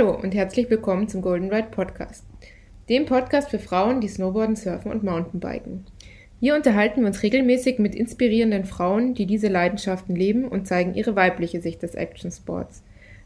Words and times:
Hallo 0.00 0.14
und 0.14 0.34
herzlich 0.34 0.70
willkommen 0.70 1.08
zum 1.08 1.20
Golden 1.20 1.52
Ride 1.52 1.68
Podcast, 1.70 2.24
dem 2.88 3.04
Podcast 3.04 3.50
für 3.50 3.58
Frauen, 3.58 4.00
die 4.00 4.08
Snowboarden, 4.08 4.56
Surfen 4.56 4.90
und 4.90 5.02
Mountainbiken. 5.02 5.84
Hier 6.40 6.54
unterhalten 6.54 7.02
wir 7.02 7.08
uns 7.08 7.22
regelmäßig 7.22 7.78
mit 7.78 7.94
inspirierenden 7.94 8.64
Frauen, 8.64 9.12
die 9.12 9.26
diese 9.26 9.48
Leidenschaften 9.48 10.16
leben 10.16 10.46
und 10.46 10.66
zeigen 10.66 10.94
ihre 10.94 11.16
weibliche 11.16 11.60
Sicht 11.60 11.82
des 11.82 11.94
Action 11.96 12.30
Sports. 12.30 12.82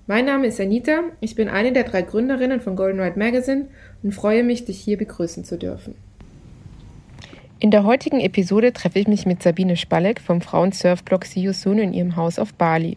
Mein 0.08 0.24
Name 0.24 0.48
ist 0.48 0.60
Anita, 0.60 1.04
ich 1.20 1.36
bin 1.36 1.48
eine 1.48 1.72
der 1.72 1.84
drei 1.84 2.02
Gründerinnen 2.02 2.60
von 2.60 2.74
Golden 2.74 2.98
Ride 2.98 3.20
Magazine 3.20 3.68
und 4.02 4.12
freue 4.12 4.42
mich, 4.42 4.64
dich 4.64 4.80
hier 4.80 4.98
begrüßen 4.98 5.44
zu 5.44 5.56
dürfen. 5.56 5.94
In 7.60 7.70
der 7.70 7.84
heutigen 7.84 8.18
Episode 8.18 8.72
treffe 8.72 8.98
ich 8.98 9.06
mich 9.06 9.26
mit 9.26 9.44
Sabine 9.44 9.76
Spalleck 9.76 10.20
vom 10.20 10.40
Frauen-Surfblog 10.40 11.24
See 11.24 11.40
You 11.40 11.52
Soon 11.52 11.78
in 11.78 11.92
ihrem 11.92 12.16
Haus 12.16 12.40
auf 12.40 12.52
Bali. 12.52 12.96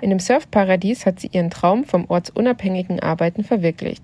In 0.00 0.10
dem 0.10 0.18
Surfparadies 0.18 1.06
hat 1.06 1.20
sie 1.20 1.30
ihren 1.32 1.50
Traum 1.50 1.84
vom 1.84 2.04
ortsunabhängigen 2.08 3.00
Arbeiten 3.00 3.44
verwirklicht. 3.44 4.02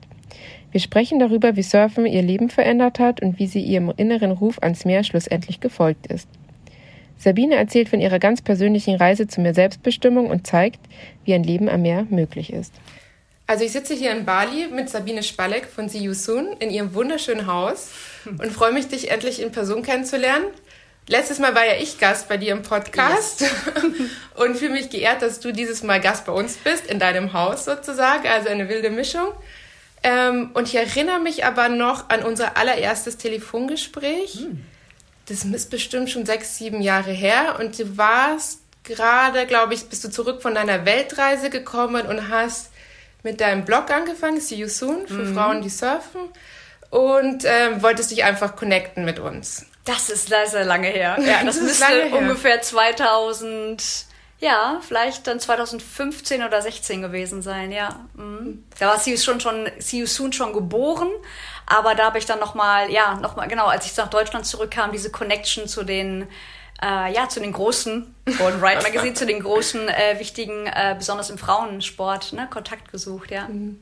Wir 0.70 0.80
sprechen 0.80 1.18
darüber, 1.18 1.56
wie 1.56 1.62
Surfen 1.62 2.06
ihr 2.06 2.22
Leben 2.22 2.48
verändert 2.48 2.98
hat 2.98 3.20
und 3.20 3.38
wie 3.38 3.46
sie 3.46 3.60
ihrem 3.60 3.92
inneren 3.96 4.30
Ruf 4.30 4.58
ans 4.62 4.84
Meer 4.84 5.04
schlussendlich 5.04 5.60
gefolgt 5.60 6.06
ist. 6.06 6.28
Sabine 7.18 7.54
erzählt 7.54 7.88
von 7.88 8.00
ihrer 8.00 8.18
ganz 8.18 8.42
persönlichen 8.42 8.96
Reise 8.96 9.28
zu 9.28 9.40
mehr 9.40 9.54
Selbstbestimmung 9.54 10.28
und 10.30 10.46
zeigt, 10.46 10.80
wie 11.24 11.34
ein 11.34 11.44
Leben 11.44 11.68
am 11.68 11.82
Meer 11.82 12.06
möglich 12.10 12.52
ist. 12.52 12.72
Also 13.46 13.64
ich 13.64 13.72
sitze 13.72 13.94
hier 13.94 14.12
in 14.12 14.24
Bali 14.24 14.68
mit 14.72 14.88
Sabine 14.88 15.22
Spalleck 15.22 15.66
von 15.66 15.88
See 15.88 15.98
You 15.98 16.14
Soon 16.14 16.56
in 16.58 16.70
ihrem 16.70 16.94
wunderschönen 16.94 17.46
Haus 17.46 17.90
und 18.24 18.50
freue 18.50 18.72
mich, 18.72 18.88
dich 18.88 19.10
endlich 19.10 19.42
in 19.42 19.52
Person 19.52 19.82
kennenzulernen. 19.82 20.46
Letztes 21.12 21.38
Mal 21.38 21.54
war 21.54 21.66
ja 21.66 21.74
ich 21.74 21.98
Gast 21.98 22.26
bei 22.30 22.38
dir 22.38 22.52
im 22.52 22.62
Podcast 22.62 23.42
yes. 23.42 23.52
und 24.34 24.56
fühle 24.56 24.72
mich 24.72 24.88
geehrt, 24.88 25.20
dass 25.20 25.40
du 25.40 25.52
dieses 25.52 25.82
Mal 25.82 26.00
Gast 26.00 26.24
bei 26.24 26.32
uns 26.32 26.56
bist, 26.56 26.86
in 26.86 26.98
deinem 26.98 27.34
Haus 27.34 27.66
sozusagen, 27.66 28.26
also 28.26 28.48
eine 28.48 28.70
wilde 28.70 28.88
Mischung. 28.88 29.28
Ähm, 30.02 30.52
und 30.54 30.68
ich 30.68 30.74
erinnere 30.74 31.20
mich 31.20 31.44
aber 31.44 31.68
noch 31.68 32.08
an 32.08 32.22
unser 32.22 32.56
allererstes 32.56 33.18
Telefongespräch. 33.18 34.36
Hm. 34.36 34.64
Das 35.26 35.44
ist 35.44 35.70
bestimmt 35.70 36.08
schon 36.08 36.24
sechs, 36.24 36.56
sieben 36.56 36.80
Jahre 36.80 37.12
her 37.12 37.56
und 37.60 37.78
du 37.78 37.98
warst 37.98 38.60
gerade, 38.82 39.44
glaube 39.44 39.74
ich, 39.74 39.84
bist 39.90 40.02
du 40.04 40.08
zurück 40.08 40.40
von 40.40 40.54
deiner 40.54 40.86
Weltreise 40.86 41.50
gekommen 41.50 42.06
und 42.06 42.30
hast 42.30 42.70
mit 43.22 43.42
deinem 43.42 43.66
Blog 43.66 43.90
angefangen, 43.90 44.40
See 44.40 44.54
You 44.54 44.68
Soon, 44.68 45.06
für 45.06 45.24
mhm. 45.24 45.34
Frauen, 45.34 45.60
die 45.60 45.68
surfen 45.68 46.22
und 46.88 47.44
ähm, 47.44 47.82
wolltest 47.82 48.12
dich 48.12 48.24
einfach 48.24 48.56
connecten 48.56 49.04
mit 49.04 49.18
uns. 49.18 49.66
Das 49.84 50.10
ist 50.10 50.28
sehr, 50.28 50.64
lange 50.64 50.88
her. 50.88 51.16
Ja, 51.20 51.44
das, 51.44 51.56
das 51.56 51.64
müsste 51.64 52.10
ungefähr 52.12 52.62
2000, 52.62 54.06
ja, 54.38 54.80
vielleicht 54.86 55.26
dann 55.26 55.40
2015 55.40 56.42
oder 56.42 56.62
16 56.62 57.02
gewesen 57.02 57.42
sein, 57.42 57.72
ja. 57.72 58.00
Mhm. 58.14 58.64
Da 58.78 58.88
war 58.88 59.06
You, 59.06 59.16
schon, 59.16 59.40
schon, 59.40 59.68
See 59.78 60.04
Soon 60.06 60.32
schon 60.32 60.52
geboren, 60.52 61.10
aber 61.66 61.94
da 61.94 62.06
habe 62.06 62.18
ich 62.18 62.26
dann 62.26 62.38
nochmal, 62.38 62.90
ja, 62.90 63.14
nochmal, 63.14 63.48
genau, 63.48 63.66
als 63.66 63.86
ich 63.86 63.96
nach 63.96 64.10
Deutschland 64.10 64.46
zurückkam, 64.46 64.92
diese 64.92 65.10
Connection 65.10 65.66
zu 65.66 65.84
den 65.84 66.28
äh, 66.82 67.12
ja, 67.12 67.28
zu 67.28 67.40
den 67.40 67.52
großen, 67.52 68.14
Golden 68.38 68.62
Ride 68.62 68.82
Magazine, 68.82 69.14
zu 69.14 69.24
den 69.24 69.40
großen, 69.40 69.88
äh, 69.88 70.18
wichtigen, 70.18 70.66
äh, 70.66 70.94
besonders 70.98 71.30
im 71.30 71.38
Frauensport, 71.38 72.32
ne, 72.32 72.48
Kontakt 72.50 72.90
gesucht, 72.90 73.30
ja. 73.30 73.46
Mhm. 73.46 73.78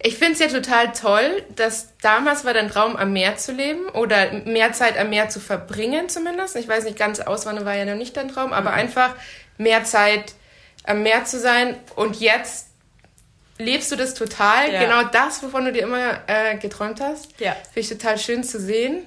Ich 0.00 0.16
finde 0.16 0.34
es 0.34 0.38
ja 0.38 0.46
total 0.46 0.92
toll, 0.92 1.42
dass 1.56 1.96
damals 1.98 2.44
war 2.44 2.54
dein 2.54 2.70
Traum, 2.70 2.96
am 2.96 3.12
Meer 3.12 3.36
zu 3.36 3.52
leben 3.52 3.88
oder 3.88 4.32
mehr 4.44 4.72
Zeit 4.72 4.96
am 4.96 5.10
Meer 5.10 5.28
zu 5.28 5.40
verbringen 5.40 6.08
zumindest. 6.08 6.54
Ich 6.56 6.68
weiß 6.68 6.84
nicht, 6.84 6.96
ganz 6.96 7.18
auswandern 7.20 7.64
war 7.64 7.74
ja 7.74 7.84
noch 7.84 7.96
nicht 7.96 8.16
dein 8.16 8.28
Traum, 8.28 8.52
aber 8.52 8.70
mhm. 8.70 8.76
einfach 8.76 9.16
mehr 9.58 9.84
Zeit 9.84 10.34
am 10.84 11.02
Meer 11.02 11.24
zu 11.24 11.38
sein 11.38 11.76
und 11.96 12.20
jetzt 12.20 12.68
lebst 13.58 13.90
du 13.92 13.96
das 13.96 14.14
total, 14.14 14.72
ja. 14.72 14.80
genau 14.80 15.02
das, 15.10 15.42
wovon 15.42 15.64
du 15.64 15.72
dir 15.72 15.82
immer 15.82 16.20
äh, 16.28 16.56
geträumt 16.56 17.00
hast. 17.00 17.38
Ja. 17.40 17.52
Finde 17.52 17.80
ich 17.80 17.88
total 17.88 18.18
schön 18.18 18.44
zu 18.44 18.58
sehen. 18.58 19.02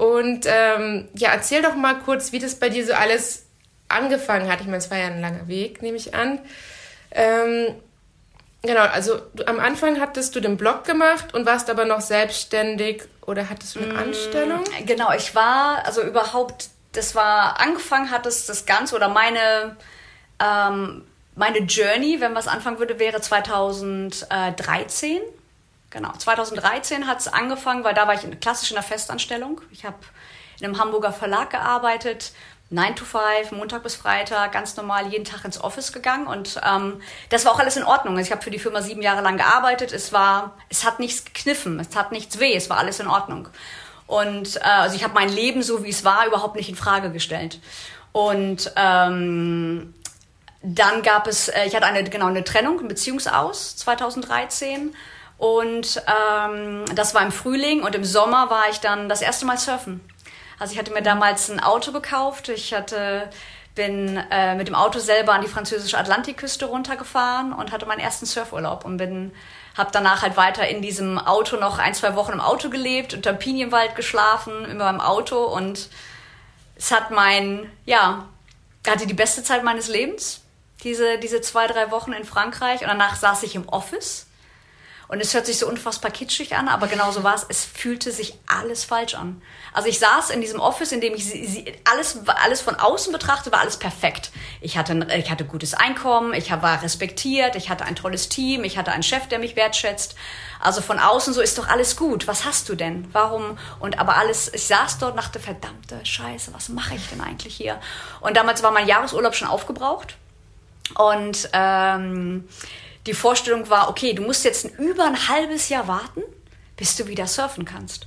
Und 0.00 0.46
ähm, 0.46 1.08
ja, 1.14 1.30
erzähl 1.30 1.60
doch 1.60 1.74
mal 1.74 1.98
kurz, 1.98 2.32
wie 2.32 2.38
das 2.38 2.54
bei 2.54 2.70
dir 2.70 2.86
so 2.86 2.94
alles 2.94 3.44
angefangen 3.88 4.50
hat. 4.50 4.62
Ich 4.62 4.66
meine, 4.66 4.78
es 4.78 4.90
war 4.90 4.96
ja 4.96 5.08
ein 5.08 5.20
langer 5.20 5.46
Weg, 5.46 5.82
nehme 5.82 5.98
ich 5.98 6.14
an. 6.14 6.38
Ähm, 7.10 7.74
genau, 8.62 8.80
also 8.80 9.20
du, 9.34 9.46
am 9.46 9.60
Anfang 9.60 10.00
hattest 10.00 10.34
du 10.34 10.40
den 10.40 10.56
Blog 10.56 10.84
gemacht 10.84 11.34
und 11.34 11.44
warst 11.44 11.68
aber 11.68 11.84
noch 11.84 12.00
selbstständig 12.00 13.02
oder 13.26 13.50
hattest 13.50 13.76
du 13.76 13.80
eine 13.80 13.92
mm, 13.92 13.98
Anstellung? 13.98 14.64
Genau, 14.86 15.12
ich 15.12 15.34
war, 15.34 15.84
also 15.84 16.00
überhaupt, 16.00 16.70
das 16.92 17.14
war, 17.14 17.60
angefangen 17.60 18.10
hat 18.10 18.24
es 18.24 18.46
das 18.46 18.64
Ganze 18.64 18.96
oder 18.96 19.10
meine, 19.10 19.76
ähm, 20.42 21.04
meine 21.36 21.58
Journey, 21.58 22.22
wenn 22.22 22.34
was 22.34 22.48
anfangen 22.48 22.78
würde, 22.78 22.98
wäre 22.98 23.20
2013. 23.20 25.20
Genau, 25.90 26.12
2013 26.12 27.08
hat 27.08 27.18
es 27.18 27.28
angefangen, 27.28 27.82
weil 27.82 27.94
da 27.94 28.06
war 28.06 28.14
ich 28.14 28.24
in, 28.24 28.38
klassisch 28.38 28.70
in 28.70 28.76
der 28.76 28.84
Festanstellung. 28.84 29.60
Ich 29.72 29.84
habe 29.84 29.96
in 30.60 30.66
einem 30.66 30.78
Hamburger 30.78 31.12
Verlag 31.12 31.50
gearbeitet, 31.50 32.32
9 32.70 32.94
to 32.94 33.04
5, 33.04 33.50
Montag 33.50 33.82
bis 33.82 33.96
Freitag, 33.96 34.52
ganz 34.52 34.76
normal 34.76 35.08
jeden 35.08 35.24
Tag 35.24 35.44
ins 35.44 35.60
Office 35.60 35.92
gegangen 35.92 36.28
und 36.28 36.60
ähm, 36.64 37.02
das 37.28 37.44
war 37.44 37.52
auch 37.52 37.58
alles 37.58 37.76
in 37.76 37.82
Ordnung. 37.82 38.16
Also 38.16 38.28
ich 38.28 38.32
habe 38.32 38.42
für 38.42 38.52
die 38.52 38.60
Firma 38.60 38.80
sieben 38.80 39.02
Jahre 39.02 39.22
lang 39.22 39.36
gearbeitet. 39.36 39.92
Es 39.92 40.12
war, 40.12 40.56
es 40.68 40.84
hat 40.84 41.00
nichts 41.00 41.24
gekniffen, 41.24 41.80
es 41.80 41.96
hat 41.96 42.12
nichts 42.12 42.38
weh, 42.38 42.54
es 42.54 42.70
war 42.70 42.78
alles 42.78 43.00
in 43.00 43.08
Ordnung. 43.08 43.48
Und 44.06 44.56
äh, 44.56 44.60
also 44.60 44.94
ich 44.94 45.02
habe 45.02 45.14
mein 45.14 45.28
Leben 45.28 45.64
so 45.64 45.82
wie 45.82 45.90
es 45.90 46.04
war 46.04 46.26
überhaupt 46.26 46.54
nicht 46.54 46.68
in 46.68 46.76
Frage 46.76 47.10
gestellt. 47.10 47.58
Und 48.12 48.72
ähm, 48.76 49.94
dann 50.62 51.02
gab 51.02 51.26
es, 51.26 51.48
äh, 51.48 51.64
ich 51.66 51.74
hatte 51.74 51.86
eine 51.86 52.04
genau 52.04 52.26
eine 52.26 52.44
Trennung, 52.44 52.78
ein 52.78 52.88
Beziehungsaus 52.88 53.76
2013 53.76 54.94
und 55.40 56.02
ähm, 56.06 56.84
das 56.94 57.14
war 57.14 57.22
im 57.22 57.32
Frühling 57.32 57.82
und 57.82 57.94
im 57.94 58.04
Sommer 58.04 58.50
war 58.50 58.68
ich 58.70 58.80
dann 58.80 59.08
das 59.08 59.22
erste 59.22 59.46
Mal 59.46 59.56
surfen. 59.56 60.06
Also 60.58 60.74
ich 60.74 60.78
hatte 60.78 60.92
mir 60.92 61.00
damals 61.00 61.48
ein 61.48 61.60
Auto 61.60 61.92
gekauft. 61.92 62.50
Ich 62.50 62.74
hatte 62.74 63.30
bin 63.74 64.18
äh, 64.30 64.54
mit 64.56 64.68
dem 64.68 64.74
Auto 64.74 64.98
selber 64.98 65.32
an 65.32 65.40
die 65.40 65.48
französische 65.48 65.96
Atlantikküste 65.96 66.66
runtergefahren 66.66 67.54
und 67.54 67.72
hatte 67.72 67.86
meinen 67.86 68.00
ersten 68.00 68.26
Surfurlaub 68.26 68.84
und 68.84 68.98
bin 68.98 69.32
habe 69.78 69.88
danach 69.90 70.20
halt 70.20 70.36
weiter 70.36 70.68
in 70.68 70.82
diesem 70.82 71.16
Auto 71.18 71.56
noch 71.56 71.78
ein 71.78 71.94
zwei 71.94 72.14
Wochen 72.16 72.32
im 72.32 72.40
Auto 72.42 72.68
gelebt 72.68 73.14
unter 73.14 73.32
Pinienwald 73.32 73.96
geschlafen 73.96 74.66
immer 74.66 74.90
im 74.90 75.00
Auto 75.00 75.42
und 75.42 75.88
es 76.76 76.90
hat 76.92 77.10
mein 77.12 77.72
ja 77.86 78.26
hatte 78.86 79.06
die 79.06 79.14
beste 79.14 79.42
Zeit 79.42 79.64
meines 79.64 79.88
Lebens 79.88 80.42
diese 80.84 81.16
diese 81.16 81.40
zwei 81.40 81.66
drei 81.66 81.90
Wochen 81.90 82.12
in 82.12 82.24
Frankreich 82.24 82.82
und 82.82 82.88
danach 82.88 83.16
saß 83.16 83.42
ich 83.44 83.54
im 83.54 83.66
Office 83.70 84.26
und 85.10 85.20
es 85.20 85.34
hört 85.34 85.44
sich 85.44 85.58
so 85.58 85.66
unfassbar 85.66 86.12
kitschig 86.12 86.54
an, 86.54 86.68
aber 86.68 86.86
genau 86.86 87.10
so 87.10 87.24
war 87.24 87.34
es. 87.34 87.44
Es 87.48 87.64
fühlte 87.64 88.12
sich 88.12 88.38
alles 88.46 88.84
falsch 88.84 89.16
an. 89.16 89.42
Also 89.72 89.88
ich 89.88 89.98
saß 89.98 90.30
in 90.30 90.40
diesem 90.40 90.60
Office, 90.60 90.92
in 90.92 91.00
dem 91.00 91.16
ich 91.16 91.24
sie, 91.24 91.44
sie, 91.48 91.74
alles, 91.90 92.20
alles 92.28 92.60
von 92.60 92.76
außen 92.76 93.12
betrachte, 93.12 93.50
war 93.50 93.58
alles 93.58 93.76
perfekt. 93.76 94.30
Ich 94.60 94.78
hatte, 94.78 95.08
ich 95.18 95.28
hatte 95.28 95.44
gutes 95.44 95.74
Einkommen, 95.74 96.32
ich 96.32 96.52
war 96.52 96.80
respektiert, 96.84 97.56
ich 97.56 97.70
hatte 97.70 97.86
ein 97.86 97.96
tolles 97.96 98.28
Team, 98.28 98.62
ich 98.62 98.78
hatte 98.78 98.92
einen 98.92 99.02
Chef, 99.02 99.26
der 99.26 99.40
mich 99.40 99.56
wertschätzt. 99.56 100.14
Also 100.60 100.80
von 100.80 101.00
außen 101.00 101.34
so 101.34 101.40
ist 101.40 101.58
doch 101.58 101.66
alles 101.66 101.96
gut. 101.96 102.28
Was 102.28 102.44
hast 102.44 102.68
du 102.68 102.76
denn? 102.76 103.08
Warum? 103.10 103.58
Und 103.80 103.98
aber 103.98 104.16
alles, 104.16 104.54
ich 104.54 104.68
saß 104.68 104.98
dort 104.98 105.14
und 105.14 105.16
dachte, 105.16 105.40
verdammte 105.40 106.06
Scheiße, 106.06 106.54
was 106.54 106.68
mache 106.68 106.94
ich 106.94 107.08
denn 107.08 107.20
eigentlich 107.20 107.56
hier? 107.56 107.80
Und 108.20 108.36
damals 108.36 108.62
war 108.62 108.70
mein 108.70 108.86
Jahresurlaub 108.86 109.34
schon 109.34 109.48
aufgebraucht. 109.48 110.14
Und 110.94 111.48
ähm, 111.52 112.48
die 113.06 113.14
Vorstellung 113.14 113.70
war, 113.70 113.88
okay, 113.88 114.12
du 114.12 114.22
musst 114.22 114.44
jetzt 114.44 114.66
über 114.78 115.04
ein 115.04 115.28
halbes 115.28 115.68
Jahr 115.68 115.88
warten, 115.88 116.22
bis 116.76 116.96
du 116.96 117.06
wieder 117.06 117.26
surfen 117.26 117.64
kannst. 117.64 118.06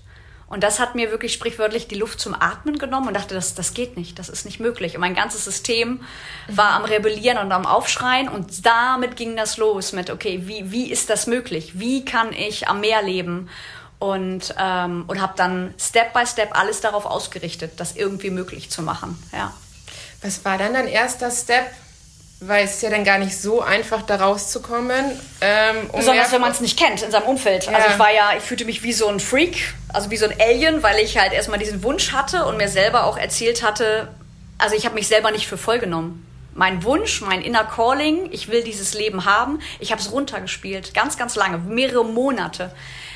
Und 0.53 0.61
das 0.61 0.79
hat 0.79 0.93
mir 0.93 1.09
wirklich 1.09 1.33
sprichwörtlich 1.33 1.87
die 1.87 1.95
Luft 1.95 2.19
zum 2.19 2.35
Atmen 2.35 2.77
genommen 2.77 3.07
und 3.07 3.15
dachte, 3.15 3.33
das, 3.33 3.55
das 3.55 3.73
geht 3.73 3.97
nicht, 3.97 4.19
das 4.19 4.29
ist 4.29 4.45
nicht 4.45 4.59
möglich. 4.59 4.93
Und 4.93 5.01
mein 5.01 5.15
ganzes 5.15 5.43
System 5.45 6.01
war 6.47 6.73
am 6.73 6.85
Rebellieren 6.85 7.39
und 7.39 7.51
am 7.51 7.65
Aufschreien 7.65 8.29
und 8.29 8.63
damit 8.63 9.15
ging 9.15 9.35
das 9.35 9.57
los 9.57 9.93
mit, 9.93 10.11
okay, 10.11 10.41
wie, 10.43 10.71
wie 10.71 10.91
ist 10.91 11.09
das 11.09 11.25
möglich? 11.25 11.79
Wie 11.79 12.05
kann 12.05 12.33
ich 12.33 12.67
am 12.67 12.81
Meer 12.81 13.01
leben? 13.01 13.49
Und, 13.97 14.53
ähm, 14.59 15.05
und 15.07 15.21
habe 15.21 15.33
dann 15.37 15.73
Step 15.79 16.13
by 16.13 16.27
Step 16.27 16.55
alles 16.55 16.81
darauf 16.81 17.07
ausgerichtet, 17.07 17.71
das 17.77 17.95
irgendwie 17.95 18.29
möglich 18.29 18.69
zu 18.69 18.83
machen. 18.83 19.17
Ja. 19.31 19.53
Was 20.21 20.45
war 20.45 20.59
dann 20.59 20.73
dein 20.73 20.87
erster 20.87 21.31
Step, 21.31 21.65
weil 22.39 22.65
es 22.65 22.75
ist 22.75 22.83
ja 22.83 22.89
dann 22.89 23.03
gar 23.03 23.17
nicht 23.17 23.37
so 23.37 23.61
einfach, 23.61 24.01
da 24.01 24.17
rauszukommen. 24.17 25.19
Ähm, 25.41 25.89
um 25.91 25.99
Besonders 25.99 26.31
wenn 26.31 26.41
man 26.41 26.51
es 26.51 26.61
nicht 26.61 26.77
kennt 26.77 27.01
in 27.01 27.11
seinem 27.11 27.23
Umfeld. 27.27 27.67
Also 27.67 27.71
ja. 27.71 27.77
Also 27.77 27.89
ich 27.91 27.99
war 27.99 28.13
ja, 28.13 28.31
ich 28.37 28.43
fühlte 28.43 28.65
mich 28.65 28.83
wie 28.83 28.93
so 28.93 29.07
ein 29.07 29.19
Freak, 29.19 29.73
also 29.91 30.11
wie 30.11 30.17
so 30.17 30.25
ein 30.25 30.35
Alien, 30.39 30.83
weil 30.83 30.99
ich 30.99 31.17
halt 31.17 31.33
erstmal 31.33 31.59
diesen 31.59 31.83
Wunsch 31.83 32.11
hatte 32.11 32.45
und 32.45 32.57
mir 32.57 32.67
selber 32.67 33.05
auch 33.05 33.17
erzählt 33.17 33.63
hatte, 33.63 34.09
also 34.57 34.75
ich 34.75 34.85
habe 34.85 34.95
mich 34.95 35.07
selber 35.07 35.31
nicht 35.31 35.47
für 35.47 35.57
voll 35.57 35.79
genommen. 35.79 36.25
Mein 36.55 36.83
Wunsch, 36.83 37.21
mein 37.21 37.41
inner 37.41 37.63
Calling, 37.63 38.29
ich 38.31 38.49
will 38.49 38.63
dieses 38.63 38.93
Leben 38.93 39.25
haben, 39.25 39.59
ich 39.79 39.91
habe 39.91 40.01
es 40.01 40.11
runtergespielt, 40.11 40.93
ganz, 40.93 41.17
ganz 41.17 41.35
lange, 41.35 41.57
mehrere 41.57 42.05
Monate, 42.05 42.71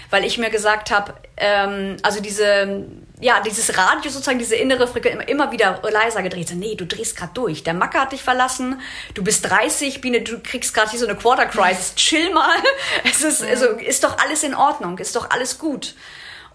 weil 0.09 0.25
ich 0.25 0.37
mir 0.37 0.49
gesagt 0.49 0.89
habe, 0.89 1.13
ähm, 1.37 1.97
also 2.01 2.19
diese 2.19 2.85
ja, 3.19 3.39
dieses 3.41 3.75
Radio 3.77 4.11
sozusagen, 4.11 4.37
diese 4.37 4.55
innere 4.55 4.87
Frequenz 4.87 5.15
immer, 5.15 5.27
immer 5.27 5.51
wieder 5.51 5.81
leiser 5.91 6.21
gedreht. 6.21 6.51
Nee, 6.53 6.75
du 6.75 6.85
drehst 6.85 7.15
gerade 7.15 7.33
durch. 7.33 7.63
Der 7.63 7.73
Macker 7.73 8.01
hat 8.01 8.11
dich 8.11 8.21
verlassen. 8.21 8.79
Du 9.15 9.23
bist 9.23 9.49
30, 9.49 10.01
Biene, 10.01 10.21
du 10.21 10.39
kriegst 10.39 10.73
gerade 10.73 10.91
hier 10.91 10.99
so 10.99 11.07
eine 11.07 11.17
Quarter 11.17 11.47
Crisis. 11.47 11.95
Chill 11.95 12.31
mal. 12.33 12.57
Es 13.03 13.23
ist, 13.23 13.43
also, 13.43 13.67
ist 13.67 14.03
doch 14.03 14.17
alles 14.19 14.43
in 14.43 14.53
Ordnung. 14.53 14.97
Ist 14.99 15.15
doch 15.15 15.31
alles 15.31 15.57
gut. 15.57 15.95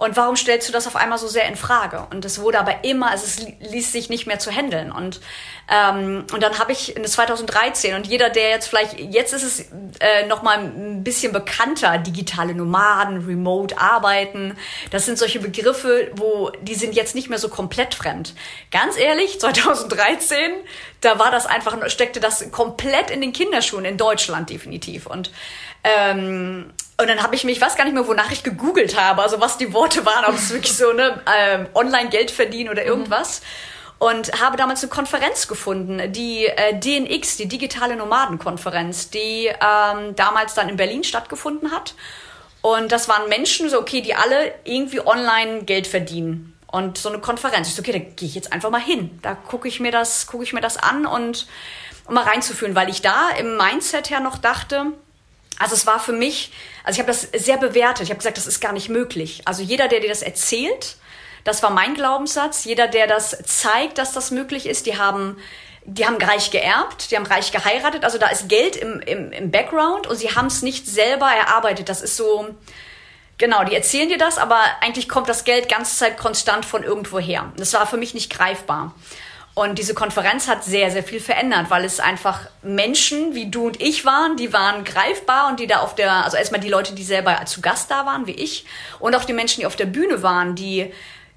Und 0.02 0.16
warum 0.16 0.34
stellst 0.34 0.69
du 0.69 0.72
das 0.72 0.88
auf 0.88 0.96
einmal 0.96 1.16
so 1.16 1.28
sehr 1.28 1.46
in 1.46 1.54
Frage? 1.54 2.08
Und 2.10 2.25
es 2.25 2.40
wurde 2.40 2.58
aber 2.58 2.82
immer, 2.82 3.12
also 3.12 3.25
es 3.25 3.46
ließ 3.70 3.93
sich 3.93 4.08
nicht 4.08 4.26
mehr 4.26 4.40
zu 4.40 4.50
handeln. 4.50 4.90
Und, 4.90 5.20
ähm, 5.70 6.26
und 6.32 6.43
dann 6.43 6.58
habe 6.58 6.72
ich 6.72 6.96
in 6.96 7.04
2013 7.04 7.94
und 7.94 8.08
jeder, 8.08 8.28
der 8.28 8.49
jetzt 8.50 8.66
vielleicht, 8.66 8.99
jetzt 8.99 9.32
ist 9.32 9.44
es 9.44 9.60
äh, 10.00 10.26
nochmal 10.26 10.58
ein 10.58 11.04
bisschen 11.04 11.32
bekannter, 11.32 11.99
digitale 11.99 12.52
Nomaden, 12.52 13.25
Remote 13.25 13.78
Arbeiten. 13.78 14.56
Das 14.90 15.06
sind 15.06 15.19
solche 15.19 15.38
Begriffe, 15.38 16.10
wo 16.16 16.50
die 16.60 16.75
sind 16.75 16.96
jetzt 16.96 17.14
nicht 17.14 17.31
mehr 17.31 17.38
so 17.38 17.48
komplett 17.48 17.94
fremd. 17.94 18.34
Ganz 18.72 18.98
ehrlich, 18.98 19.38
2013, 19.38 20.37
da 21.00 21.20
war 21.20 21.31
das 21.31 21.46
einfach, 21.46 21.76
steckte 21.88 22.19
das 22.19 22.50
komplett 22.50 23.12
in 23.12 23.20
den 23.20 23.32
Kinderschuhen 23.32 23.84
in 23.84 23.98
Deutschland 23.98 24.50
definitiv. 24.50 25.06
Und 25.06 25.31
ähm, 25.84 26.73
und 26.99 27.08
dann 27.08 27.23
habe 27.23 27.34
ich 27.34 27.44
mich, 27.44 27.56
ich 27.56 27.62
weiß 27.62 27.76
gar 27.76 27.84
nicht 27.84 27.94
mehr, 27.94 28.06
wonach 28.06 28.31
ich 28.31 28.43
gegoogelt 28.43 28.99
habe, 28.99 29.23
also 29.23 29.40
was 29.40 29.58
die 29.58 29.73
Worte 29.73 30.06
waren, 30.06 30.25
ob 30.25 30.37
es 30.37 30.50
wirklich 30.50 30.76
so 30.76 30.93
ne, 30.93 31.20
ähm, 31.37 31.67
Online-Geld 31.75 32.31
verdienen 32.31 32.70
oder 32.70 32.84
irgendwas. 32.84 33.40
Mhm. 33.40 33.46
Und 33.99 34.40
habe 34.40 34.56
damals 34.56 34.82
eine 34.82 34.90
Konferenz 34.90 35.46
gefunden, 35.46 36.12
die 36.12 36.46
äh, 36.46 36.79
DNX, 36.79 37.37
die 37.37 37.46
digitale 37.46 37.94
Nomadenkonferenz, 37.94 39.11
die 39.11 39.46
ähm, 39.46 40.17
damals 40.17 40.55
dann 40.55 40.69
in 40.69 40.76
Berlin 40.76 41.05
stattgefunden 41.05 41.70
hat. 41.70 41.94
Und 42.62 42.90
das 42.90 43.08
waren 43.08 43.29
Menschen, 43.29 43.70
so 43.70 43.79
okay, 43.79 44.00
die 44.00 44.14
alle 44.14 44.52
irgendwie 44.64 45.00
online 45.06 45.62
Geld 45.64 45.87
verdienen. 45.87 46.56
Und 46.67 46.99
so 46.99 47.11
eine 47.11 47.19
Konferenz. 47.19 47.69
Ich 47.69 47.75
so, 47.75 47.82
okay, 47.82 47.93
da 47.93 47.99
gehe 47.99 48.29
ich 48.29 48.34
jetzt 48.34 48.52
einfach 48.52 48.70
mal 48.70 48.81
hin. 48.81 49.19
Da 49.23 49.34
gucke 49.34 49.69
ich 49.69 49.79
mir 49.79 49.93
das, 49.93 50.26
gucke 50.26 50.43
ich 50.43 50.52
mir 50.52 50.61
das 50.61 50.79
an 50.79 51.06
und 51.06 51.46
um 52.06 52.14
mal 52.14 52.25
reinzufühlen, 52.25 52.75
weil 52.75 52.88
ich 52.88 53.02
da 53.02 53.31
im 53.31 53.56
Mindset 53.56 54.11
her 54.11 54.20
noch 54.20 54.38
dachte, 54.38 54.93
also 55.58 55.75
es 55.75 55.87
war 55.87 56.00
für 56.00 56.12
mich, 56.12 56.52
also 56.84 56.96
ich 56.96 57.00
habe 57.00 57.12
das 57.12 57.28
sehr 57.44 57.56
bewertet. 57.56 58.04
Ich 58.04 58.10
habe 58.10 58.19
gesagt, 58.19 58.37
das 58.37 58.46
ist 58.46 58.60
gar 58.60 58.72
nicht 58.72 58.88
möglich. 58.88 59.43
Also 59.44 59.62
jeder, 59.62 59.88
der 59.88 60.00
dir 60.00 60.08
das 60.08 60.22
erzählt, 60.22 60.96
das 61.44 61.62
war 61.62 61.70
mein 61.70 61.94
Glaubenssatz. 61.94 62.64
Jeder, 62.64 62.88
der 62.88 63.06
das 63.06 63.37
zeigt, 63.44 63.99
dass 63.99 64.12
das 64.12 64.31
möglich 64.31 64.66
ist, 64.66 64.87
die 64.87 64.99
haben, 64.99 65.37
die 65.84 66.06
haben 66.06 66.16
reich 66.16 66.50
geerbt, 66.50 67.10
die 67.10 67.16
haben 67.16 67.26
reich 67.26 67.52
geheiratet. 67.52 68.04
Also 68.04 68.19
da 68.19 68.28
ist 68.28 68.49
Geld 68.49 68.76
im, 68.76 69.00
im, 69.00 69.32
im 69.32 69.50
Background 69.50 70.06
und 70.06 70.16
sie 70.16 70.34
haben 70.34 70.46
es 70.46 70.62
nicht 70.62 70.87
selber 70.87 71.31
erarbeitet. 71.31 71.88
Das 71.88 72.00
ist 72.00 72.16
so, 72.16 72.55
genau, 73.38 73.64
die 73.64 73.75
erzählen 73.75 74.08
dir 74.08 74.19
das, 74.19 74.38
aber 74.38 74.60
eigentlich 74.81 75.08
kommt 75.08 75.28
das 75.28 75.44
Geld 75.44 75.69
ganze 75.69 75.96
Zeit 75.96 76.16
konstant 76.16 76.64
von 76.64 76.84
irgendwo 76.84 77.19
her. 77.19 77.52
Das 77.56 77.72
war 77.75 77.87
für 77.87 77.96
mich 77.96 78.14
nicht 78.14 78.31
greifbar. 78.31 78.94
Und 79.54 79.78
diese 79.78 79.93
Konferenz 79.93 80.49
hat 80.49 80.64
sehr, 80.64 80.90
sehr 80.90 81.02
viel 81.02 81.20
verändert, 81.20 81.66
weil 81.69 81.84
es 81.84 82.00
einfach 82.00 82.46
Menschen 82.62 83.34
wie 83.34 83.50
du 83.50 83.66
und 83.66 83.82
ich 83.82 84.06
waren, 84.06 84.37
die 84.38 84.52
waren 84.52 84.82
greifbar 84.84 85.49
und 85.49 85.60
die 85.60 85.66
da 85.66 85.81
auf 85.81 85.94
der, 85.94 86.25
also 86.25 86.38
erstmal 86.38 86.60
die 86.60 86.70
Leute, 86.70 86.94
die 86.94 87.04
selber 87.04 87.44
zu 87.44 87.60
Gast 87.60 87.90
da 87.90 88.06
waren, 88.06 88.26
wie 88.26 88.32
ich, 88.32 88.64
und 88.99 89.14
auch 89.14 89.25
die 89.25 89.34
Menschen, 89.34 89.60
die 89.60 89.66
auf 89.66 89.76
der 89.76 89.84
Bühne 89.84 90.22
waren, 90.22 90.54
die 90.54 90.90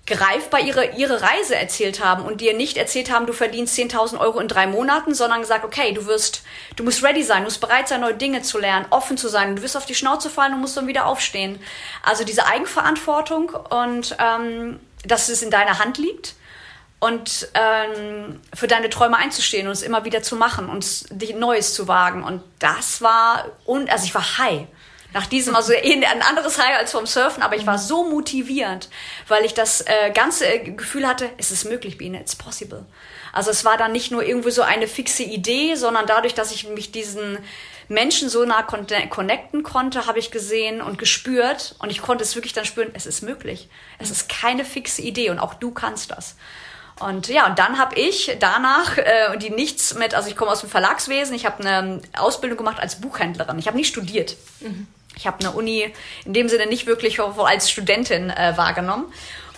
greifbar 0.08 0.62
ihre, 0.62 0.92
ihre 0.96 1.22
Reise 1.22 1.56
erzählt 1.56 2.04
haben 2.04 2.24
und 2.24 2.40
dir 2.40 2.54
nicht 2.54 2.78
erzählt 2.78 3.12
haben, 3.12 3.26
du 3.26 3.34
verdienst 3.34 3.78
10.000 3.78 4.20
Euro 4.20 4.40
in 4.40 4.48
drei 4.48 4.68
Monaten, 4.68 5.14
sondern 5.14 5.42
gesagt, 5.42 5.66
okay, 5.66 5.94
du 5.94 6.06
wirst, 6.06 6.44
du 6.76 6.84
musst 6.84 7.04
ready 7.04 7.24
sein, 7.24 7.40
du 7.40 7.46
musst 7.46 7.60
bereit 7.60 7.88
sein, 7.88 8.02
neue 8.02 8.14
Dinge 8.14 8.44
zu 8.44 8.60
lernen, 8.60 8.86
offen 8.92 9.18
zu 9.18 9.28
sein, 9.28 9.56
du 9.56 9.62
wirst 9.62 9.76
auf 9.76 9.88
die 9.88 9.96
Schnauze 9.96 10.30
fallen 10.30 10.54
und 10.54 10.62
musst 10.62 10.78
dann 10.78 10.88
wieder 10.88 11.08
aufstehen. 11.08 11.60
Also 12.04 12.24
diese 12.24 12.46
Eigenverantwortung 12.46 13.50
und 13.50 14.16
ähm, 14.20 14.80
dass 15.06 15.28
es 15.28 15.42
in 15.42 15.50
deiner 15.50 15.80
Hand 15.80 15.98
liegt 15.98 16.36
und 17.00 17.50
ähm, 17.54 18.42
für 18.54 18.68
deine 18.68 18.90
Träume 18.90 19.18
einzustehen 19.18 19.68
und 19.68 19.74
es 19.74 19.84
immer 19.84 20.06
wieder 20.06 20.24
zu 20.24 20.36
machen 20.36 20.70
und 20.70 21.06
dich 21.10 21.36
Neues 21.36 21.74
zu 21.74 21.88
wagen. 21.88 22.24
Und 22.24 22.42
das 22.60 23.02
war, 23.02 23.46
und, 23.66 23.90
also 23.90 24.06
ich 24.06 24.16
war 24.16 24.38
high. 24.38 24.68
Nach 25.14 25.28
diesem, 25.28 25.56
also 25.56 25.74
ein 25.84 26.22
anderes 26.22 26.58
High 26.58 26.78
als 26.78 26.92
vom 26.92 27.06
Surfen, 27.06 27.44
aber 27.44 27.56
ich 27.56 27.66
war 27.66 27.78
so 27.78 28.10
motiviert, 28.10 28.90
weil 29.28 29.46
ich 29.46 29.54
das 29.54 29.82
äh, 29.82 30.12
ganze 30.14 30.60
Gefühl 30.60 31.08
hatte, 31.08 31.30
es 31.38 31.52
ist 31.52 31.66
möglich, 31.66 31.98
Biene, 31.98 32.20
it's 32.20 32.36
possible. 32.36 32.86
Also 33.32 33.52
es 33.52 33.66
war 33.66 33.78
dann 33.78 33.92
nicht 33.92 34.12
nur 34.12 34.24
irgendwie 34.24 34.52
so 34.52 34.62
eine 34.62 34.88
fixe 34.88 35.24
Idee, 35.24 35.76
sondern 35.76 36.08
dadurch, 36.08 36.34
dass 36.34 36.52
ich 36.52 36.68
mich 36.68 36.92
diesen 36.92 37.38
Menschen 37.88 38.30
so 38.30 38.46
nah 38.46 38.64
connecten 38.64 39.62
konnte, 39.62 40.08
habe 40.08 40.20
ich 40.20 40.32
gesehen 40.32 40.82
und 40.82 40.98
gespürt 40.98 41.76
und 41.80 41.92
ich 41.92 42.02
konnte 42.02 42.24
es 42.24 42.36
wirklich 42.36 42.54
dann 42.54 42.66
spüren, 42.66 42.92
es 42.94 43.06
ist 43.06 43.22
möglich. 43.22 43.70
Es 44.00 44.10
ist 44.10 44.30
keine 44.30 44.66
fixe 44.66 45.02
Idee 45.02 45.30
und 45.30 45.40
auch 45.40 45.54
du 45.54 45.72
kannst 45.72 46.12
das. 46.12 46.36
Und 47.00 47.28
ja, 47.28 47.48
und 47.48 47.60
dann 47.60 47.78
habe 47.78 47.96
ich 47.96 48.38
danach, 48.40 48.98
äh, 48.98 49.38
die 49.38 49.50
nichts 49.50 49.96
mit, 49.96 50.14
also 50.14 50.30
ich 50.30 50.36
komme 50.36 50.52
aus 50.52 50.62
dem 50.62 50.70
Verlagswesen, 50.70 51.36
ich 51.36 51.46
habe 51.46 51.68
eine 51.68 52.02
Ausbildung 52.18 52.58
gemacht 52.58 52.80
als 52.80 53.02
Buchhändlerin. 53.02 53.60
Ich 53.60 53.68
habe 53.68 53.76
nicht 53.76 53.90
studiert. 53.90 54.38
Mhm. 54.62 54.88
Ich 55.18 55.28
habe 55.28 55.40
eine 55.40 55.52
Uni 55.52 55.94
in 56.26 56.34
dem 56.34 56.50
Sinne 56.50 56.68
nicht 56.68 56.88
wirklich 56.88 57.20
als 57.20 57.70
Studentin 57.70 58.30
äh, 58.30 58.54
wahrgenommen 58.58 59.06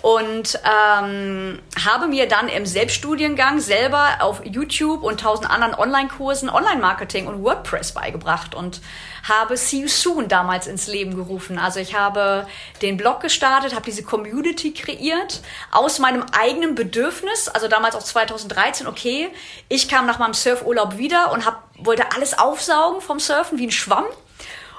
und 0.02 0.60
ähm, 0.64 1.60
habe 1.86 2.08
mir 2.08 2.28
dann 2.28 2.48
im 2.50 2.66
Selbststudiengang 2.66 3.60
selber 3.60 4.18
auf 4.20 4.46
YouTube 4.46 5.04
und 5.04 5.20
tausend 5.20 5.50
anderen 5.50 5.74
Online-Kursen 5.74 6.50
Online-Marketing 6.50 7.28
und 7.28 7.44
WordPress 7.44 7.94
beigebracht 7.94 8.56
und 8.56 8.82
habe 9.28 9.58
See 9.58 9.82
You 9.82 9.88
Soon 9.88 10.28
damals 10.28 10.68
ins 10.68 10.88
Leben 10.88 11.16
gerufen. 11.16 11.58
Also 11.58 11.80
ich 11.80 11.96
habe 11.96 12.48
den 12.82 12.98
Blog 12.98 13.22
gestartet, 13.22 13.74
habe 13.74 13.86
diese 13.86 14.04
Community 14.04 14.74
kreiert 14.74 15.42
aus 15.72 16.00
meinem 16.00 16.24
eigenen 16.32 16.76
Bedürfnis, 16.76 17.50
also 17.50 17.68
damals 17.68 17.96
auch 17.96 18.04
2013, 18.04 18.88
okay, 18.88 19.30
ich 19.68 19.90
kam 19.90 20.06
nach 20.06 20.20
meinem 20.20 20.34
Surfurlaub 20.34 20.98
wieder 20.98 21.32
und 21.32 21.46
hab, 21.46 21.64
wollte 21.78 22.12
alles 22.16 22.38
aufsaugen 22.38 23.02
vom 23.02 23.20
Surfen 23.20 23.58
wie 23.58 23.68
ein 23.68 23.72
Schwamm 23.72 24.06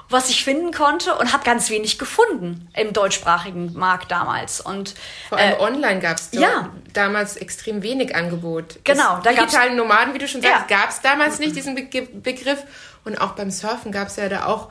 was 0.09 0.29
ich 0.29 0.43
finden 0.43 0.71
konnte 0.71 1.15
und 1.15 1.33
habe 1.33 1.43
ganz 1.43 1.69
wenig 1.69 1.99
gefunden 1.99 2.67
im 2.75 2.93
deutschsprachigen 2.93 3.73
Markt 3.73 4.11
damals. 4.11 4.59
Und 4.59 4.95
vor 5.29 5.37
allem 5.37 5.53
äh, 5.53 5.61
online 5.61 5.99
gab 5.99 6.17
es 6.17 6.29
ja. 6.31 6.69
damals 6.93 7.37
extrem 7.37 7.83
wenig 7.83 8.15
Angebot. 8.15 8.79
Genau, 8.83 9.19
da 9.23 9.31
digitalen 9.31 9.75
Nomaden, 9.75 10.13
wie 10.13 10.17
du 10.17 10.27
schon 10.27 10.41
sagst, 10.41 10.69
ja. 10.69 10.77
gab 10.77 10.89
es 10.89 11.01
damals 11.01 11.39
nicht 11.39 11.55
diesen 11.55 11.75
Be 11.75 12.07
Begriff 12.13 12.63
und 13.05 13.21
auch 13.21 13.31
beim 13.31 13.51
Surfen 13.51 13.91
gab 13.91 14.07
es 14.07 14.15
ja 14.15 14.29
da 14.29 14.45
auch 14.45 14.69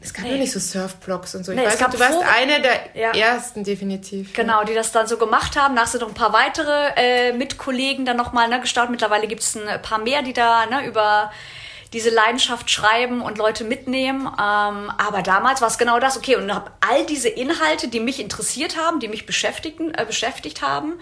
es 0.00 0.12
gab 0.12 0.24
nee. 0.24 0.32
ja 0.32 0.38
nicht 0.38 0.52
so 0.52 0.58
Surfblogs 0.58 1.34
und 1.36 1.44
so. 1.44 1.52
Ich 1.52 1.58
nee, 1.58 1.64
weiß 1.64 1.78
nicht, 1.78 1.94
du 1.94 2.00
warst 2.00 2.18
eine 2.18 2.60
der 2.60 2.80
ja. 2.94 3.12
ersten 3.12 3.62
definitiv. 3.62 4.32
Genau, 4.34 4.64
die 4.64 4.74
das 4.74 4.90
dann 4.90 5.06
so 5.06 5.16
gemacht 5.16 5.56
haben. 5.56 5.74
Nach 5.74 5.86
sind 5.86 6.00
noch 6.00 6.08
ein 6.08 6.14
paar 6.14 6.32
weitere 6.32 6.90
äh, 6.96 7.32
Mitkollegen 7.32 8.04
dann 8.04 8.16
nochmal 8.16 8.48
ne, 8.48 8.60
gestartet. 8.60 8.90
Mittlerweile 8.90 9.28
gibt 9.28 9.42
es 9.42 9.56
ein 9.56 9.80
paar 9.82 9.98
mehr, 9.98 10.22
die 10.22 10.32
da 10.32 10.66
ne, 10.66 10.84
über 10.86 11.30
diese 11.92 12.10
Leidenschaft 12.10 12.70
schreiben 12.70 13.22
und 13.22 13.38
Leute 13.38 13.64
mitnehmen. 13.64 14.26
Ähm, 14.26 14.92
aber 14.98 15.22
damals 15.22 15.60
war 15.60 15.68
es 15.68 15.78
genau 15.78 15.98
das. 15.98 16.16
Okay, 16.16 16.36
und 16.36 16.52
habe 16.54 16.70
all 16.80 17.06
diese 17.06 17.28
Inhalte, 17.28 17.88
die 17.88 18.00
mich 18.00 18.20
interessiert 18.20 18.76
haben, 18.76 19.00
die 19.00 19.08
mich 19.08 19.26
beschäftigten, 19.26 19.94
äh, 19.94 20.04
beschäftigt 20.04 20.62
haben, 20.62 20.94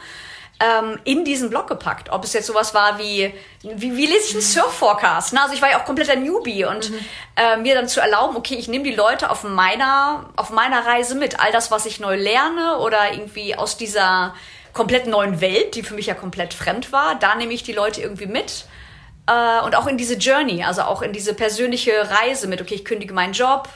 ähm, 0.61 0.99
in 1.05 1.25
diesen 1.25 1.51
Blog 1.51 1.67
gepackt. 1.67 2.11
Ob 2.11 2.25
es 2.25 2.33
jetzt 2.33 2.47
sowas 2.47 2.75
war 2.75 2.99
wie, 2.99 3.33
wie, 3.63 3.97
wie 3.97 4.07
lese 4.07 4.29
ich 4.29 4.33
einen 4.33 4.43
Surf-Forecast? 4.43 5.33
Ne? 5.33 5.43
Also 5.43 5.55
ich 5.55 5.63
war 5.63 5.71
ja 5.71 5.81
auch 5.81 5.85
kompletter 5.85 6.17
Newbie 6.17 6.65
und 6.65 6.91
mhm. 6.91 6.99
äh, 7.37 7.57
mir 7.57 7.75
dann 7.75 7.89
zu 7.89 8.01
erlauben, 8.01 8.37
okay, 8.37 8.55
ich 8.55 8.69
nehme 8.69 8.85
die 8.85 8.95
Leute 8.95 9.31
auf 9.31 9.43
meiner, 9.43 10.31
auf 10.37 10.51
meiner 10.51 10.87
Reise 10.87 11.15
mit. 11.17 11.41
All 11.41 11.51
das, 11.51 11.71
was 11.71 11.87
ich 11.87 11.99
neu 11.99 12.17
lerne 12.17 12.79
oder 12.79 13.13
irgendwie 13.13 13.57
aus 13.57 13.77
dieser 13.77 14.35
komplett 14.73 15.07
neuen 15.07 15.41
Welt, 15.41 15.75
die 15.75 15.83
für 15.83 15.95
mich 15.95 16.07
ja 16.07 16.15
komplett 16.15 16.53
fremd 16.53 16.93
war, 16.93 17.15
da 17.15 17.35
nehme 17.35 17.53
ich 17.53 17.63
die 17.63 17.73
Leute 17.73 18.01
irgendwie 18.01 18.27
mit 18.27 18.67
äh, 19.27 19.65
und 19.65 19.75
auch 19.75 19.87
in 19.87 19.97
diese 19.97 20.15
Journey, 20.15 20.65
also 20.65 20.83
auch 20.83 21.03
in 21.03 21.13
diese 21.13 21.35
persönliche 21.35 21.93
Reise 22.11 22.47
mit, 22.47 22.61
okay, 22.61 22.75
ich 22.75 22.85
kündige 22.85 23.15
meinen 23.15 23.33
Job, 23.33 23.69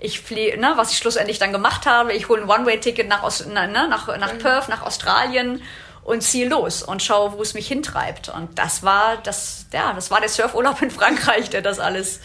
ich 0.00 0.20
fliege, 0.20 0.58
ne, 0.58 0.72
was 0.76 0.92
ich 0.92 0.98
schlussendlich 0.98 1.38
dann 1.38 1.52
gemacht 1.52 1.86
habe, 1.86 2.12
ich 2.12 2.28
hole 2.28 2.42
ein 2.42 2.48
One-Way-Ticket 2.48 3.08
nach, 3.08 3.22
Ost, 3.22 3.46
ne, 3.46 3.68
nach, 3.68 4.06
nach 4.18 4.32
mhm. 4.34 4.38
Perth, 4.38 4.68
nach 4.68 4.82
Australien 4.82 5.62
und 6.04 6.22
ziehe 6.22 6.48
los 6.48 6.82
und 6.82 7.02
schaue, 7.02 7.32
wo 7.32 7.42
es 7.42 7.54
mich 7.54 7.66
hintreibt. 7.66 8.28
Und 8.28 8.58
das 8.58 8.82
war 8.82 9.16
das, 9.22 9.66
ja, 9.72 9.92
das 9.94 10.10
war 10.10 10.20
der 10.20 10.28
Surfurlaub 10.28 10.80
in 10.82 10.90
Frankreich, 10.90 11.50
der 11.50 11.62
das 11.62 11.78
alles 11.78 12.20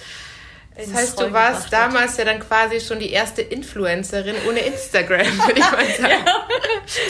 das 0.79 0.93
heißt, 0.93 1.19
du 1.19 1.33
warst 1.33 1.71
damals 1.71 2.17
ja 2.17 2.25
dann 2.25 2.39
quasi 2.39 2.79
schon 2.79 2.99
die 2.99 3.11
erste 3.11 3.41
Influencerin 3.41 4.35
ohne 4.47 4.59
Instagram, 4.59 5.25
würde 5.45 5.59
ich 5.59 5.71
mal 5.71 5.85
sagen. 5.85 6.25
ja. 6.25 6.35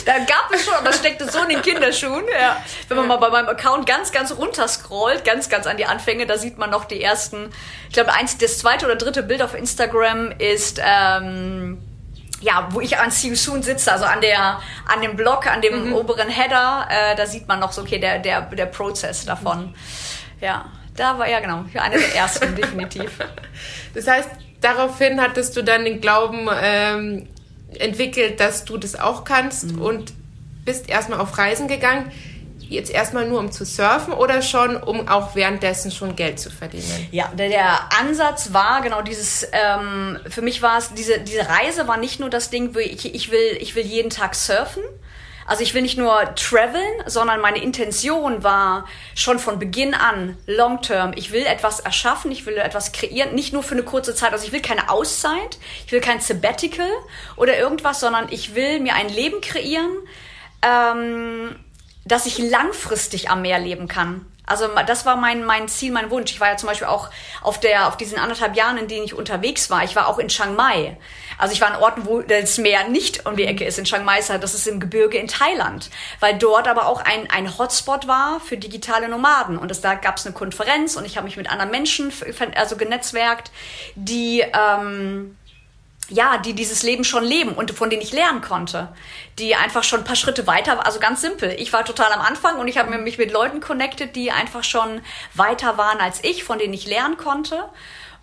Da 0.06 0.18
gab 0.20 0.52
es 0.54 0.66
schon, 0.66 0.74
aber 0.74 0.92
steckte 0.92 1.30
so 1.32 1.40
in 1.44 1.50
den 1.50 1.62
Kinderschuhen. 1.62 2.26
Ja. 2.40 2.62
Wenn 2.88 2.98
man 2.98 3.08
mal 3.08 3.18
bei 3.18 3.30
meinem 3.30 3.50
Account 3.50 3.86
ganz, 3.86 4.12
ganz 4.12 4.32
runter 4.36 4.68
scrollt, 4.68 5.24
ganz, 5.24 5.50
ganz 5.50 5.68
an 5.68 5.78
die 5.78 5.86
Anfänge, 5.86 6.26
da 6.26 6.38
sieht 6.38 6.58
man 6.58 6.70
noch 6.70 6.86
die 6.86 7.02
ersten, 7.02 7.52
ich 7.88 7.94
glaube, 7.94 8.14
eins, 8.14 8.38
das 8.38 8.60
zweite 8.60 8.86
oder 8.86 8.96
dritte 8.96 9.24
Bild 9.24 9.42
auf 9.42 9.54
Instagram 9.54 10.32
ist, 10.38 10.82
ähm, 10.84 11.82
ja, 12.42 12.70
wo 12.72 12.82
ich 12.82 12.98
an 12.98 13.12
See 13.12 13.30
You 13.30 13.36
Soon 13.36 13.64
sitze, 13.64 13.92
also 13.92 14.06
an 14.06 14.22
der, 14.22 14.60
an 14.88 15.02
dem 15.02 15.16
Blog, 15.16 15.48
an 15.48 15.62
dem 15.62 15.90
mhm. 15.90 15.96
oberen 15.96 16.30
Header, 16.30 16.88
äh, 16.90 17.16
da 17.16 17.26
sieht 17.26 17.48
man 17.48 17.60
noch 17.60 17.72
so, 17.72 17.82
okay, 17.82 18.00
der, 18.00 18.20
der, 18.20 18.42
der 18.42 18.66
Prozess 18.66 19.26
davon. 19.26 19.76
Ja. 20.42 20.66
Da 21.00 21.18
war 21.18 21.30
ja 21.30 21.40
genau, 21.40 21.64
eine 21.76 21.98
der 21.98 22.16
ersten, 22.16 22.56
definitiv. 22.56 23.12
Das 23.94 24.06
heißt, 24.06 24.30
daraufhin 24.62 25.20
hattest 25.20 25.58
du 25.58 25.64
dann 25.64 25.84
den 25.84 26.00
Glauben 26.00 26.48
ähm, 26.62 27.28
entwickelt, 27.78 28.40
dass 28.40 28.66
du 28.66 28.78
das 28.78 29.00
auch 29.00 29.24
kannst 29.24 29.72
mhm. 29.72 29.82
und 29.82 30.14
bist 30.66 30.90
erstmal 30.90 31.20
auf 31.20 31.38
Reisen 31.38 31.68
gegangen, 31.68 32.12
jetzt 32.60 32.92
erstmal 32.92 33.28
nur 33.28 33.40
um 33.40 33.52
zu 33.52 33.66
surfen 33.66 34.14
oder 34.14 34.42
schon, 34.42 34.76
um 34.76 35.08
auch 35.08 35.36
währenddessen 35.36 35.90
schon 35.92 36.16
Geld 36.16 36.40
zu 36.40 36.52
verdienen? 36.52 37.08
Ja, 37.12 37.30
der, 37.30 37.50
der 37.50 37.94
Ansatz 38.00 38.54
war 38.54 38.82
genau 38.82 39.02
dieses, 39.02 39.48
ähm, 39.52 40.20
für 40.28 40.42
mich 40.42 40.62
war 40.62 40.78
es, 40.78 40.94
diese, 40.94 41.20
diese 41.20 41.48
Reise 41.48 41.88
war 41.88 41.98
nicht 41.98 42.20
nur 42.20 42.30
das 42.30 42.50
Ding, 42.50 42.78
ich, 42.78 43.16
ich, 43.16 43.32
will, 43.32 43.58
ich 43.60 43.76
will 43.76 43.86
jeden 43.86 44.10
Tag 44.10 44.36
surfen, 44.36 44.84
also 45.50 45.64
ich 45.64 45.74
will 45.74 45.82
nicht 45.82 45.98
nur 45.98 46.36
traveln, 46.36 47.04
sondern 47.08 47.42
meine 47.42 47.58
Intention 47.58 48.44
war 48.44 48.86
schon 49.16 49.40
von 49.40 49.58
Beginn 49.58 49.96
an 49.96 50.38
long 50.46 50.84
term. 50.84 51.12
Ich 51.16 51.32
will 51.32 51.44
etwas 51.44 51.80
erschaffen, 51.80 52.32
ich 52.32 52.46
will 52.46 52.58
etwas 52.58 52.92
kreieren, 52.92 53.34
nicht 53.34 53.52
nur 53.52 53.64
für 53.64 53.74
eine 53.74 53.82
kurze 53.82 54.14
Zeit. 54.14 54.32
Also 54.32 54.46
ich 54.46 54.52
will 54.52 54.62
keine 54.62 54.92
Auszeit, 54.92 55.58
ich 55.88 55.92
will 55.92 56.02
kein 56.02 56.22
Sabbatical 56.22 56.88
oder 57.36 57.58
irgendwas, 57.58 58.00
sondern 58.00 58.28
ich 58.30 58.54
will 58.54 58.80
mir 58.80 58.94
ein 58.94 59.10
Leben 59.10 59.42
kreieren, 59.42 59.90
ähm, 60.62 61.56
dass 62.06 62.28
ich 62.28 62.38
langfristig 62.38 63.32
am 63.32 63.42
Meer 63.42 63.58
leben 63.58 63.88
kann. 63.88 64.28
Also 64.50 64.68
das 64.86 65.06
war 65.06 65.16
mein, 65.16 65.46
mein 65.46 65.68
Ziel, 65.68 65.92
mein 65.92 66.10
Wunsch. 66.10 66.32
Ich 66.32 66.40
war 66.40 66.50
ja 66.50 66.58
zum 66.58 66.68
Beispiel 66.68 66.88
auch 66.88 67.10
auf, 67.42 67.60
der, 67.60 67.88
auf 67.88 67.98
diesen 67.98 68.18
anderthalb 68.18 68.56
Jahren, 68.56 68.78
in 68.78 68.88
denen 68.88 69.06
ich 69.06 69.14
unterwegs 69.14 69.70
war. 69.70 69.84
Ich 69.84 69.96
war 69.96 70.08
auch 70.08 70.20
in 70.20 70.28
Chiang 70.28 70.56
Mai. 70.56 70.98
Also 71.38 71.54
ich 71.54 71.62
war 71.62 71.74
an 71.74 71.82
Orten, 71.82 72.06
wo 72.06 72.22
das 72.22 72.58
Meer 72.58 72.90
nicht 72.90 73.26
um 73.26 73.36
die 73.36 73.46
Ecke 73.46 73.64
ist. 73.64 73.80
In 73.80 73.86
Chiang 73.86 74.04
Mai 74.04 74.20
ist 74.20 74.30
das 74.30 74.54
ist 74.54 74.68
im 74.68 74.80
Gebirge 74.80 75.18
in 75.18 75.28
Thailand. 75.28 75.90
Weil 76.20 76.38
dort 76.38 76.68
aber 76.68 76.88
auch 76.88 77.02
ein, 77.02 77.30
ein 77.30 77.58
Hotspot 77.58 78.08
war 78.08 78.40
für 78.40 78.58
digitale 78.58 79.08
Nomaden. 79.08 79.58
Und 79.58 79.72
das, 79.72 79.82
da 79.82 79.96
gab 79.96 80.18
es 80.18 80.26
eine 80.26 80.34
Konferenz 80.34 80.96
und 80.96 81.06
ich 81.06 81.16
habe 81.16 81.26
mich 81.26 81.38
mit 81.38 81.50
anderen 81.50 81.72
Menschen 81.72 82.12
also 82.56 82.76
genetzwerkt, 82.76 83.52
die... 83.96 84.44
Ähm, 84.54 85.36
ja, 86.10 86.38
die 86.38 86.54
dieses 86.54 86.84
Leben 86.84 87.04
schon 87.04 87.24
leben 87.24 87.54
und 87.54 87.72
von 87.72 87.90
denen 87.90 88.02
ich 88.02 88.12
lernen 88.12 88.42
konnte, 88.42 88.90
die 89.38 89.56
einfach 89.56 89.84
schon 89.84 90.00
ein 90.00 90.06
paar 90.06 90.16
Schritte 90.16 90.48
weiter, 90.48 90.86
also 90.86 91.00
ganz 91.00 91.22
simpel. 91.22 91.56
Ich 91.58 91.72
war 91.72 91.86
total 91.86 92.12
am 92.12 92.22
Anfang 92.22 92.60
und 92.60 92.68
ich 92.68 92.78
habe 92.78 92.96
mich 92.98 93.18
mit 93.18 93.32
Leuten 93.32 93.60
connected, 93.60 94.16
die 94.16 94.32
einfach 94.32 94.64
schon 94.64 95.02
weiter 95.34 95.78
waren 95.78 96.00
als 96.00 96.24
ich, 96.24 96.44
von 96.44 96.60
denen 96.60 96.74
ich 96.74 96.88
lernen 96.88 97.18
konnte 97.18 97.70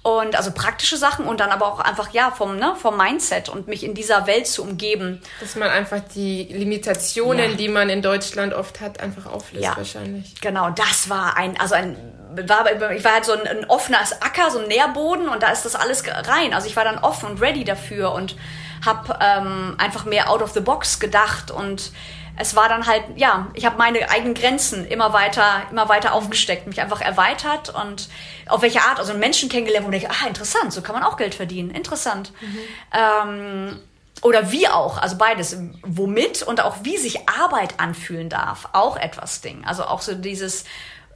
und 0.07 0.37
also 0.37 0.53
praktische 0.53 0.97
Sachen 0.97 1.27
und 1.27 1.41
dann 1.41 1.51
aber 1.51 1.67
auch 1.67 1.81
einfach 1.81 2.13
ja 2.13 2.31
vom 2.31 2.57
ne, 2.57 2.77
vom 2.81 2.97
Mindset 2.97 3.49
und 3.49 3.67
mich 3.67 3.83
in 3.83 3.93
dieser 3.93 4.29
Welt 4.29 4.47
zu 4.47 4.63
umgeben. 4.63 5.21
Dass 5.41 5.57
man 5.57 5.69
einfach 5.69 6.01
die 6.15 6.45
Limitationen, 6.45 7.51
ja. 7.51 7.57
die 7.57 7.69
man 7.69 7.89
in 7.89 8.03
Deutschland 8.03 8.55
oft 8.55 8.81
hat, 8.81 9.01
einfach 9.01 9.27
auflöst 9.27 9.65
ja. 9.65 9.77
wahrscheinlich. 9.77 10.41
Genau, 10.41 10.71
das 10.71 11.11
war 11.11 11.37
ein 11.37 11.59
also 11.59 11.75
ein 11.75 11.97
war, 12.37 12.93
ich 12.93 13.03
war 13.03 13.15
halt 13.15 13.25
so 13.25 13.33
ein, 13.33 13.49
ein 13.49 13.65
offenes 13.65 14.23
Acker, 14.23 14.51
so 14.53 14.61
ein 14.61 14.69
Nährboden 14.69 15.29
und 15.29 15.43
da 15.43 15.49
ist 15.49 15.65
das 15.65 15.75
alles 15.75 16.05
rein. 16.07 16.55
Also 16.55 16.69
ich 16.69 16.77
war 16.77 16.85
dann 16.85 16.99
offen 16.99 17.29
und 17.29 17.41
ready 17.41 17.65
dafür 17.65 18.13
und 18.13 18.37
habe 18.85 19.19
ähm, 19.21 19.75
einfach 19.79 20.05
mehr 20.05 20.31
out 20.31 20.41
of 20.41 20.53
the 20.53 20.61
box 20.61 21.01
gedacht 21.01 21.51
und 21.51 21.91
es 22.38 22.55
war 22.55 22.69
dann 22.69 22.87
halt, 22.87 23.05
ja, 23.16 23.49
ich 23.55 23.64
habe 23.64 23.78
meine 23.78 24.11
eigenen 24.11 24.35
Grenzen 24.35 24.87
immer 24.87 25.12
weiter, 25.12 25.62
immer 25.71 25.88
weiter 25.88 26.12
aufgesteckt, 26.12 26.66
mich 26.66 26.81
einfach 26.81 27.00
erweitert 27.00 27.71
und 27.71 28.09
auf 28.47 28.62
welche 28.62 28.81
Art, 28.81 28.99
also 28.99 29.14
Menschen 29.14 29.49
kennengelernt, 29.49 29.87
wo 29.87 29.90
ich 29.90 30.09
ah, 30.09 30.26
interessant, 30.26 30.73
so 30.73 30.83
kann 30.83 30.95
man 30.95 31.05
auch 31.05 31.16
Geld 31.16 31.35
verdienen, 31.35 31.71
interessant. 31.71 32.33
Mhm. 32.40 32.59
Ähm, 32.93 33.81
oder 34.23 34.50
wie 34.50 34.69
auch, 34.69 34.99
also 34.99 35.19
beides, 35.19 35.57
womit 35.83 36.43
und 36.43 36.62
auch 36.62 36.76
wie 36.83 36.97
sich 36.97 37.28
Arbeit 37.28 37.78
anfühlen 37.78 38.28
darf, 38.28 38.69
auch 38.73 38.97
etwas 38.97 39.40
Ding. 39.40 39.64
Also 39.64 39.85
auch 39.85 40.00
so 40.00 40.14
dieses, 40.14 40.64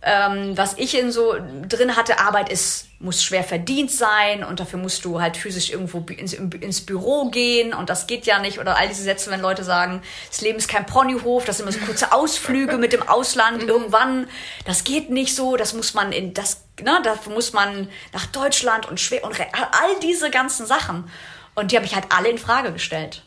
ähm, 0.03 0.57
was 0.57 0.79
ich 0.79 0.99
in 0.99 1.13
so 1.13 1.35
drin 1.69 1.95
hatte, 1.95 2.21
Arbeit 2.21 2.51
ist, 2.51 2.87
muss 3.01 3.23
schwer 3.23 3.45
verdient 3.45 3.91
sein 3.91 4.43
und 4.43 4.59
dafür 4.59 4.79
musst 4.79 5.05
du 5.05 5.21
halt 5.21 5.37
physisch 5.37 5.71
irgendwo 5.71 5.99
ins, 6.11 6.33
ins 6.33 6.81
Büro 6.87 7.29
gehen 7.31 7.75
und 7.75 7.91
das 7.91 8.07
geht 8.07 8.25
ja 8.25 8.39
nicht. 8.39 8.59
Oder 8.59 8.77
all 8.79 8.89
diese 8.89 9.03
Sätze, 9.03 9.31
wenn 9.31 9.41
Leute 9.41 9.63
sagen, 9.63 10.03
das 10.31 10.41
Leben 10.41 10.59
ist 10.59 10.69
kein 10.69 10.87
Ponyhof, 10.87 11.45
das 11.45 11.59
sind 11.59 11.69
immer 11.69 11.79
so 11.79 11.85
kurze 11.85 12.13
Ausflüge 12.13 12.79
mit 12.79 12.95
dem 12.95 13.07
Ausland 13.07 13.63
irgendwann, 13.63 14.27
das 14.65 14.85
geht 14.85 15.11
nicht 15.11 15.35
so, 15.35 15.57
das 15.57 15.75
muss 15.75 15.93
man 15.93 16.13
in, 16.13 16.33
das, 16.33 16.65
ne, 16.83 16.99
dafür 17.03 17.35
muss 17.35 17.53
man 17.53 17.89
nach 18.15 18.27
Deutschland 18.27 18.89
und 18.89 19.01
schwer 19.01 19.23
und 19.25 19.39
all 19.39 20.01
diese 20.03 20.31
ganzen 20.31 20.67
Sachen. 20.67 21.11
Und 21.55 21.73
die 21.73 21.77
habe 21.77 21.85
ich 21.85 21.95
halt 21.95 22.07
alle 22.09 22.31
in 22.31 22.39
Frage 22.39 22.73
gestellt. 22.73 23.23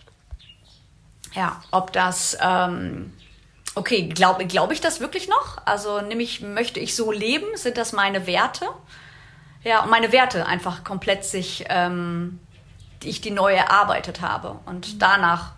Ja, 1.34 1.62
ob 1.72 1.94
das, 1.94 2.38
ähm, 2.42 3.14
Okay, 3.76 4.04
glaube 4.04 4.46
glaub 4.46 4.72
ich 4.72 4.82
das 4.82 5.00
wirklich 5.00 5.28
noch? 5.28 5.58
Also 5.66 6.02
nämlich 6.02 6.42
möchte 6.42 6.80
ich 6.80 6.96
so 6.96 7.12
leben? 7.12 7.46
Sind 7.56 7.78
das 7.78 7.92
meine 7.92 8.28
Werte? 8.28 8.66
Ja, 9.64 9.84
und 9.84 9.90
meine 9.90 10.12
Werte 10.12 10.46
einfach 10.46 10.84
komplett 10.84 11.24
sich, 11.26 11.66
ähm, 11.70 12.40
die 13.02 13.10
ich 13.10 13.22
die 13.22 13.32
neu 13.32 13.54
erarbeitet 13.54 14.22
habe 14.22 14.60
und 14.66 15.02
danach 15.02 15.54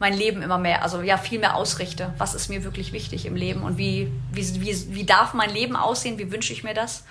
mein 0.00 0.14
Leben 0.14 0.40
immer 0.40 0.58
mehr, 0.58 0.82
also 0.82 1.02
ja, 1.02 1.18
viel 1.18 1.38
mehr 1.38 1.54
ausrichte. 1.54 2.12
Was 2.16 2.34
ist 2.34 2.48
mir 2.48 2.64
wirklich 2.64 2.92
wichtig 2.92 3.26
im 3.26 3.36
Leben 3.36 3.62
und 3.62 3.76
wie, 3.76 4.10
wie, 4.32 4.60
wie, 4.62 4.94
wie 4.94 5.04
darf 5.04 5.34
mein 5.34 5.50
Leben 5.50 5.76
aussehen? 5.76 6.18
Wie 6.18 6.32
wünsche 6.32 6.54
ich 6.54 6.64
mir 6.64 6.74
das? 6.74 7.04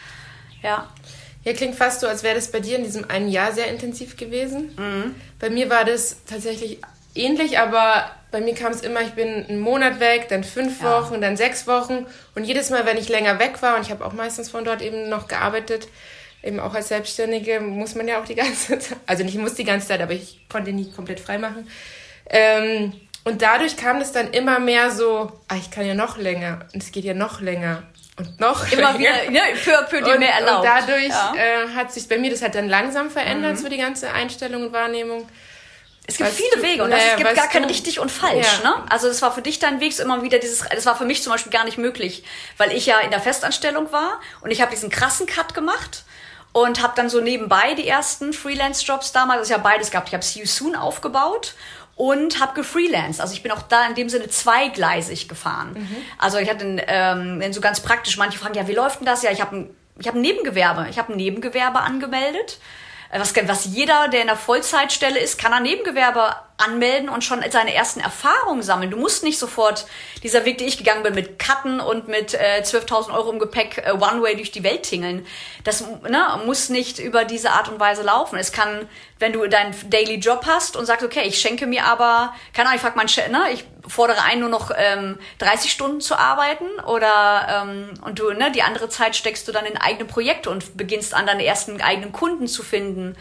Ja. 0.63 0.87
Ja, 1.43 1.53
klingt 1.53 1.75
fast 1.75 2.01
so, 2.01 2.07
als 2.07 2.23
wäre 2.23 2.35
das 2.35 2.51
bei 2.51 2.59
dir 2.59 2.77
in 2.77 2.83
diesem 2.83 3.09
einen 3.09 3.29
Jahr 3.29 3.53
sehr 3.53 3.67
intensiv 3.67 4.17
gewesen. 4.17 4.71
Mhm. 4.75 5.15
Bei 5.39 5.49
mir 5.49 5.69
war 5.69 5.85
das 5.85 6.17
tatsächlich 6.25 6.79
ähnlich, 7.15 7.59
aber 7.59 8.11
bei 8.31 8.41
mir 8.41 8.53
kam 8.53 8.71
es 8.71 8.81
immer, 8.81 9.01
ich 9.01 9.13
bin 9.13 9.45
einen 9.48 9.59
Monat 9.59 10.00
weg, 10.00 10.27
dann 10.29 10.43
fünf 10.43 10.81
ja. 10.81 11.01
Wochen, 11.01 11.21
dann 11.21 11.36
sechs 11.36 11.65
Wochen. 11.67 12.05
Und 12.36 12.43
jedes 12.43 12.69
Mal, 12.69 12.86
wenn 12.86 12.98
ich 12.98 13.09
länger 13.09 13.39
weg 13.39 13.62
war, 13.62 13.75
und 13.75 13.81
ich 13.81 13.91
habe 13.91 14.05
auch 14.05 14.13
meistens 14.13 14.50
von 14.50 14.63
dort 14.63 14.81
eben 14.81 15.09
noch 15.09 15.27
gearbeitet, 15.27 15.88
eben 16.43 16.59
auch 16.59 16.74
als 16.74 16.89
Selbstständige, 16.89 17.59
muss 17.59 17.95
man 17.95 18.07
ja 18.07 18.21
auch 18.21 18.25
die 18.25 18.36
ganze 18.43 18.79
Zeit, 18.79 18.98
also 19.05 19.24
nicht 19.24 19.38
muss 19.38 19.55
die 19.55 19.63
ganze 19.63 19.88
Zeit, 19.88 20.01
aber 20.01 20.13
ich 20.13 20.41
konnte 20.50 20.71
nie 20.71 20.91
komplett 20.91 21.19
frei 21.19 21.38
machen. 21.38 21.67
Ähm, 22.29 22.93
und 23.24 23.41
dadurch 23.41 23.75
kam 23.77 24.00
es 24.01 24.12
dann 24.12 24.31
immer 24.31 24.59
mehr 24.59 24.91
so, 24.91 25.31
ah, 25.48 25.55
ich 25.57 25.71
kann 25.71 25.86
ja 25.86 25.93
noch 25.93 26.17
länger 26.17 26.59
und 26.74 26.81
es 26.81 26.91
geht 26.91 27.03
ja 27.03 27.13
noch 27.13 27.41
länger 27.41 27.83
und 28.17 28.39
noch 28.39 28.71
immer 28.71 28.93
länger. 28.93 29.00
wieder 29.00 29.31
ne, 29.31 29.55
für, 29.55 29.86
für 29.89 30.01
die 30.01 30.12
und, 30.12 30.19
mehr 30.19 30.33
erlaubt. 30.33 30.59
Und 30.59 30.65
dadurch 30.65 31.09
ja. 31.09 31.33
äh, 31.36 31.75
hat 31.75 31.91
sich 31.91 32.07
bei 32.07 32.17
mir 32.17 32.31
das 32.31 32.41
halt 32.41 32.55
dann 32.55 32.69
langsam 32.69 33.09
verändert, 33.09 33.53
mhm. 33.53 33.57
so 33.57 33.69
die 33.69 33.77
ganze 33.77 34.12
Einstellung 34.12 34.67
und 34.67 34.74
Wahrnehmung. 34.74 35.27
Es 36.09 36.17
gibt 36.17 36.29
weißt 36.29 36.41
viele 36.41 36.63
Wege 36.63 36.83
und 36.83 36.89
naja, 36.89 37.03
es 37.11 37.17
gibt 37.17 37.35
gar 37.35 37.47
kein 37.47 37.65
richtig 37.65 37.99
und 37.99 38.11
falsch. 38.11 38.61
Ja. 38.63 38.69
Ne? 38.69 38.83
Also 38.89 39.07
das 39.07 39.21
war 39.21 39.31
für 39.31 39.43
dich 39.43 39.59
dein 39.59 39.79
Weg 39.79 39.93
so 39.93 40.03
immer 40.03 40.23
wieder 40.23 40.39
dieses, 40.39 40.67
das 40.67 40.85
war 40.85 40.97
für 40.97 41.05
mich 41.05 41.21
zum 41.21 41.31
Beispiel 41.31 41.51
gar 41.51 41.65
nicht 41.65 41.77
möglich, 41.77 42.23
weil 42.57 42.71
ich 42.71 42.87
ja 42.87 42.99
in 42.99 43.11
der 43.11 43.19
Festanstellung 43.19 43.91
war 43.91 44.19
und 44.41 44.49
ich 44.49 44.61
habe 44.61 44.71
diesen 44.71 44.89
krassen 44.89 45.27
Cut 45.27 45.53
gemacht 45.53 46.03
und 46.51 46.81
habe 46.81 46.93
dann 46.95 47.09
so 47.09 47.21
nebenbei 47.21 47.75
die 47.75 47.87
ersten 47.87 48.33
Freelance-Jobs 48.33 49.11
damals, 49.11 49.39
also 49.39 49.51
ich 49.51 49.53
habe 49.53 49.63
beides 49.63 49.91
gehabt. 49.91 50.07
Ich 50.07 50.13
habe 50.15 50.25
See 50.25 50.39
You 50.39 50.47
Soon 50.47 50.75
aufgebaut 50.75 51.53
und 51.95 52.39
habe 52.39 52.55
gefreelanced. 52.55 53.21
Also 53.21 53.33
ich 53.33 53.43
bin 53.43 53.51
auch 53.51 53.61
da 53.61 53.85
in 53.85 53.93
dem 53.93 54.09
Sinne 54.09 54.29
zweigleisig 54.29 55.29
gefahren. 55.29 55.73
Mhm. 55.73 55.97
Also 56.17 56.39
ich 56.39 56.49
hatte 56.49 56.65
ähm, 56.87 57.53
so 57.53 57.61
ganz 57.61 57.81
praktisch, 57.81 58.17
manche 58.17 58.39
fragen, 58.39 58.55
ja, 58.55 58.67
wie 58.67 58.73
läuft 58.73 58.99
denn 58.99 59.05
das? 59.05 59.21
Ja, 59.21 59.31
ich 59.31 59.41
habe 59.41 59.69
ich 59.99 60.07
hab 60.07 60.15
ein 60.15 60.21
Nebengewerbe. 60.21 60.87
Ich 60.89 60.97
habe 60.97 61.13
ein 61.13 61.17
Nebengewerbe 61.17 61.81
angemeldet 61.81 62.57
was, 63.11 63.35
was 63.35 63.65
jeder, 63.65 64.07
der 64.09 64.21
in 64.21 64.27
der 64.27 64.35
Vollzeitstelle 64.35 65.19
ist, 65.19 65.39
kann 65.39 65.53
ein 65.53 65.63
Nebengewerbe 65.63 66.35
anmelden 66.59 67.09
und 67.09 67.23
schon 67.23 67.43
seine 67.49 67.73
ersten 67.73 67.99
Erfahrungen 67.99 68.61
sammeln. 68.61 68.91
Du 68.91 68.97
musst 68.97 69.23
nicht 69.23 69.39
sofort 69.39 69.85
dieser 70.23 70.45
Weg, 70.45 70.57
den 70.57 70.67
ich 70.67 70.77
gegangen 70.77 71.03
bin, 71.03 71.15
mit 71.15 71.39
Cutten 71.39 71.79
und 71.79 72.07
mit 72.07 72.33
äh, 72.33 72.61
12.000 72.63 73.13
Euro 73.13 73.31
im 73.31 73.39
Gepäck 73.39 73.83
äh, 73.85 73.91
One-Way 73.91 74.35
durch 74.35 74.51
die 74.51 74.63
Welt 74.63 74.83
tingeln. 74.83 75.25
Das 75.63 75.81
ne, 75.81 76.41
muss 76.45 76.69
nicht 76.69 76.99
über 76.99 77.25
diese 77.25 77.51
Art 77.51 77.69
und 77.69 77.79
Weise 77.79 78.03
laufen. 78.03 78.37
Es 78.37 78.51
kann, 78.51 78.87
wenn 79.19 79.33
du 79.33 79.47
deinen 79.47 79.73
Daily 79.89 80.15
Job 80.15 80.45
hast 80.45 80.75
und 80.75 80.85
sagst, 80.85 81.05
okay, 81.05 81.23
ich 81.25 81.39
schenke 81.39 81.65
mir 81.65 81.85
aber, 81.85 82.33
keine 82.53 82.69
Ahnung, 82.69 82.77
ich 82.77 82.81
frag 82.81 82.95
meinen 82.95 83.09
Chef, 83.09 83.29
ne, 83.29 83.43
ich 83.53 83.65
fordere 83.87 84.21
ein, 84.23 84.39
nur 84.39 84.49
noch 84.49 84.71
ähm, 84.75 85.17
30 85.39 85.71
Stunden 85.71 86.01
zu 86.01 86.17
arbeiten 86.17 86.65
oder 86.85 87.63
ähm, 87.63 87.93
und 88.01 88.19
du, 88.19 88.31
ne, 88.31 88.51
die 88.51 88.61
andere 88.61 88.89
Zeit 88.89 89.15
steckst 89.15 89.47
du 89.47 89.51
dann 89.51 89.65
in 89.65 89.77
eigene 89.77 90.05
Projekte 90.05 90.49
und 90.49 90.77
beginnst 90.77 91.13
an 91.13 91.25
deine 91.25 91.45
ersten 91.45 91.81
eigenen 91.81 92.11
Kunden 92.11 92.47
zu 92.47 92.63
finden 92.63 93.15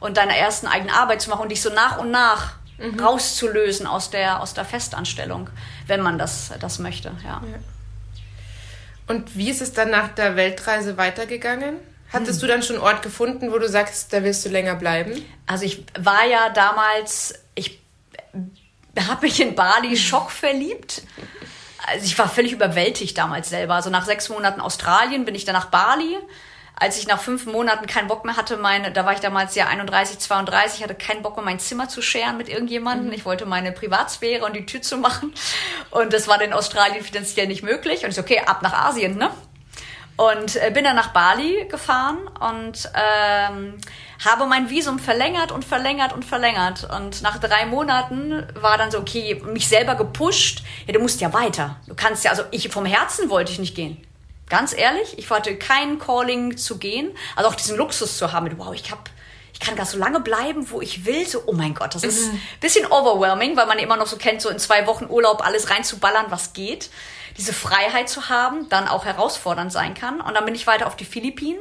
und 0.00 0.16
deine 0.16 0.36
ersten 0.36 0.66
eigenen 0.66 0.94
Arbeit 0.94 1.22
zu 1.22 1.30
machen 1.30 1.42
und 1.42 1.48
dich 1.50 1.62
so 1.62 1.70
nach 1.70 1.98
und 1.98 2.10
nach 2.10 2.54
mhm. 2.78 2.98
rauszulösen 2.98 3.86
aus 3.86 4.10
der, 4.10 4.40
aus 4.40 4.54
der 4.54 4.64
Festanstellung, 4.64 5.50
wenn 5.86 6.00
man 6.00 6.18
das, 6.18 6.52
das 6.60 6.78
möchte. 6.78 7.12
Ja. 7.24 7.42
ja. 7.50 7.58
Und 9.06 9.36
wie 9.36 9.50
ist 9.50 9.60
es 9.60 9.72
dann 9.72 9.90
nach 9.90 10.08
der 10.08 10.36
Weltreise 10.36 10.96
weitergegangen? 10.96 11.76
Hattest 12.12 12.40
hm. 12.40 12.46
du 12.46 12.52
dann 12.52 12.62
schon 12.62 12.76
einen 12.76 12.84
Ort 12.84 13.02
gefunden, 13.02 13.52
wo 13.52 13.58
du 13.58 13.68
sagst, 13.68 14.12
da 14.12 14.22
willst 14.22 14.44
du 14.44 14.48
länger 14.48 14.76
bleiben? 14.76 15.24
Also 15.46 15.64
ich 15.64 15.84
war 15.98 16.24
ja 16.24 16.48
damals, 16.50 17.34
ich 17.54 17.80
habe 18.98 19.26
mich 19.26 19.40
in 19.40 19.54
Bali 19.54 19.96
schockverliebt. 19.96 21.02
Also 21.86 22.06
ich 22.06 22.18
war 22.18 22.28
völlig 22.28 22.52
überwältigt 22.52 23.18
damals 23.18 23.50
selber. 23.50 23.74
Also 23.74 23.90
nach 23.90 24.06
sechs 24.06 24.28
Monaten 24.28 24.60
Australien 24.60 25.24
bin 25.24 25.34
ich 25.34 25.44
dann 25.44 25.54
nach 25.54 25.66
Bali 25.66 26.16
als 26.76 26.98
ich 26.98 27.06
nach 27.06 27.20
fünf 27.20 27.46
Monaten 27.46 27.86
keinen 27.86 28.08
Bock 28.08 28.24
mehr 28.24 28.36
hatte, 28.36 28.56
meine, 28.56 28.90
da 28.90 29.06
war 29.06 29.12
ich 29.12 29.20
damals 29.20 29.54
ja 29.54 29.66
31, 29.66 30.18
32, 30.18 30.82
hatte 30.82 30.94
keinen 30.94 31.22
Bock 31.22 31.36
mehr, 31.36 31.44
mein 31.44 31.60
Zimmer 31.60 31.88
zu 31.88 32.02
scheren 32.02 32.36
mit 32.36 32.48
irgendjemandem. 32.48 33.08
Mhm. 33.08 33.12
Ich 33.12 33.24
wollte 33.24 33.46
meine 33.46 33.70
Privatsphäre 33.70 34.44
und 34.44 34.56
die 34.56 34.66
Tür 34.66 34.82
zu 34.82 34.96
machen. 34.96 35.32
Und 35.90 36.12
das 36.12 36.26
war 36.26 36.40
in 36.42 36.52
Australien 36.52 37.04
finanziell 37.04 37.46
nicht 37.46 37.62
möglich. 37.62 38.02
Und 38.02 38.10
ich 38.10 38.16
so, 38.16 38.22
okay, 38.22 38.40
ab 38.44 38.62
nach 38.62 38.72
Asien, 38.72 39.16
ne? 39.16 39.30
Und 40.16 40.56
äh, 40.56 40.70
bin 40.72 40.84
dann 40.84 40.94
nach 40.94 41.12
Bali 41.12 41.66
gefahren 41.68 42.18
und 42.40 42.88
ähm, 42.94 43.74
habe 44.24 44.46
mein 44.46 44.70
Visum 44.70 45.00
verlängert 45.00 45.50
und 45.50 45.64
verlängert 45.64 46.12
und 46.12 46.24
verlängert. 46.24 46.88
Und 46.88 47.22
nach 47.22 47.38
drei 47.38 47.66
Monaten 47.66 48.46
war 48.54 48.78
dann 48.78 48.92
so, 48.92 48.98
okay, 48.98 49.42
mich 49.44 49.68
selber 49.68 49.96
gepusht. 49.96 50.62
Ja, 50.86 50.92
du 50.92 51.00
musst 51.00 51.20
ja 51.20 51.32
weiter. 51.32 51.76
Du 51.86 51.94
kannst 51.94 52.24
ja, 52.24 52.30
also 52.30 52.44
ich 52.52 52.68
vom 52.68 52.86
Herzen 52.86 53.28
wollte 53.28 53.50
ich 53.50 53.58
nicht 53.58 53.74
gehen. 53.74 54.04
Ganz 54.48 54.76
ehrlich, 54.76 55.18
ich 55.18 55.30
hatte 55.30 55.56
kein 55.56 55.98
Calling 55.98 56.56
zu 56.56 56.78
gehen. 56.78 57.16
Also 57.34 57.48
auch 57.48 57.54
diesen 57.54 57.76
Luxus 57.76 58.18
zu 58.18 58.32
haben 58.32 58.44
mit, 58.44 58.58
wow, 58.58 58.74
ich 58.74 58.90
habe 58.90 59.02
ich 59.54 59.60
kann 59.60 59.76
gar 59.76 59.86
so 59.86 59.98
lange 59.98 60.18
bleiben, 60.18 60.68
wo 60.70 60.80
ich 60.80 61.06
will. 61.06 61.26
So, 61.26 61.44
oh 61.46 61.52
mein 61.52 61.74
Gott, 61.74 61.94
das 61.94 62.02
ist 62.02 62.26
ein 62.26 62.32
mhm. 62.32 62.40
bisschen 62.60 62.86
overwhelming, 62.86 63.56
weil 63.56 63.66
man 63.66 63.78
immer 63.78 63.96
noch 63.96 64.08
so 64.08 64.16
kennt, 64.16 64.42
so 64.42 64.48
in 64.48 64.58
zwei 64.58 64.86
Wochen 64.88 65.06
Urlaub 65.08 65.46
alles 65.46 65.70
reinzuballern, 65.70 66.26
was 66.30 66.52
geht. 66.54 66.90
Diese 67.38 67.52
Freiheit 67.52 68.08
zu 68.08 68.28
haben, 68.28 68.68
dann 68.68 68.88
auch 68.88 69.04
herausfordernd 69.04 69.72
sein 69.72 69.94
kann. 69.94 70.20
Und 70.20 70.34
dann 70.34 70.44
bin 70.44 70.56
ich 70.56 70.66
weiter 70.66 70.88
auf 70.88 70.96
die 70.96 71.04
Philippinen. 71.04 71.60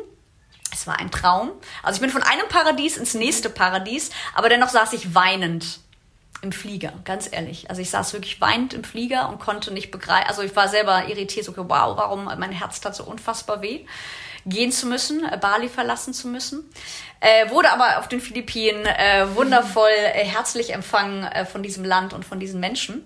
Es 0.71 0.87
war 0.87 0.99
ein 0.99 1.11
Traum. 1.11 1.51
Also 1.83 1.97
ich 1.97 2.01
bin 2.01 2.09
von 2.09 2.23
einem 2.23 2.47
Paradies 2.49 2.97
ins 2.97 3.13
nächste 3.13 3.49
Paradies, 3.51 4.09
aber 4.33 4.49
dennoch 4.49 4.69
saß 4.69 4.93
ich 4.93 5.13
weinend 5.13 5.79
im 6.43 6.51
Flieger, 6.51 6.93
ganz 7.05 7.29
ehrlich. 7.31 7.69
Also 7.69 7.81
ich 7.81 7.89
saß 7.89 8.13
wirklich 8.13 8.39
weinend 8.41 8.73
im 8.73 8.83
Flieger 8.83 9.29
und 9.29 9.39
konnte 9.39 9.73
nicht 9.73 9.89
begreifen. 9.89 10.27
Also 10.27 10.41
ich 10.41 10.55
war 10.55 10.67
selber 10.67 11.07
irritiert, 11.07 11.45
so 11.45 11.55
wow, 11.55 11.97
warum 11.97 12.25
mein 12.25 12.51
Herz 12.51 12.81
tat 12.81 12.95
so 12.95 13.03
unfassbar 13.05 13.61
weh 13.61 13.85
gehen 14.45 14.71
zu 14.71 14.87
müssen, 14.87 15.23
äh, 15.23 15.37
Bali 15.37 15.69
verlassen 15.69 16.13
zu 16.13 16.27
müssen. 16.27 16.69
Äh, 17.19 17.49
wurde 17.49 17.71
aber 17.71 17.99
auf 17.99 18.07
den 18.07 18.19
Philippinen 18.19 18.85
äh, 18.85 19.25
wundervoll 19.35 19.89
äh, 19.89 20.25
herzlich 20.25 20.73
empfangen 20.73 21.23
äh, 21.23 21.45
von 21.45 21.63
diesem 21.63 21.85
Land 21.85 22.13
und 22.13 22.25
von 22.25 22.39
diesen 22.39 22.59
Menschen. 22.59 23.03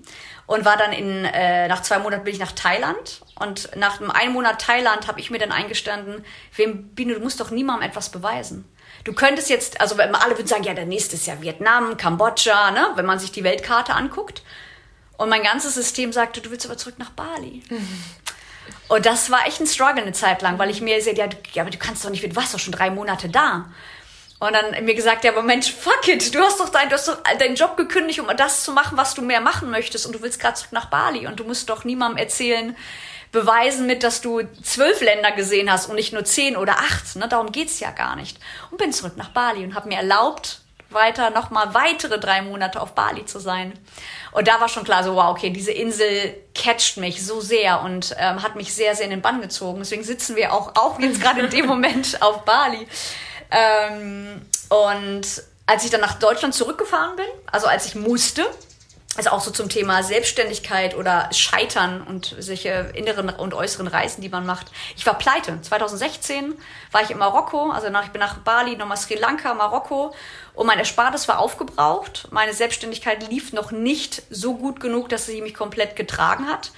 Und 0.48 0.66
war 0.66 0.78
dann 0.78 0.94
in, 0.94 1.26
äh, 1.26 1.68
nach 1.68 1.82
zwei 1.82 2.00
Monaten 2.00 2.24
bin 2.24 2.34
ich 2.34 2.40
nach 2.40 2.54
Thailand. 2.54 3.22
Und 3.40 3.70
nach 3.76 4.02
einem 4.02 4.34
Monat 4.34 4.62
Thailand 4.62 5.08
habe 5.08 5.20
ich 5.20 5.30
mir 5.30 5.40
dann 5.40 5.52
eingestanden, 5.52 6.24
wem, 6.56 6.96
Bino, 6.96 7.14
du 7.14 7.20
musst 7.20 7.40
doch 7.40 7.52
niemandem 7.52 7.90
etwas 7.90 8.10
beweisen. 8.10 8.66
Du 9.04 9.14
könntest 9.14 9.50
jetzt, 9.50 9.80
also 9.80 9.98
wenn 9.98 10.14
alle 10.16 10.38
würden 10.38 10.48
sagen, 10.48 10.64
ja, 10.64 10.74
der 10.74 10.86
nächste 10.86 11.16
ist 11.16 11.28
ja 11.28 11.42
Vietnam, 11.42 11.98
Kambodscha, 11.98 12.72
ne, 12.72 12.92
wenn 12.96 13.06
man 13.06 13.20
sich 13.20 13.32
die 13.32 13.44
Weltkarte 13.44 13.94
anguckt. 13.94 14.42
Und 15.18 15.30
mein 15.30 15.44
ganzes 15.44 15.74
System 15.74 16.14
sagte, 16.14 16.42
du 16.42 16.52
willst 16.52 16.66
aber 16.66 16.78
zurück 16.78 16.96
nach 16.98 17.12
Bali. 17.12 17.64
Mhm. 17.70 18.04
Und 18.90 19.06
das 19.06 19.32
war 19.32 19.46
echt 19.46 19.60
ein 19.60 19.68
Struggle 19.68 20.02
eine 20.02 20.14
Zeit 20.14 20.42
lang, 20.42 20.60
weil 20.60 20.70
ich 20.70 20.82
mir 20.82 21.02
sehe, 21.02 21.16
ja, 21.16 21.28
du, 21.28 21.36
ja, 21.54 21.64
aber 21.64 21.72
du 21.72 21.78
kannst 21.78 22.06
doch 22.06 22.10
nicht, 22.10 22.24
du 22.24 22.36
warst 22.36 22.54
doch 22.54 22.60
schon 22.60 22.72
drei 22.72 22.90
Monate 22.90 23.28
da. 23.28 23.66
Und 24.40 24.54
dann 24.54 24.86
mir 24.86 24.94
gesagt, 24.94 25.24
ja, 25.24 25.32
aber 25.32 25.42
Mensch, 25.42 25.72
fuck 25.72 26.08
it, 26.08 26.34
du 26.34 26.40
hast 26.40 26.60
doch, 26.60 26.70
dein, 26.70 26.90
du 26.90 26.96
hast 26.96 27.08
doch 27.08 27.22
deinen 27.24 27.56
Job 27.56 27.76
gekündigt, 27.76 28.20
um 28.20 28.28
das 28.38 28.64
zu 28.64 28.72
machen, 28.72 28.96
was 28.96 29.16
du 29.16 29.22
mehr 29.24 29.42
machen 29.42 29.72
möchtest. 29.72 30.06
Und 30.06 30.14
du 30.14 30.22
willst 30.22 30.40
gerade 30.40 30.56
zurück 30.56 30.74
nach 30.74 30.86
Bali. 30.86 31.26
Und 31.26 31.40
du 31.40 31.44
musst 31.44 31.70
doch 31.70 31.86
niemandem 31.86 32.18
erzählen, 32.18 32.76
beweisen 33.32 33.86
mit, 33.86 34.04
dass 34.04 34.22
du 34.22 34.42
zwölf 34.64 35.02
Länder 35.02 35.32
gesehen 35.32 35.72
hast 35.72 35.88
und 35.88 35.96
nicht 35.96 36.14
nur 36.14 36.24
zehn 36.24 36.56
oder 36.58 36.80
acht. 36.80 37.16
Ne? 37.16 37.28
Darum 37.28 37.52
geht's 37.52 37.80
ja 37.80 37.92
gar 37.92 38.16
nicht. 38.16 38.40
Und 38.72 38.78
bin 38.78 38.94
zurück 38.94 39.18
nach 39.18 39.30
Bali 39.30 39.64
und 39.64 39.76
habe 39.76 39.88
mir 39.88 39.98
erlaubt, 39.98 40.62
weiter 40.90 41.30
nochmal 41.32 41.74
weitere 41.74 42.20
drei 42.20 42.42
Monate 42.42 42.82
auf 42.82 42.94
Bali 42.94 43.26
zu 43.26 43.40
sein. 43.40 43.78
Und 44.32 44.48
da 44.48 44.62
war 44.62 44.70
schon 44.70 44.84
klar, 44.84 45.04
so, 45.04 45.16
wow, 45.16 45.32
okay, 45.32 45.50
diese 45.50 45.72
Insel 45.72 46.36
catcht 46.56 46.98
mich 46.98 47.26
so 47.26 47.42
sehr 47.42 47.82
und 47.82 48.16
ähm, 48.18 48.42
hat 48.42 48.56
mich 48.56 48.74
sehr, 48.74 48.96
sehr 48.96 49.06
in 49.06 49.12
den 49.12 49.22
Bann 49.22 49.42
gezogen. 49.42 49.80
Deswegen 49.80 50.04
sitzen 50.04 50.36
wir 50.36 50.54
auch, 50.54 50.76
auch 50.76 51.00
jetzt 51.00 51.22
gerade 51.22 51.42
in 51.42 51.50
dem 51.50 51.66
Moment 51.68 52.22
auf 52.22 52.46
Bali. 52.46 52.88
Ähm, 53.52 54.42
und 54.70 55.44
als 55.66 55.84
ich 55.84 55.90
dann 55.90 56.02
nach 56.02 56.20
Deutschland 56.20 56.54
zurückgefahren 56.54 57.16
bin, 57.18 57.26
also 57.52 57.68
als 57.68 57.86
ich 57.86 57.96
musste, 57.96 58.46
also 59.18 59.32
auch 59.32 59.42
so 59.42 59.52
zum 59.52 59.68
Thema 59.68 60.04
Selbstständigkeit 60.04 60.96
oder 60.96 61.30
Scheitern 61.34 62.02
und 62.02 62.36
solche 62.40 62.92
inneren 62.94 63.30
und 63.30 63.54
äußeren 63.54 63.88
Reisen, 63.88 64.22
die 64.22 64.30
man 64.30 64.46
macht. 64.46 64.68
Ich 64.96 65.06
war 65.06 65.18
pleite. 65.18 65.60
2016 65.62 66.54
war 66.92 67.02
ich 67.02 67.10
in 67.10 67.18
Marokko, 67.18 67.72
also 67.72 67.90
nach, 67.90 68.06
ich 68.06 68.12
bin 68.12 68.20
nach 68.20 68.38
Bali, 68.38 68.76
nochmal 68.76 68.98
Sri 68.98 69.16
Lanka, 69.16 69.54
Marokko 69.54 70.14
und 70.54 70.68
mein 70.68 70.80
Erspartes 70.80 71.28
war 71.28 71.40
aufgebraucht. 71.40 72.28
Meine 72.32 72.54
Selbstständigkeit 72.54 73.28
lief 73.30 73.54
noch 73.54 73.72
nicht 73.72 74.22
so 74.30 74.56
gut 74.56 74.80
genug, 74.80 75.10
dass 75.10 75.26
sie 75.26 75.42
mich 75.42 75.56
komplett 75.56 75.96
getragen 75.96 76.48
hat. 76.48 76.72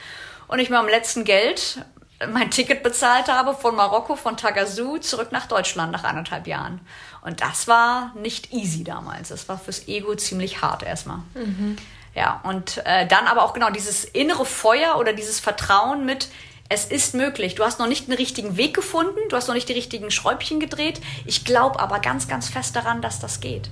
Und 0.48 0.60
ich 0.60 0.69
mir 0.69 0.79
am 0.79 0.88
letzten 0.88 1.25
Geld 1.25 1.79
mein 2.27 2.51
Ticket 2.51 2.84
bezahlt 2.84 3.27
habe 3.27 3.53
von 3.53 3.75
Marokko, 3.75 4.15
von 4.15 4.36
Tagazu 4.36 4.98
zurück 4.98 5.31
nach 5.31 5.48
Deutschland 5.48 5.91
nach 5.91 6.03
anderthalb 6.03 6.48
Jahren. 6.48 6.81
Und 7.22 7.41
das 7.41 7.67
war 7.67 8.13
nicht 8.15 8.54
easy 8.54 8.84
damals. 8.84 9.30
Das 9.30 9.47
war 9.47 9.58
fürs 9.58 9.88
Ego 9.88 10.15
ziemlich 10.15 10.62
hart 10.62 10.84
erstmal. 10.84 11.19
Mhm. 11.34 11.78
Ja, 12.19 12.41
und 12.43 12.82
äh, 12.86 13.08
dann 13.08 13.27
aber 13.27 13.43
auch 13.43 13.53
genau 13.53 13.69
dieses 13.69 14.03
innere 14.03 14.45
Feuer 14.45 14.97
oder 14.97 15.13
dieses 15.13 15.39
Vertrauen 15.39 16.05
mit, 16.05 16.27
es 16.67 16.84
ist 16.84 17.15
möglich. 17.15 17.55
Du 17.55 17.63
hast 17.63 17.79
noch 17.79 17.88
nicht 17.88 18.08
den 18.08 18.13
richtigen 18.13 18.58
Weg 18.58 18.73
gefunden, 18.73 19.17
du 19.29 19.38
hast 19.38 19.47
noch 19.47 19.55
nicht 19.55 19.69
die 19.69 19.73
richtigen 19.73 20.12
Schräubchen 20.12 20.60
gedreht. 20.60 20.99
Ich 21.25 21.45
glaube 21.45 21.79
aber 21.79 21.99
ganz, 21.99 22.27
ganz 22.27 22.49
fest 22.49 22.75
daran, 22.75 23.01
dass 23.01 23.21
das 23.21 23.39
geht. 23.39 23.69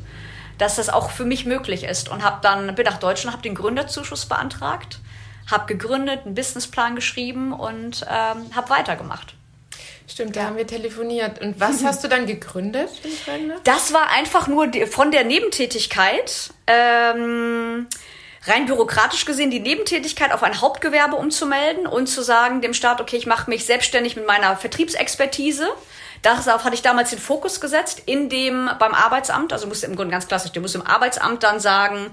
Dass 0.57 0.77
das 0.77 0.87
auch 0.87 1.11
für 1.11 1.25
mich 1.25 1.45
möglich 1.45 1.83
ist. 1.83 2.07
Und 2.07 2.23
habe 2.23 2.39
dann, 2.41 2.73
bin 2.73 2.85
nach 2.85 2.99
Deutschland, 2.99 3.33
habe 3.33 3.43
den 3.43 3.53
Gründerzuschuss 3.53 4.27
beantragt, 4.27 4.99
habe 5.51 5.65
gegründet, 5.65 6.21
einen 6.25 6.33
Businessplan 6.33 6.95
geschrieben 6.95 7.51
und 7.51 8.05
ähm, 8.09 8.55
habe 8.55 8.69
weitergemacht. 8.69 9.33
Stimmt, 10.07 10.37
da 10.37 10.39
ja. 10.39 10.45
haben 10.45 10.55
wir 10.55 10.65
telefoniert. 10.65 11.41
Und 11.41 11.59
was 11.59 11.83
hast 11.83 12.01
du 12.01 12.07
dann 12.07 12.25
gegründet? 12.25 12.91
Das 13.65 13.91
war 13.91 14.09
einfach 14.09 14.47
nur 14.47 14.67
die, 14.67 14.85
von 14.85 15.11
der 15.11 15.25
Nebentätigkeit. 15.25 16.51
Ähm, 16.65 17.87
rein 18.47 18.65
bürokratisch 18.65 19.25
gesehen 19.25 19.51
die 19.51 19.59
Nebentätigkeit 19.59 20.31
auf 20.31 20.43
ein 20.43 20.61
Hauptgewerbe 20.61 21.15
umzumelden 21.15 21.87
und 21.87 22.07
zu 22.07 22.21
sagen 22.21 22.61
dem 22.61 22.73
Staat, 22.73 23.01
okay, 23.01 23.17
ich 23.17 23.25
mache 23.25 23.49
mich 23.49 23.65
selbstständig 23.65 24.15
mit 24.15 24.27
meiner 24.27 24.55
Vertriebsexpertise. 24.55 25.67
Darauf 26.21 26.63
hatte 26.63 26.73
ich 26.73 26.81
damals 26.81 27.11
den 27.11 27.19
Fokus 27.19 27.61
gesetzt, 27.61 28.01
in 28.05 28.29
dem 28.29 28.69
beim 28.79 28.93
Arbeitsamt, 28.93 29.53
also 29.53 29.67
musste 29.67 29.85
im 29.85 29.95
Grunde 29.95 30.11
ganz 30.11 30.27
klassisch, 30.27 30.51
der 30.51 30.61
muss 30.61 30.75
im 30.75 30.85
Arbeitsamt 30.85 31.43
dann 31.43 31.59
sagen, 31.59 32.11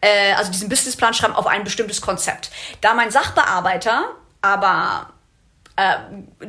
äh, 0.00 0.32
also 0.34 0.50
diesen 0.50 0.68
Businessplan 0.68 1.14
schreiben 1.14 1.34
auf 1.34 1.46
ein 1.46 1.64
bestimmtes 1.64 2.00
Konzept. 2.00 2.50
Da 2.80 2.94
mein 2.94 3.10
Sachbearbeiter 3.10 4.04
aber 4.42 5.13
äh, 5.76 5.96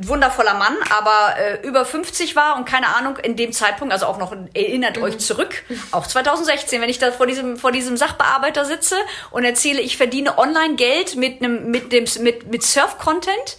wundervoller 0.06 0.54
Mann, 0.54 0.76
aber 0.96 1.36
äh, 1.40 1.68
über 1.68 1.84
50 1.84 2.36
war 2.36 2.58
und 2.58 2.66
keine 2.66 2.96
Ahnung, 2.96 3.18
in 3.18 3.36
dem 3.36 3.52
Zeitpunkt, 3.52 3.92
also 3.92 4.06
auch 4.06 4.20
noch 4.20 4.36
erinnert 4.54 4.98
mhm. 4.98 5.04
euch 5.04 5.18
zurück, 5.18 5.64
auch 5.92 6.06
2016, 6.06 6.80
wenn 6.82 6.90
ich 6.90 7.00
da 7.00 7.12
vor 7.12 7.26
diesem, 7.26 7.58
vor 7.58 7.72
diesem 7.72 7.98
Sachbearbeiter 7.98 8.66
sitze 8.66 8.96
und 9.32 9.44
erzähle, 9.44 9.82
ich 9.82 9.98
verdiene 9.98 10.38
online 10.38 10.76
Geld 10.76 11.16
mit 11.16 11.42
einem, 11.42 11.72
mit 11.72 11.92
dem, 11.92 12.06
mit, 12.22 12.52
mit 12.52 12.64
Surf-Content, 12.64 13.58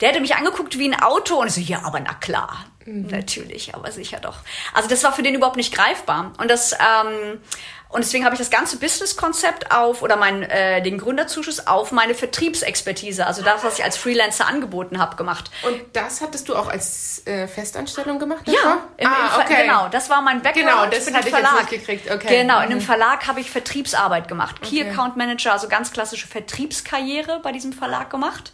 der 0.00 0.10
hätte 0.10 0.20
mich 0.20 0.34
angeguckt 0.34 0.78
wie 0.78 0.88
ein 0.88 1.00
Auto 1.00 1.36
und 1.36 1.46
ich 1.46 1.54
so, 1.54 1.60
ja, 1.60 1.82
aber 1.84 2.00
na 2.00 2.12
klar, 2.12 2.66
mhm. 2.84 3.06
natürlich, 3.06 3.74
aber 3.74 3.90
sicher 3.92 4.18
doch. 4.20 4.36
Also 4.74 4.88
das 4.88 5.02
war 5.02 5.14
für 5.14 5.22
den 5.22 5.34
überhaupt 5.34 5.56
nicht 5.56 5.74
greifbar. 5.74 6.32
Und 6.38 6.50
das, 6.50 6.72
ähm, 6.72 7.40
und 7.96 8.04
deswegen 8.04 8.26
habe 8.26 8.34
ich 8.34 8.38
das 8.38 8.50
ganze 8.50 8.76
Business-Konzept 8.76 9.72
auf 9.72 10.02
oder 10.02 10.16
mein, 10.16 10.42
äh, 10.42 10.82
den 10.82 10.98
Gründerzuschuss 10.98 11.66
auf 11.66 11.92
meine 11.92 12.14
Vertriebsexpertise, 12.14 13.26
also 13.26 13.40
das, 13.40 13.64
was 13.64 13.78
ich 13.78 13.84
als 13.84 13.96
Freelancer 13.96 14.46
angeboten 14.46 14.98
habe, 14.98 15.16
gemacht. 15.16 15.50
Und 15.62 15.80
das 15.94 16.20
hattest 16.20 16.50
du 16.50 16.56
auch 16.56 16.68
als 16.68 17.26
äh, 17.26 17.48
Festanstellung 17.48 18.18
gemacht? 18.18 18.42
Davor? 18.44 18.62
Ja, 18.62 18.78
im, 18.98 19.06
ah, 19.08 19.40
okay. 19.40 19.62
genau. 19.62 19.88
Das 19.88 20.10
war 20.10 20.20
mein 20.20 20.42
Background. 20.42 20.68
Genau, 20.68 20.86
das 20.90 21.10
hatte 21.10 21.28
ich 21.28 21.34
Verlag. 21.34 21.70
jetzt 21.70 21.70
gekriegt. 21.70 22.10
Okay. 22.10 22.42
Genau, 22.42 22.58
in 22.58 22.64
einem 22.64 22.80
mhm. 22.80 22.82
Verlag 22.82 23.26
habe 23.26 23.40
ich 23.40 23.50
Vertriebsarbeit 23.50 24.28
gemacht. 24.28 24.60
Key 24.60 24.82
okay. 24.82 24.90
Account 24.90 25.16
Manager, 25.16 25.52
also 25.52 25.66
ganz 25.66 25.90
klassische 25.90 26.26
Vertriebskarriere 26.26 27.40
bei 27.42 27.50
diesem 27.50 27.72
Verlag 27.72 28.10
gemacht. 28.10 28.52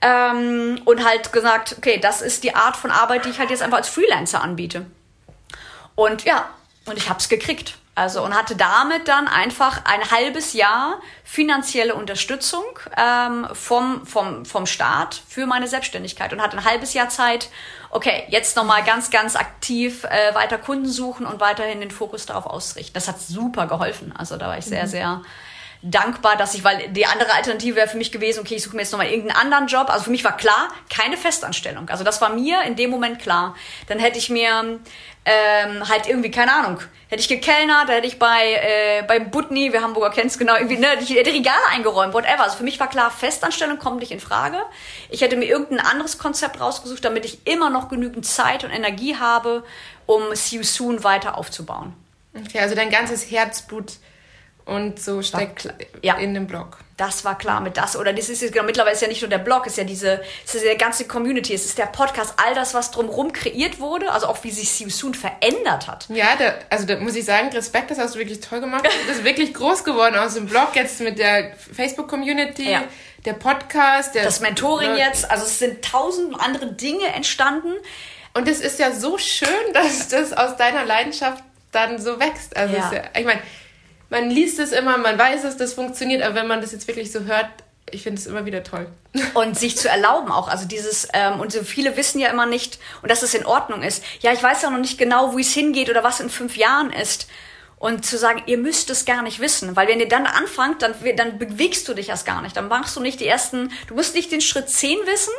Ähm, 0.00 0.80
und 0.84 1.04
halt 1.04 1.32
gesagt, 1.32 1.76
okay, 1.78 1.98
das 1.98 2.20
ist 2.20 2.42
die 2.42 2.56
Art 2.56 2.74
von 2.74 2.90
Arbeit, 2.90 3.26
die 3.26 3.28
ich 3.28 3.38
halt 3.38 3.50
jetzt 3.50 3.62
einfach 3.62 3.78
als 3.78 3.88
Freelancer 3.88 4.42
anbiete. 4.42 4.86
Und 5.94 6.24
ja, 6.24 6.48
und 6.86 6.98
ich 6.98 7.08
habe 7.08 7.20
es 7.20 7.28
gekriegt. 7.28 7.76
Also 7.94 8.24
und 8.24 8.34
hatte 8.34 8.56
damit 8.56 9.06
dann 9.06 9.28
einfach 9.28 9.84
ein 9.84 10.10
halbes 10.10 10.54
Jahr 10.54 10.98
finanzielle 11.24 11.94
Unterstützung 11.94 12.64
ähm, 12.96 13.46
vom, 13.52 14.06
vom, 14.06 14.46
vom 14.46 14.64
Staat 14.64 15.20
für 15.28 15.44
meine 15.44 15.68
Selbstständigkeit 15.68 16.32
und 16.32 16.40
hatte 16.40 16.56
ein 16.56 16.64
halbes 16.64 16.94
Jahr 16.94 17.10
Zeit, 17.10 17.50
okay, 17.90 18.24
jetzt 18.28 18.56
nochmal 18.56 18.82
ganz, 18.82 19.10
ganz 19.10 19.36
aktiv 19.36 20.04
äh, 20.04 20.34
weiter 20.34 20.56
Kunden 20.56 20.88
suchen 20.88 21.26
und 21.26 21.40
weiterhin 21.40 21.80
den 21.80 21.90
Fokus 21.90 22.24
darauf 22.24 22.46
ausrichten. 22.46 22.94
Das 22.94 23.08
hat 23.08 23.20
super 23.20 23.66
geholfen. 23.66 24.14
Also 24.16 24.38
da 24.38 24.48
war 24.48 24.56
ich 24.56 24.64
sehr, 24.64 24.84
mhm. 24.84 24.88
sehr 24.88 25.22
dankbar, 25.82 26.36
dass 26.36 26.54
ich, 26.54 26.62
weil 26.62 26.88
die 26.88 27.06
andere 27.06 27.32
Alternative 27.34 27.76
wäre 27.76 27.88
für 27.88 27.96
mich 27.96 28.12
gewesen, 28.12 28.40
okay, 28.40 28.54
ich 28.54 28.62
suche 28.62 28.76
mir 28.76 28.82
jetzt 28.82 28.92
nochmal 28.92 29.08
irgendeinen 29.08 29.36
anderen 29.36 29.66
Job. 29.66 29.90
Also 29.90 30.04
für 30.04 30.10
mich 30.10 30.24
war 30.24 30.36
klar, 30.36 30.68
keine 30.88 31.16
Festanstellung. 31.16 31.88
Also 31.88 32.04
das 32.04 32.20
war 32.20 32.30
mir 32.30 32.62
in 32.62 32.76
dem 32.76 32.90
Moment 32.90 33.18
klar. 33.18 33.56
Dann 33.88 33.98
hätte 33.98 34.18
ich 34.18 34.30
mir 34.30 34.80
ähm, 35.24 35.88
halt 35.88 36.08
irgendwie, 36.08 36.30
keine 36.30 36.52
Ahnung, 36.52 36.80
hätte 37.08 37.20
ich 37.20 37.28
gekellnert, 37.28 37.88
da 37.88 37.94
hätte 37.94 38.06
ich 38.06 38.18
bei, 38.18 38.54
äh, 38.54 39.02
bei 39.06 39.18
Butni, 39.18 39.72
wir 39.72 39.82
Hamburger 39.82 40.10
kennen 40.10 40.28
es 40.28 40.38
genau, 40.38 40.54
irgendwie, 40.54 40.78
ne, 40.78 40.88
ich 41.00 41.10
hätte 41.10 41.32
Regale 41.32 41.66
eingeräumt, 41.70 42.14
whatever. 42.14 42.44
Also 42.44 42.56
für 42.56 42.64
mich 42.64 42.78
war 42.80 42.88
klar, 42.88 43.10
Festanstellung 43.10 43.78
kommt 43.78 44.00
nicht 44.00 44.12
in 44.12 44.20
Frage. 44.20 44.58
Ich 45.10 45.20
hätte 45.20 45.36
mir 45.36 45.46
irgendein 45.46 45.80
anderes 45.80 46.18
Konzept 46.18 46.60
rausgesucht, 46.60 47.04
damit 47.04 47.24
ich 47.24 47.46
immer 47.46 47.70
noch 47.70 47.88
genügend 47.88 48.24
Zeit 48.24 48.64
und 48.64 48.70
Energie 48.70 49.16
habe, 49.16 49.64
um 50.06 50.22
See 50.34 50.56
You 50.56 50.62
Soon 50.62 51.02
weiter 51.04 51.36
aufzubauen. 51.36 51.92
Okay, 52.34 52.60
also 52.60 52.74
dein 52.74 52.90
ganzes 52.90 53.30
Herzblut 53.30 53.92
und 54.64 55.00
so 55.00 55.22
steckt 55.22 55.68
ja. 56.02 56.16
in 56.16 56.34
dem 56.34 56.46
Blog. 56.46 56.78
Das 56.96 57.24
war 57.24 57.36
klar 57.36 57.60
mit 57.60 57.76
das. 57.76 57.96
Oder 57.96 58.12
das 58.12 58.28
ist 58.28 58.42
jetzt 58.42 58.52
genau, 58.52 58.64
mittlerweile 58.64 58.94
ist 58.94 59.02
ja 59.02 59.08
nicht 59.08 59.22
nur 59.22 59.30
der 59.30 59.38
Blog, 59.38 59.66
ist 59.66 59.76
ja 59.76 59.84
diese, 59.84 60.20
es 60.44 60.54
ist 60.54 60.64
ja 60.64 60.72
die 60.72 60.78
ganze 60.78 61.06
Community, 61.06 61.52
es 61.52 61.64
ist 61.64 61.78
der 61.78 61.86
Podcast, 61.86 62.34
all 62.36 62.54
das, 62.54 62.74
was 62.74 62.90
drumherum 62.90 63.32
kreiert 63.32 63.80
wurde, 63.80 64.12
also 64.12 64.26
auch 64.28 64.42
wie 64.44 64.50
sich 64.50 64.70
See 64.70 64.88
Soon 64.88 65.14
verändert 65.14 65.88
hat. 65.88 66.06
Ja, 66.10 66.36
da, 66.38 66.54
also 66.70 66.86
da 66.86 66.96
muss 66.98 67.16
ich 67.16 67.24
sagen, 67.24 67.48
Respekt, 67.48 67.90
das 67.90 67.98
hast 67.98 68.14
du 68.14 68.18
wirklich 68.18 68.40
toll 68.40 68.60
gemacht. 68.60 68.84
Das 68.84 69.16
ist 69.16 69.24
wirklich 69.24 69.52
groß 69.54 69.84
geworden 69.84 70.16
aus 70.16 70.34
dem 70.34 70.46
Blog, 70.46 70.74
jetzt 70.74 71.00
mit 71.00 71.18
der 71.18 71.56
Facebook-Community, 71.56 72.70
ja. 72.70 72.84
der 73.24 73.32
Podcast, 73.32 74.14
der 74.14 74.22
das 74.22 74.40
Mentoring 74.40 74.96
jetzt, 74.96 75.28
also 75.30 75.44
es 75.44 75.58
sind 75.58 75.82
tausend 75.84 76.38
andere 76.38 76.72
Dinge 76.72 77.06
entstanden. 77.06 77.72
Und 78.34 78.48
es 78.48 78.60
ist 78.60 78.78
ja 78.78 78.92
so 78.92 79.18
schön, 79.18 79.48
dass 79.74 80.08
das 80.08 80.32
aus 80.32 80.56
deiner 80.56 80.84
Leidenschaft 80.84 81.42
dann 81.70 81.98
so 81.98 82.20
wächst. 82.20 82.56
Also 82.56 82.76
ja. 82.76 82.92
Ja, 82.92 83.02
ich 83.18 83.24
meine, 83.24 83.42
man 84.12 84.28
liest 84.28 84.58
es 84.58 84.72
immer, 84.72 84.98
man 84.98 85.18
weiß 85.18 85.42
es, 85.44 85.56
das 85.56 85.72
funktioniert, 85.72 86.22
aber 86.22 86.34
wenn 86.34 86.46
man 86.46 86.60
das 86.60 86.72
jetzt 86.72 86.86
wirklich 86.86 87.10
so 87.10 87.20
hört, 87.20 87.48
ich 87.90 88.02
finde 88.02 88.20
es 88.20 88.26
immer 88.26 88.44
wieder 88.44 88.62
toll. 88.62 88.86
Und 89.34 89.58
sich 89.58 89.78
zu 89.78 89.88
erlauben 89.88 90.30
auch, 90.30 90.48
also 90.48 90.66
dieses, 90.66 91.08
ähm, 91.14 91.40
und 91.40 91.50
so 91.50 91.64
viele 91.64 91.96
wissen 91.96 92.20
ja 92.20 92.28
immer 92.28 92.46
nicht, 92.46 92.78
und 93.02 93.10
dass 93.10 93.22
es 93.22 93.34
in 93.34 93.44
Ordnung 93.46 93.82
ist. 93.82 94.04
Ja, 94.20 94.32
ich 94.32 94.42
weiß 94.42 94.62
ja 94.62 94.70
noch 94.70 94.78
nicht 94.78 94.98
genau, 94.98 95.32
wo 95.32 95.38
es 95.38 95.52
hingeht 95.52 95.90
oder 95.90 96.04
was 96.04 96.20
in 96.20 96.30
fünf 96.30 96.56
Jahren 96.56 96.92
ist. 96.92 97.26
Und 97.78 98.04
zu 98.04 98.16
sagen, 98.16 98.42
ihr 98.46 98.58
müsst 98.58 98.90
es 98.90 99.06
gar 99.06 99.22
nicht 99.22 99.40
wissen, 99.40 99.74
weil 99.76 99.88
wenn 99.88 99.98
ihr 99.98 100.08
dann 100.08 100.26
anfangt, 100.26 100.82
dann, 100.82 100.94
dann 101.16 101.38
bewegst 101.38 101.88
du 101.88 101.94
dich 101.94 102.10
erst 102.10 102.26
gar 102.26 102.40
nicht. 102.40 102.56
Dann 102.56 102.68
machst 102.68 102.94
du 102.94 103.00
nicht 103.00 103.18
die 103.18 103.26
ersten, 103.26 103.72
du 103.88 103.94
musst 103.94 104.14
nicht 104.14 104.30
den 104.30 104.40
Schritt 104.40 104.68
10 104.68 104.98
wissen, 105.06 105.34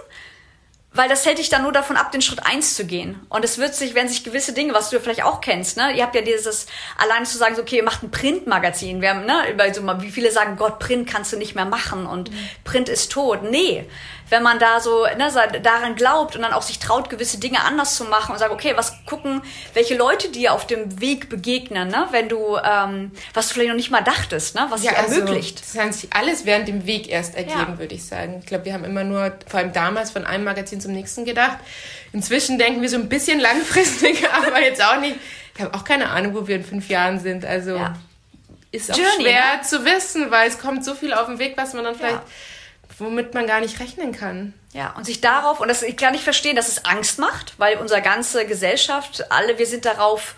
weil 0.94 1.10
das 1.10 1.26
hält 1.26 1.40
dich 1.40 1.50
dann 1.50 1.64
nur 1.64 1.72
davon 1.72 1.98
ab, 1.98 2.12
den 2.12 2.22
Schritt 2.22 2.46
eins 2.46 2.76
zu 2.76 2.86
gehen. 2.86 3.20
Und 3.30 3.44
es 3.44 3.58
wird 3.58 3.74
sich, 3.74 3.96
wenn 3.96 4.08
sich 4.08 4.24
gewisse 4.24 4.54
Dinge, 4.54 4.74
was 4.74 4.90
du 4.90 5.00
vielleicht 5.00 5.24
auch 5.24 5.42
kennst, 5.42 5.78
ne, 5.78 5.92
ihr 5.96 6.04
habt 6.04 6.16
ja 6.16 6.22
dieses, 6.22 6.68
alleine 6.98 7.26
zu 7.26 7.38
sagen, 7.38 7.56
so, 7.56 7.62
okay, 7.62 7.78
ihr 7.78 7.84
macht 7.84 8.04
ein 8.04 8.12
Printmagazin. 8.12 9.02
Wir 9.02 9.10
haben, 9.10 9.26
ne, 9.26 9.52
über 9.52 9.74
so 9.74 9.82
mal, 9.82 10.02
wie 10.02 10.12
viele 10.12 10.32
sagen, 10.32 10.56
Gott, 10.56 10.80
Print 10.80 11.10
kannst 11.10 11.34
du 11.34 11.38
nicht 11.38 11.56
mehr 11.56 11.66
machen 11.66 12.06
und 12.06 12.32
mhm. 12.32 12.50
Print 12.64 12.90
ist 12.90 13.12
tot. 13.12 13.44
Nee 13.44 13.86
wenn 14.30 14.44
man 14.44 14.60
da 14.60 14.80
so 14.80 15.04
ne, 15.04 15.32
daran 15.62 15.96
glaubt 15.96 16.36
und 16.36 16.42
dann 16.42 16.54
auch 16.54 16.62
sich 16.62 16.80
traut, 16.80 17.10
gewisse 17.10 17.40
Dinge 17.40 17.64
anders 17.64 17.96
zu 17.96 18.06
machen 18.06 18.34
und 18.34 18.40
sagt, 18.40 18.52
okay, 18.52 18.74
was 18.76 19.06
gucken, 19.06 19.42
welche 19.74 19.96
Leute 19.96 20.30
dir 20.30 20.54
auf 20.54 20.66
dem 20.66 21.00
Weg 21.00 21.30
begegnen, 21.30 21.90
ne? 21.90 22.08
wenn 22.12 22.30
du, 22.30 22.58
ähm, 22.64 23.12
was 23.34 23.48
du 23.48 23.54
vielleicht 23.56 23.70
noch 23.70 23.76
nicht 23.76 23.92
mal 23.92 24.02
dachtest, 24.02 24.56
ne? 24.56 24.66
was 24.70 24.84
ja, 24.84 24.94
also, 24.94 25.20
ermöglicht. 25.20 25.62
Das 25.62 25.74
kann 25.74 25.94
sich 25.94 26.14
alles 26.14 26.46
während 26.46 26.68
dem 26.68 26.86
Weg 26.86 27.10
erst 27.10 27.36
ergeben, 27.36 27.74
ja. 27.74 27.80
würde 27.80 27.96
ich 27.96 28.06
sagen. 28.06 28.38
Ich 28.40 28.46
glaube, 28.46 28.66
wir 28.66 28.74
haben 28.74 28.84
immer 28.84 29.04
nur, 29.04 29.34
vor 29.48 29.60
allem 29.60 29.74
damals, 29.74 30.12
von 30.12 30.26
einem 30.26 30.44
Magazin 30.44 30.82
zum 30.82 30.94
nächsten 30.94 31.26
gedacht. 31.26 31.58
Inzwischen 32.12 32.58
denken 32.58 32.82
wir 32.82 32.90
so 32.90 32.98
ein 32.98 33.10
bisschen 33.10 33.40
langfristig, 33.40 34.24
aber 34.48 34.62
jetzt 34.62 34.84
auch 34.84 35.00
nicht. 35.00 35.18
Ich 35.56 35.62
habe 35.62 35.74
auch 35.76 35.84
keine 35.84 36.10
Ahnung, 36.10 36.34
wo 36.34 36.48
wir 36.48 36.56
in 36.56 36.64
fünf 36.64 36.90
Jahren 36.90 37.20
sind. 37.20 37.46
Also 37.46 37.76
ja. 37.76 37.94
ist 38.72 38.92
auch 38.92 38.98
Journey, 38.98 39.24
schwer 39.24 39.58
ne? 39.58 39.62
zu 39.62 39.86
wissen, 39.86 40.32
weil 40.32 40.48
es 40.48 40.60
kommt 40.60 40.84
so 40.84 40.96
viel 40.96 41.14
auf 41.14 41.28
den 41.28 41.40
Weg, 41.40 41.54
was 41.58 41.74
man 41.74 41.84
dann 41.84 41.96
vielleicht 41.96 42.22
womit 42.98 43.34
man 43.34 43.48
gar 43.48 43.62
nicht 43.62 43.80
rechnen 43.80 44.12
kann. 44.12 44.54
Ja, 44.74 44.94
und 44.98 45.06
sich 45.06 45.22
darauf, 45.22 45.60
und 45.60 45.68
das, 45.68 45.84
ich 45.84 45.98
kann 45.98 46.14
nicht 46.14 46.24
verstehen, 46.24 46.56
dass 46.56 46.68
es 46.68 46.86
Angst 46.86 47.20
macht, 47.20 47.54
weil 47.58 47.78
unsere 47.78 48.02
ganze 48.02 48.46
Gesellschaft, 48.46 49.32
alle, 49.32 49.58
wir 49.60 49.68
sind 49.68 49.86
darauf 49.86 50.36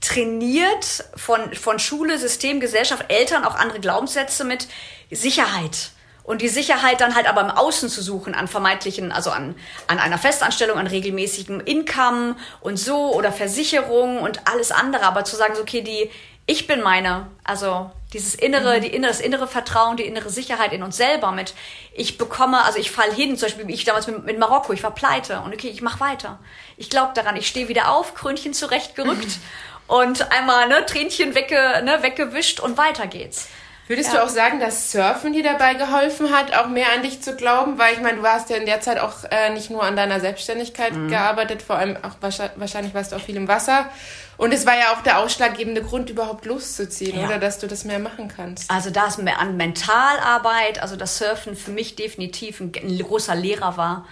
trainiert 0.00 1.04
von, 1.16 1.54
von 1.54 1.78
Schule, 1.78 2.18
System, 2.18 2.60
Gesellschaft, 2.60 3.06
Eltern, 3.08 3.44
auch 3.44 3.54
andere 3.54 3.80
Glaubenssätze 3.80 4.44
mit 4.44 4.68
Sicherheit. 5.10 5.90
Und 6.24 6.40
die 6.40 6.48
Sicherheit 6.48 7.00
dann 7.00 7.16
halt 7.16 7.26
aber 7.26 7.40
im 7.40 7.50
Außen 7.50 7.88
zu 7.88 8.02
suchen, 8.02 8.34
an 8.34 8.46
vermeintlichen, 8.46 9.10
also 9.10 9.30
an, 9.30 9.56
an 9.88 9.98
einer 9.98 10.18
Festanstellung, 10.18 10.78
an 10.78 10.86
regelmäßigem 10.86 11.60
Income 11.60 12.36
und 12.60 12.76
so 12.76 13.12
oder 13.14 13.32
Versicherung 13.32 14.20
und 14.20 14.46
alles 14.46 14.70
andere. 14.70 15.04
Aber 15.04 15.24
zu 15.24 15.34
sagen, 15.34 15.54
so, 15.56 15.62
okay, 15.62 15.82
die, 15.82 16.10
ich 16.46 16.66
bin 16.66 16.80
meine, 16.80 17.26
also 17.42 17.90
dieses 18.12 18.34
innere, 18.34 18.76
mhm. 18.76 18.82
die 18.82 18.94
innere, 18.94 19.10
das 19.10 19.20
innere 19.20 19.46
Vertrauen, 19.46 19.96
die 19.96 20.04
innere 20.04 20.30
Sicherheit 20.30 20.72
in 20.72 20.82
uns 20.82 20.96
selber 20.96 21.32
mit, 21.32 21.54
ich 21.92 22.18
bekomme, 22.18 22.64
also 22.64 22.78
ich 22.78 22.90
fall 22.90 23.12
hin, 23.12 23.36
zum 23.36 23.48
Beispiel 23.48 23.70
ich 23.70 23.84
damals 23.84 24.06
mit, 24.06 24.24
mit 24.24 24.38
Marokko, 24.38 24.72
ich 24.72 24.82
war 24.82 24.94
pleite 24.94 25.40
und 25.40 25.52
okay, 25.52 25.68
ich 25.68 25.82
mach 25.82 26.00
weiter. 26.00 26.38
Ich 26.76 26.90
glaube 26.90 27.12
daran, 27.14 27.36
ich 27.36 27.46
stehe 27.46 27.68
wieder 27.68 27.90
auf, 27.90 28.14
Krönchen 28.14 28.54
zurechtgerückt 28.54 29.38
und 29.86 30.30
einmal 30.30 30.68
ne, 30.68 30.84
Tränchen 30.86 31.34
wegge, 31.34 31.82
ne, 31.84 32.02
weggewischt 32.02 32.60
und 32.60 32.76
weiter 32.76 33.06
geht's. 33.06 33.48
Würdest 33.88 34.12
ja. 34.12 34.20
du 34.20 34.24
auch 34.24 34.28
sagen, 34.28 34.60
dass 34.60 34.92
Surfen 34.92 35.32
dir 35.32 35.42
dabei 35.42 35.74
geholfen 35.74 36.32
hat, 36.32 36.54
auch 36.56 36.68
mehr 36.68 36.92
an 36.94 37.02
dich 37.02 37.20
zu 37.20 37.34
glauben? 37.34 37.78
Weil 37.78 37.94
ich 37.94 38.00
meine, 38.00 38.18
du 38.18 38.26
hast 38.26 38.48
ja 38.48 38.56
in 38.56 38.66
der 38.66 38.80
Zeit 38.80 38.98
auch 38.98 39.24
äh, 39.30 39.50
nicht 39.50 39.70
nur 39.70 39.82
an 39.82 39.96
deiner 39.96 40.20
Selbstständigkeit 40.20 40.92
mhm. 40.92 41.08
gearbeitet, 41.08 41.62
vor 41.62 41.76
allem 41.76 41.96
auch 42.02 42.16
wahrscheinlich 42.20 42.94
warst 42.94 43.12
du 43.12 43.16
auch 43.16 43.20
viel 43.20 43.36
im 43.36 43.48
Wasser. 43.48 43.90
Und 44.36 44.52
es 44.52 44.66
war 44.66 44.78
ja 44.78 44.92
auch 44.92 45.02
der 45.02 45.18
ausschlaggebende 45.18 45.82
Grund, 45.82 46.10
überhaupt 46.10 46.46
loszuziehen, 46.46 47.18
ja. 47.18 47.26
oder 47.26 47.38
dass 47.38 47.58
du 47.58 47.66
das 47.66 47.84
mehr 47.84 47.98
machen 47.98 48.28
kannst. 48.28 48.70
Also 48.70 48.90
da 48.90 49.08
es 49.08 49.18
mehr 49.18 49.40
an 49.40 49.56
Mentalarbeit, 49.56 50.80
also 50.80 50.96
das 50.96 51.18
Surfen 51.18 51.56
für 51.56 51.70
mich 51.72 51.96
definitiv 51.96 52.60
ein, 52.60 52.72
ein 52.74 52.98
großer 52.98 53.34
Lehrer 53.34 53.76
war. 53.76 54.06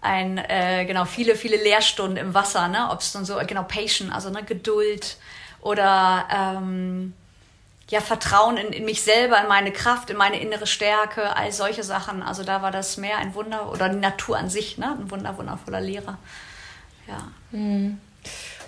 Ein, 0.00 0.38
äh, 0.38 0.84
genau, 0.84 1.04
viele, 1.04 1.36
viele 1.36 1.56
Lehrstunden 1.56 2.16
im 2.16 2.34
Wasser, 2.34 2.66
ne? 2.68 2.88
Ob 2.90 3.00
es 3.00 3.12
dann 3.12 3.24
so, 3.24 3.38
genau, 3.46 3.62
Patience, 3.62 4.12
also 4.12 4.30
ne, 4.30 4.42
Geduld 4.42 5.16
oder 5.60 6.26
ähm, 6.34 7.14
ja, 7.90 8.00
Vertrauen 8.00 8.56
in, 8.56 8.72
in 8.72 8.84
mich 8.84 9.02
selber, 9.02 9.40
in 9.40 9.48
meine 9.48 9.72
Kraft, 9.72 10.10
in 10.10 10.16
meine 10.16 10.40
innere 10.40 10.66
Stärke, 10.66 11.36
all 11.36 11.52
solche 11.52 11.82
Sachen. 11.82 12.22
Also 12.22 12.42
da 12.42 12.62
war 12.62 12.70
das 12.70 12.96
mehr 12.96 13.18
ein 13.18 13.34
Wunder 13.34 13.70
oder 13.70 13.88
die 13.88 13.98
Natur 13.98 14.38
an 14.38 14.48
sich, 14.48 14.78
ne? 14.78 14.96
ein 14.98 15.10
wunder, 15.10 15.36
wundervoller 15.36 15.80
Lehrer. 15.80 16.18
Ja. 17.06 17.18
Mhm. 17.50 18.00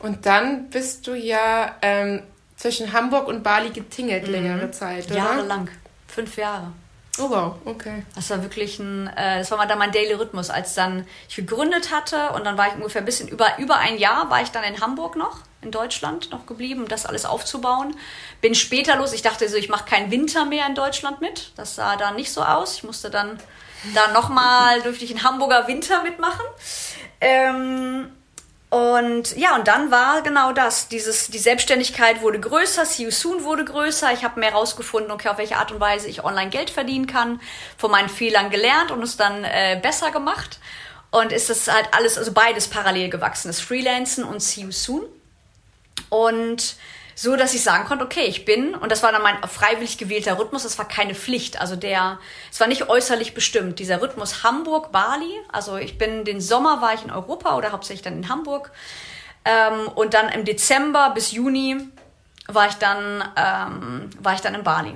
Und 0.02 0.26
dann 0.26 0.68
bist 0.68 1.06
du 1.06 1.14
ja 1.14 1.76
ähm, 1.80 2.22
zwischen 2.56 2.92
Hamburg 2.92 3.26
und 3.28 3.42
Bali 3.42 3.70
getingelt 3.70 4.26
mhm. 4.26 4.32
längere 4.32 4.70
Zeit, 4.70 5.06
oder? 5.06 5.16
Jahrelang. 5.16 5.70
Fünf 6.08 6.36
Jahre. 6.36 6.72
Oh 7.18 7.30
wow, 7.30 7.54
okay. 7.64 8.04
Das 8.14 8.28
war 8.30 8.42
wirklich 8.42 8.78
ein, 8.80 9.06
äh, 9.06 9.38
das 9.38 9.50
war 9.50 9.58
mal 9.58 9.66
dann 9.66 9.78
mein 9.78 9.92
Daily 9.92 10.14
Rhythmus, 10.14 10.50
als 10.50 10.74
dann 10.74 11.06
ich 11.28 11.36
gegründet 11.36 11.92
hatte 11.92 12.30
und 12.30 12.44
dann 12.44 12.58
war 12.58 12.68
ich 12.68 12.74
ungefähr 12.74 13.02
ein 13.02 13.04
bisschen 13.04 13.28
über, 13.28 13.56
über 13.58 13.78
ein 13.78 13.98
Jahr 13.98 14.30
war 14.30 14.42
ich 14.42 14.50
dann 14.50 14.64
in 14.64 14.80
Hamburg 14.80 15.14
noch, 15.14 15.38
in 15.64 15.70
Deutschland 15.70 16.30
noch 16.30 16.46
geblieben, 16.46 16.82
um 16.82 16.88
das 16.88 17.06
alles 17.06 17.24
aufzubauen. 17.24 17.96
Bin 18.40 18.54
später 18.54 18.96
los, 18.96 19.12
ich 19.12 19.22
dachte 19.22 19.48
so, 19.48 19.56
ich 19.56 19.68
mache 19.68 19.84
keinen 19.84 20.10
Winter 20.10 20.44
mehr 20.44 20.66
in 20.66 20.74
Deutschland 20.74 21.20
mit. 21.20 21.52
Das 21.56 21.74
sah 21.74 21.96
da 21.96 22.12
nicht 22.12 22.32
so 22.32 22.42
aus. 22.42 22.76
Ich 22.76 22.84
musste 22.84 23.10
dann 23.10 23.38
da 23.94 24.12
nochmal, 24.12 24.80
durfte 24.82 25.04
ich 25.04 25.10
einen 25.10 25.24
Hamburger 25.24 25.66
Winter 25.66 26.02
mitmachen. 26.02 26.44
Ähm, 27.20 28.10
und 28.74 29.36
ja, 29.36 29.54
und 29.54 29.68
dann 29.68 29.92
war 29.92 30.22
genau 30.22 30.52
das. 30.52 30.88
Dieses, 30.88 31.28
die 31.28 31.38
Selbstständigkeit 31.38 32.22
wurde 32.22 32.40
größer, 32.40 32.84
See 32.84 33.04
You 33.04 33.10
Soon 33.12 33.44
wurde 33.44 33.64
größer. 33.64 34.12
Ich 34.12 34.24
habe 34.24 34.40
mehr 34.40 34.50
herausgefunden, 34.50 35.12
okay, 35.12 35.28
auf 35.28 35.38
welche 35.38 35.56
Art 35.58 35.70
und 35.70 35.78
Weise 35.78 36.08
ich 36.08 36.24
online 36.24 36.50
Geld 36.50 36.70
verdienen 36.70 37.06
kann, 37.06 37.40
von 37.78 37.90
meinen 37.92 38.08
Fehlern 38.08 38.50
gelernt 38.50 38.90
und 38.90 39.00
es 39.02 39.16
dann 39.16 39.44
äh, 39.44 39.78
besser 39.80 40.10
gemacht. 40.10 40.58
Und 41.12 41.30
ist 41.30 41.50
das 41.50 41.68
halt 41.68 41.86
alles, 41.92 42.18
also 42.18 42.32
beides 42.32 42.66
parallel 42.66 43.10
gewachsen. 43.10 43.46
Das 43.46 43.60
Freelancen 43.60 44.24
und 44.24 44.42
See 44.42 44.62
You 44.62 44.72
Soon. 44.72 45.04
Und 46.08 46.76
so 47.14 47.36
dass 47.36 47.54
ich 47.54 47.62
sagen 47.62 47.84
konnte, 47.84 48.04
okay, 48.04 48.24
ich 48.24 48.44
bin, 48.44 48.74
und 48.74 48.90
das 48.90 49.02
war 49.02 49.12
dann 49.12 49.22
mein 49.22 49.40
freiwillig 49.48 49.98
gewählter 49.98 50.38
Rhythmus, 50.38 50.64
das 50.64 50.78
war 50.78 50.88
keine 50.88 51.14
Pflicht, 51.14 51.60
also 51.60 51.76
der, 51.76 52.18
es 52.50 52.58
war 52.60 52.66
nicht 52.66 52.88
äußerlich 52.88 53.34
bestimmt, 53.34 53.78
dieser 53.78 54.02
Rhythmus 54.02 54.42
Hamburg-Bali, 54.42 55.32
also 55.52 55.76
ich 55.76 55.96
bin, 55.96 56.24
den 56.24 56.40
Sommer 56.40 56.82
war 56.82 56.94
ich 56.94 57.04
in 57.04 57.10
Europa 57.10 57.56
oder 57.56 57.72
hauptsächlich 57.72 58.02
dann 58.02 58.16
in 58.16 58.28
Hamburg, 58.28 58.72
ähm, 59.44 59.88
und 59.94 60.14
dann 60.14 60.28
im 60.30 60.44
Dezember 60.44 61.10
bis 61.10 61.32
Juni 61.32 61.88
war 62.48 62.68
ich 62.68 62.74
dann, 62.74 63.22
ähm, 63.36 64.10
war 64.18 64.34
ich 64.34 64.40
dann 64.40 64.54
in 64.54 64.64
Bali. 64.64 64.94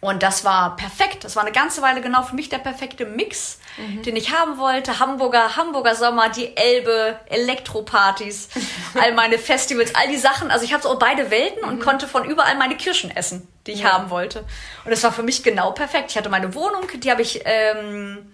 Und 0.00 0.22
das 0.22 0.44
war 0.44 0.76
perfekt. 0.76 1.24
Das 1.24 1.36
war 1.36 1.42
eine 1.42 1.52
ganze 1.52 1.80
Weile 1.80 2.00
genau 2.00 2.22
für 2.22 2.34
mich 2.34 2.48
der 2.48 2.58
perfekte 2.58 3.06
Mix, 3.06 3.58
mhm. 3.78 4.02
den 4.02 4.14
ich 4.14 4.32
haben 4.32 4.58
wollte. 4.58 4.98
Hamburger, 4.98 5.56
Hamburger 5.56 5.94
Sommer, 5.94 6.28
die 6.28 6.56
Elbe, 6.56 7.18
Elektropartys, 7.26 8.48
all 8.94 9.14
meine 9.14 9.38
Festivals, 9.38 9.94
all 9.94 10.08
die 10.08 10.18
Sachen. 10.18 10.50
Also 10.50 10.64
ich 10.64 10.74
hatte 10.74 10.84
so 10.84 10.98
beide 10.98 11.30
Welten 11.30 11.62
mhm. 11.62 11.68
und 11.68 11.80
konnte 11.80 12.06
von 12.06 12.24
überall 12.24 12.56
meine 12.56 12.76
Kirschen 12.76 13.10
essen, 13.10 13.48
die 13.66 13.72
ich 13.72 13.80
ja. 13.80 13.92
haben 13.92 14.10
wollte. 14.10 14.40
Und 14.84 14.90
das 14.90 15.02
war 15.02 15.12
für 15.12 15.22
mich 15.22 15.42
genau 15.42 15.72
perfekt. 15.72 16.10
Ich 16.10 16.16
hatte 16.18 16.28
meine 16.28 16.54
Wohnung, 16.54 16.86
die 16.96 17.10
habe 17.10 17.22
ich 17.22 17.42
ähm, 17.44 18.30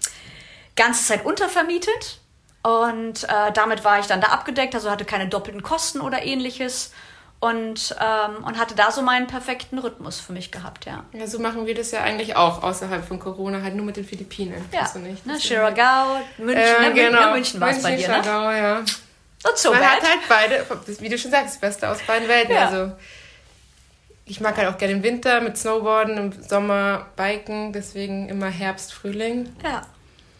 ganze 0.75 1.05
Zeit 1.05 1.25
untervermietet. 1.25 2.19
Und 2.63 3.25
äh, 3.25 3.53
damit 3.55 3.85
war 3.85 3.99
ich 3.99 4.07
dann 4.07 4.21
da 4.21 4.29
abgedeckt, 4.29 4.75
also 4.75 4.91
hatte 4.91 5.05
keine 5.05 5.29
doppelten 5.29 5.63
Kosten 5.63 6.01
oder 6.01 6.23
ähnliches 6.23 6.93
und, 7.43 7.97
ähm, 8.01 8.45
und 8.45 8.57
hatte 8.57 8.77
da 8.77 8.93
so 8.93 9.03
meinen 9.03 9.27
perfekten 9.27 9.81
Rhythmus 9.81 10.21
für 10.21 10.33
mich 10.33 10.53
gehabt, 10.53 10.85
ja. 10.87 11.03
Ja, 11.13 11.27
so 11.27 11.41
machen 11.41 11.67
wir 11.67 11.75
das 11.75 11.91
ja 11.91 12.01
eigentlich 12.01 12.37
auch 12.37 12.63
außerhalb 12.63 13.05
von 13.05 13.19
Corona, 13.19 13.63
halt 13.63 13.75
nur 13.75 13.85
mit 13.85 13.97
den 13.97 14.05
Philippinen. 14.05 14.65
Ja, 14.73 14.83
also 14.83 15.01
nicht, 15.01 15.27
ne, 15.27 15.37
Chiragao, 15.39 16.21
München, 16.39 16.63
äh, 16.63 16.89
ne, 16.89 16.95
genau. 16.95 17.33
München 17.33 17.61
war 17.61 17.71
es 17.71 17.83
bei 17.83 17.97
dir, 17.97 18.07
ne? 18.07 18.23
Chiragao, 18.23 18.53
ja. 18.53 18.79
Not 19.45 19.59
so 19.59 19.73
Man 19.73 19.81
bad. 19.81 19.91
hat 19.91 20.03
halt 20.09 20.21
beide, 20.29 20.67
wie 21.01 21.09
du 21.09 21.19
schon 21.19 21.33
sagst, 21.33 21.55
das 21.55 21.61
Beste 21.61 21.89
aus 21.89 21.99
beiden 22.07 22.29
Welten. 22.29 22.55
Ja. 22.55 22.69
Also 22.69 22.93
ich 24.25 24.41
mag 24.41 24.57
halt 24.57 24.69
auch 24.69 24.79
gerne 24.79 24.95
den 24.95 25.03
Winter 25.03 25.41
mit 25.41 25.59
Snowboarden, 25.59 26.17
im 26.19 26.43
Sommer 26.45 27.09
Biken, 27.17 27.73
deswegen 27.73 28.29
immer 28.29 28.51
Herbst, 28.51 28.95
Frühling. 28.95 29.49
Ja. 29.65 29.83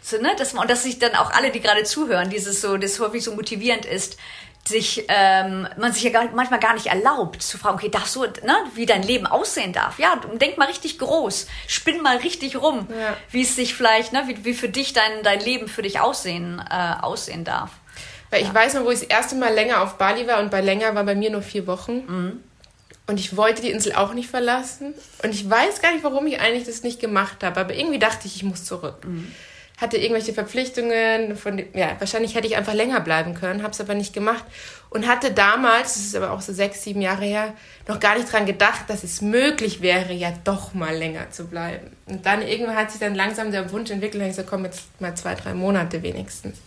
So, 0.05 0.19
ne, 0.19 0.37
das, 0.39 0.55
und 0.55 0.71
dass 0.71 0.85
sich 0.85 1.01
dann 1.01 1.17
auch 1.17 1.33
alle, 1.33 1.51
die 1.51 1.61
gerade 1.61 1.83
zuhören, 1.83 2.31
dieses 2.31 2.61
so, 2.61 2.77
das 2.77 3.01
häufig 3.01 3.25
so 3.25 3.35
motivierend 3.35 3.87
ist, 3.87 4.19
sich 4.67 5.05
ähm, 5.09 5.67
man 5.77 5.93
sich 5.93 6.05
ja 6.05 6.11
gar, 6.11 6.31
manchmal 6.35 6.61
gar 6.61 6.75
nicht 6.75 6.87
erlaubt 6.87 7.43
zu 7.43 7.59
fragen, 7.59 7.77
okay, 7.77 7.89
darfst 7.89 8.15
du, 8.15 8.23
ne, 8.23 8.55
wie 8.75 8.87
dein 8.87 9.03
Leben 9.03 9.27
aussehen 9.27 9.73
darf. 9.73 9.99
Ja, 9.99 10.21
denk 10.41 10.57
mal 10.57 10.69
richtig 10.69 10.99
groß, 10.99 11.49
spinn 11.67 12.01
mal 12.01 12.19
richtig 12.19 12.61
rum, 12.61 12.87
ja. 12.89 13.17
wie 13.31 13.43
es 13.43 13.57
sich 13.57 13.75
vielleicht, 13.75 14.13
ne, 14.13 14.25
wie, 14.27 14.45
wie 14.45 14.55
für 14.55 14.69
dich 14.69 14.93
dein, 14.93 15.23
dein 15.25 15.41
Leben 15.41 15.67
für 15.67 15.83
dich 15.83 16.01
aussehen, 16.01 16.63
äh, 16.71 16.95
aussehen 17.03 17.45
darf. 17.45 17.71
Weil 18.31 18.43
ja. 18.43 18.49
ich 18.49 18.55
weiß 18.55 18.75
noch, 18.75 18.85
wo 18.85 18.91
ich 18.91 19.01
das 19.01 19.09
erste 19.09 19.35
Mal 19.35 19.53
länger 19.53 19.83
auf 19.83 19.99
Bali 19.99 20.27
war 20.29 20.41
und 20.41 20.51
bei 20.51 20.61
länger 20.61 20.95
war 20.95 21.05
bei 21.05 21.15
mir 21.15 21.31
nur 21.31 21.43
vier 21.43 21.67
Wochen. 21.67 22.05
Mhm. 22.07 22.45
Und 23.09 23.19
ich 23.19 23.37
wollte 23.37 23.63
die 23.63 23.71
Insel 23.71 23.95
auch 23.95 24.15
nicht 24.15 24.31
verlassen. 24.31 24.95
Und 25.25 25.31
ich 25.31 25.51
weiß 25.51 25.83
gar 25.83 25.93
nicht, 25.93 26.05
warum 26.05 26.25
ich 26.29 26.41
eigentlich 26.41 26.65
das 26.65 26.85
nicht 26.85 27.01
gemacht 27.01 27.43
habe. 27.43 27.61
Aber 27.61 27.75
irgendwie 27.75 27.99
dachte 27.99 28.29
ich, 28.29 28.37
ich 28.37 28.43
muss 28.45 28.65
zurück. 28.65 29.05
Mhm 29.05 29.35
hatte 29.83 29.99
irgendwelche 29.99 30.33
Verpflichtungen, 30.33 31.37
von 31.37 31.59
ja, 31.75 31.97
wahrscheinlich 31.99 32.35
hätte 32.35 32.47
ich 32.47 32.57
einfach 32.57 32.73
länger 32.73 33.01
bleiben 33.01 33.35
können, 33.35 33.63
habe 33.63 33.73
es 33.73 33.81
aber 33.81 33.95
nicht 33.95 34.15
gemacht 34.15 34.45
und 34.89 35.09
hatte 35.09 35.33
damals, 35.33 35.95
das 35.95 36.05
ist 36.05 36.17
aber 36.17 36.31
auch 36.31 36.41
so 36.41 36.53
sechs, 36.53 36.85
sieben 36.85 37.03
Jahre 37.03 37.25
her, 37.25 37.53
noch 37.89 37.99
gar 37.99 38.17
nicht 38.17 38.33
dran 38.33 38.47
gedacht, 38.47 38.85
dass 38.89 39.03
es 39.03 39.21
möglich 39.21 39.83
wäre, 39.83 40.13
ja 40.13 40.33
doch 40.45 40.73
mal 40.73 40.95
länger 40.95 41.31
zu 41.31 41.49
bleiben. 41.49 41.97
Und 42.07 42.25
dann 42.25 42.43
irgendwann 42.43 42.77
hat 42.77 42.91
sich 42.93 43.01
dann 43.01 43.15
langsam 43.15 43.51
der 43.51 43.71
Wunsch 43.73 43.91
entwickelt, 43.91 44.23
ich 44.23 44.37
so, 44.37 44.45
komm, 44.45 44.65
jetzt 44.65 45.01
mal 45.01 45.15
zwei, 45.17 45.35
drei 45.35 45.53
Monate 45.53 46.03
wenigstens. 46.03 46.59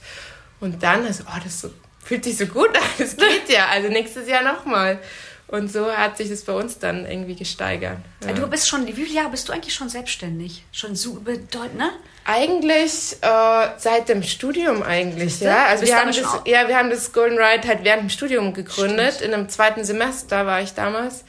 Und 0.59 0.83
dann, 0.83 1.05
also, 1.05 1.23
oh, 1.27 1.39
das 1.43 1.61
so, 1.61 1.69
fühlt 2.03 2.23
sich 2.25 2.37
so 2.37 2.47
gut 2.47 2.75
an, 2.75 2.83
das 2.97 3.15
geht 3.15 3.49
ja, 3.49 3.67
also 3.67 3.87
nächstes 3.87 4.27
Jahr 4.27 4.43
nochmal. 4.43 4.99
Und 5.47 5.71
so 5.71 5.91
hat 5.91 6.17
sich 6.17 6.29
das 6.29 6.43
bei 6.43 6.53
uns 6.53 6.79
dann 6.79 7.05
irgendwie 7.05 7.35
gesteigert. 7.35 7.99
Ja. 8.25 8.33
Du 8.33 8.47
bist 8.47 8.67
schon, 8.67 8.87
wie 8.87 8.93
viele 8.93 9.13
Jahre 9.13 9.29
bist 9.29 9.47
du 9.47 9.53
eigentlich 9.53 9.75
schon 9.75 9.89
selbstständig? 9.89 10.63
Schon 10.71 10.95
so 10.95 11.13
bedeutend, 11.19 11.77
ne? 11.77 11.91
Eigentlich 12.25 13.17
äh, 13.21 13.67
seit 13.77 14.09
dem 14.09 14.23
Studium 14.23 14.81
eigentlich, 14.81 15.39
ja. 15.41 15.65
Also 15.67 15.85
wir 15.85 15.95
haben 15.95 16.07
das, 16.07 16.41
ja, 16.45 16.67
wir 16.67 16.75
haben 16.75 16.89
das 16.89 17.13
Golden 17.13 17.37
Ride 17.37 17.67
halt 17.67 17.83
während 17.83 18.03
dem 18.03 18.09
Studium 18.09 18.53
gegründet. 18.53 19.15
Stimmt. 19.15 19.27
In 19.27 19.33
einem 19.35 19.49
zweiten 19.49 19.83
Semester 19.83 20.47
war 20.47 20.61
ich 20.61 20.73
damals. 20.73 21.23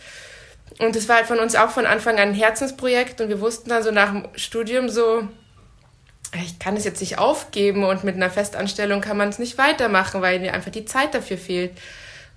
Und 0.78 0.96
es 0.96 1.08
war 1.08 1.16
halt 1.16 1.26
von 1.26 1.38
uns 1.38 1.54
auch 1.54 1.70
von 1.70 1.84
Anfang 1.84 2.14
an 2.14 2.30
ein 2.30 2.34
Herzensprojekt 2.34 3.20
und 3.20 3.28
wir 3.28 3.40
wussten 3.40 3.68
dann 3.68 3.82
so 3.82 3.90
nach 3.90 4.12
dem 4.12 4.28
Studium 4.34 4.88
so, 4.88 5.28
ich 6.34 6.58
kann 6.58 6.76
es 6.76 6.84
jetzt 6.84 7.00
nicht 7.00 7.18
aufgeben 7.18 7.84
und 7.84 8.04
mit 8.04 8.16
einer 8.16 8.30
Festanstellung 8.30 9.00
kann 9.00 9.16
man 9.16 9.28
es 9.28 9.38
nicht 9.38 9.58
weitermachen, 9.58 10.22
weil 10.22 10.40
mir 10.40 10.54
einfach 10.54 10.72
die 10.72 10.84
Zeit 10.84 11.14
dafür 11.14 11.38
fehlt. 11.38 11.72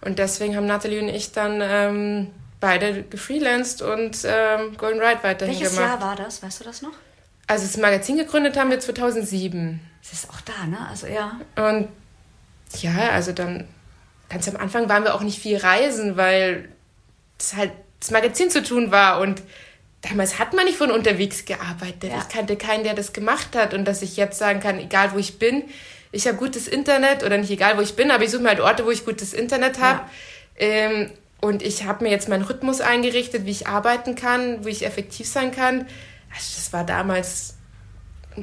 Und 0.01 0.19
deswegen 0.19 0.55
haben 0.55 0.65
Nathalie 0.65 1.01
und 1.01 1.09
ich 1.09 1.31
dann 1.31 1.61
ähm, 1.61 2.27
beide 2.59 3.03
gefreelanced 3.03 3.81
und 3.81 4.19
ähm, 4.25 4.77
Golden 4.77 4.99
Ride 4.99 5.19
weiterhin 5.23 5.55
Welches 5.55 5.75
gemacht. 5.75 5.89
Welches 5.89 6.01
Jahr 6.01 6.01
war 6.01 6.15
das? 6.15 6.41
Weißt 6.43 6.59
du 6.61 6.63
das 6.63 6.81
noch? 6.81 6.93
Also 7.47 7.65
das 7.65 7.77
Magazin 7.77 8.17
gegründet 8.17 8.57
haben 8.57 8.69
wir 8.69 8.79
2007. 8.79 9.79
Das 10.01 10.13
ist 10.13 10.29
auch 10.29 10.41
da, 10.41 10.65
ne? 10.67 10.87
Also 10.87 11.07
ja. 11.07 11.39
Und 11.55 11.89
ja, 12.81 13.09
also 13.11 13.31
dann 13.31 13.67
ganz 14.29 14.47
am 14.47 14.55
Anfang 14.57 14.87
waren 14.87 15.03
wir 15.03 15.15
auch 15.15 15.21
nicht 15.21 15.39
viel 15.39 15.57
reisen, 15.57 16.15
weil 16.15 16.69
das 17.37 17.55
halt 17.55 17.71
das 17.99 18.11
Magazin 18.11 18.49
zu 18.49 18.63
tun 18.63 18.91
war 18.91 19.19
und 19.19 19.41
damals 20.01 20.39
hat 20.39 20.53
man 20.53 20.65
nicht 20.65 20.77
von 20.77 20.91
unterwegs 20.91 21.45
gearbeitet. 21.45 22.11
Ja. 22.11 22.19
Ich 22.19 22.29
kannte 22.29 22.55
keinen, 22.55 22.83
der 22.83 22.93
das 22.93 23.11
gemacht 23.13 23.55
hat 23.55 23.73
und 23.73 23.85
dass 23.85 24.01
ich 24.01 24.15
jetzt 24.15 24.37
sagen 24.37 24.59
kann, 24.59 24.79
egal 24.79 25.13
wo 25.13 25.17
ich 25.17 25.39
bin, 25.39 25.63
ich 26.11 26.27
habe 26.27 26.37
gutes 26.37 26.67
Internet 26.67 27.23
oder 27.23 27.37
nicht 27.37 27.51
egal 27.51 27.77
wo 27.77 27.81
ich 27.81 27.95
bin, 27.95 28.11
aber 28.11 28.23
ich 28.23 28.31
suche 28.31 28.41
mir 28.41 28.49
halt 28.49 28.61
Orte, 28.61 28.85
wo 28.85 28.91
ich 28.91 29.05
gutes 29.05 29.33
Internet 29.33 29.79
habe. 29.79 29.99
Ja. 30.59 30.65
Ähm, 30.65 31.11
und 31.41 31.61
ich 31.61 31.85
habe 31.85 32.03
mir 32.03 32.09
jetzt 32.09 32.27
meinen 32.27 32.43
Rhythmus 32.43 32.81
eingerichtet, 32.81 33.45
wie 33.45 33.51
ich 33.51 33.67
arbeiten 33.67 34.15
kann, 34.15 34.65
wie 34.65 34.71
ich 34.71 34.85
effektiv 34.85 35.27
sein 35.27 35.51
kann 35.51 35.85
also 36.29 36.55
das 36.55 36.73
war 36.73 36.83
damals 36.83 37.55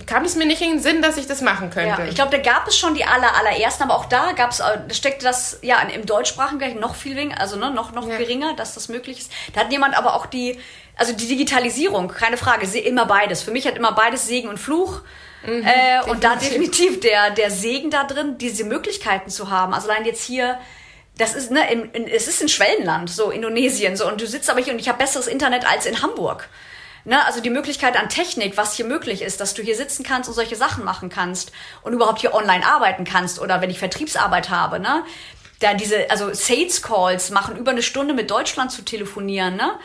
kam 0.04 0.24
es 0.24 0.36
mir 0.36 0.44
nicht 0.44 0.60
in 0.60 0.72
den 0.72 0.80
Sinn, 0.80 1.00
dass 1.00 1.16
ich 1.16 1.26
das 1.26 1.40
machen 1.40 1.70
könnte. 1.70 2.02
Ja, 2.02 2.06
ich 2.06 2.16
glaube, 2.16 2.30
da 2.30 2.42
gab 2.42 2.68
es 2.68 2.76
schon 2.76 2.94
die 2.94 3.04
aller, 3.06 3.34
allerersten, 3.34 3.84
aber 3.84 3.94
auch 3.94 4.04
da 4.06 4.32
gab 4.32 4.50
es, 4.50 4.58
da 4.58 4.82
steckte 4.90 5.24
das 5.24 5.60
ja 5.62 5.80
im 5.80 6.04
deutschsprachigen 6.04 6.58
Bereich 6.58 6.74
noch 6.74 6.94
viel 6.94 7.16
weniger, 7.16 7.40
also 7.40 7.56
ne, 7.56 7.70
noch, 7.70 7.92
noch 7.92 8.06
ja. 8.06 8.18
geringer, 8.18 8.54
dass 8.56 8.74
das 8.74 8.88
möglich 8.88 9.20
ist. 9.20 9.32
Da 9.54 9.60
hat 9.60 9.72
jemand 9.72 9.96
aber 9.96 10.14
auch 10.14 10.26
die, 10.26 10.58
also 10.96 11.14
die 11.14 11.26
Digitalisierung, 11.26 12.08
keine 12.08 12.36
Frage, 12.36 12.66
immer 12.78 13.06
beides. 13.06 13.42
Für 13.42 13.52
mich 13.52 13.66
hat 13.66 13.76
immer 13.76 13.92
beides 13.92 14.26
Segen 14.26 14.48
und 14.48 14.58
Fluch. 14.58 15.00
Mhm, 15.46 15.64
äh, 15.64 16.10
und 16.10 16.24
da 16.24 16.36
definitiv 16.36 17.00
der, 17.00 17.30
der 17.30 17.50
Segen 17.50 17.90
da 17.90 18.04
drin, 18.04 18.36
diese 18.38 18.64
Möglichkeiten 18.64 19.30
zu 19.30 19.50
haben. 19.50 19.72
Also 19.72 19.88
allein 19.88 20.04
jetzt 20.04 20.24
hier, 20.24 20.58
das 21.18 21.34
ist, 21.34 21.50
ne, 21.50 21.70
in, 21.72 21.90
in, 21.92 22.08
es 22.08 22.28
ist 22.28 22.42
ein 22.42 22.48
Schwellenland, 22.48 23.08
so 23.08 23.30
Indonesien, 23.30 23.96
so, 23.96 24.08
und 24.08 24.20
du 24.20 24.26
sitzt 24.26 24.50
aber 24.50 24.60
hier 24.60 24.72
und 24.72 24.80
ich 24.80 24.88
habe 24.88 24.98
besseres 24.98 25.26
Internet 25.26 25.66
als 25.66 25.86
in 25.86 26.02
Hamburg. 26.02 26.48
Ne, 27.04 27.24
also 27.24 27.40
die 27.40 27.50
Möglichkeit 27.50 27.96
an 27.96 28.08
Technik, 28.08 28.56
was 28.56 28.74
hier 28.74 28.84
möglich 28.84 29.22
ist, 29.22 29.40
dass 29.40 29.54
du 29.54 29.62
hier 29.62 29.76
sitzen 29.76 30.02
kannst 30.02 30.28
und 30.28 30.34
solche 30.34 30.56
Sachen 30.56 30.84
machen 30.84 31.08
kannst 31.08 31.52
und 31.82 31.92
überhaupt 31.92 32.20
hier 32.20 32.34
online 32.34 32.66
arbeiten 32.66 33.04
kannst 33.04 33.40
oder 33.40 33.60
wenn 33.60 33.70
ich 33.70 33.78
Vertriebsarbeit 33.78 34.50
habe, 34.50 34.80
ne? 34.80 35.04
Da 35.60 35.72
diese, 35.72 36.10
also 36.10 36.34
Sales 36.34 36.82
Calls 36.82 37.30
machen 37.30 37.56
über 37.56 37.70
eine 37.70 37.82
Stunde 37.82 38.12
mit 38.12 38.30
Deutschland 38.30 38.72
zu 38.72 38.82
telefonieren, 38.82 39.54
ne? 39.54 39.78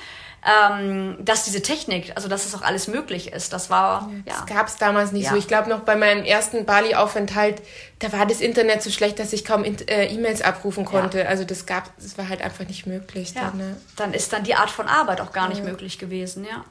Ähm, 0.44 1.18
dass 1.20 1.44
diese 1.44 1.62
Technik, 1.62 2.14
also 2.16 2.28
dass 2.28 2.48
es 2.48 2.56
auch 2.56 2.64
alles 2.64 2.88
möglich 2.88 3.32
ist. 3.32 3.54
Das 3.54 3.70
war, 3.70 4.10
ja. 4.26 4.34
Das 4.34 4.46
gab 4.48 4.68
es 4.68 4.78
damals 4.78 5.12
nicht 5.12 5.26
ja. 5.26 5.32
so. 5.32 5.36
Ich 5.36 5.48
glaube 5.48 5.70
noch 5.70 5.82
bei 5.82 5.96
meinem 5.96 6.24
ersten 6.24 6.66
Bali-Aufenthalt, 6.66 7.62
da 8.00 8.12
war 8.12 8.26
das 8.26 8.42
Internet 8.42 8.82
so 8.82 8.90
schlecht, 8.90 9.20
dass 9.20 9.34
ich 9.34 9.46
kaum 9.46 9.64
äh, 9.64 10.08
E-Mails 10.08 10.42
abrufen 10.42 10.84
konnte. 10.84 11.20
Ja. 11.20 11.26
Also 11.26 11.44
das 11.44 11.68
gab, 11.68 11.96
das 11.98 12.18
war 12.18 12.28
halt 12.28 12.42
einfach 12.42 12.66
nicht 12.66 12.88
möglich. 12.88 13.36
Dann, 13.36 13.56
ne? 13.56 13.78
dann 13.96 14.16
ist 14.16 14.34
dann 14.34 14.44
die 14.44 14.56
Art 14.56 14.72
von 14.72 14.88
Arbeit 14.88 15.22
auch 15.22 15.32
gar 15.32 15.48
nicht 15.48 15.64
möglich 15.64 16.00
gewesen, 16.00 16.44
ja. 16.44 16.66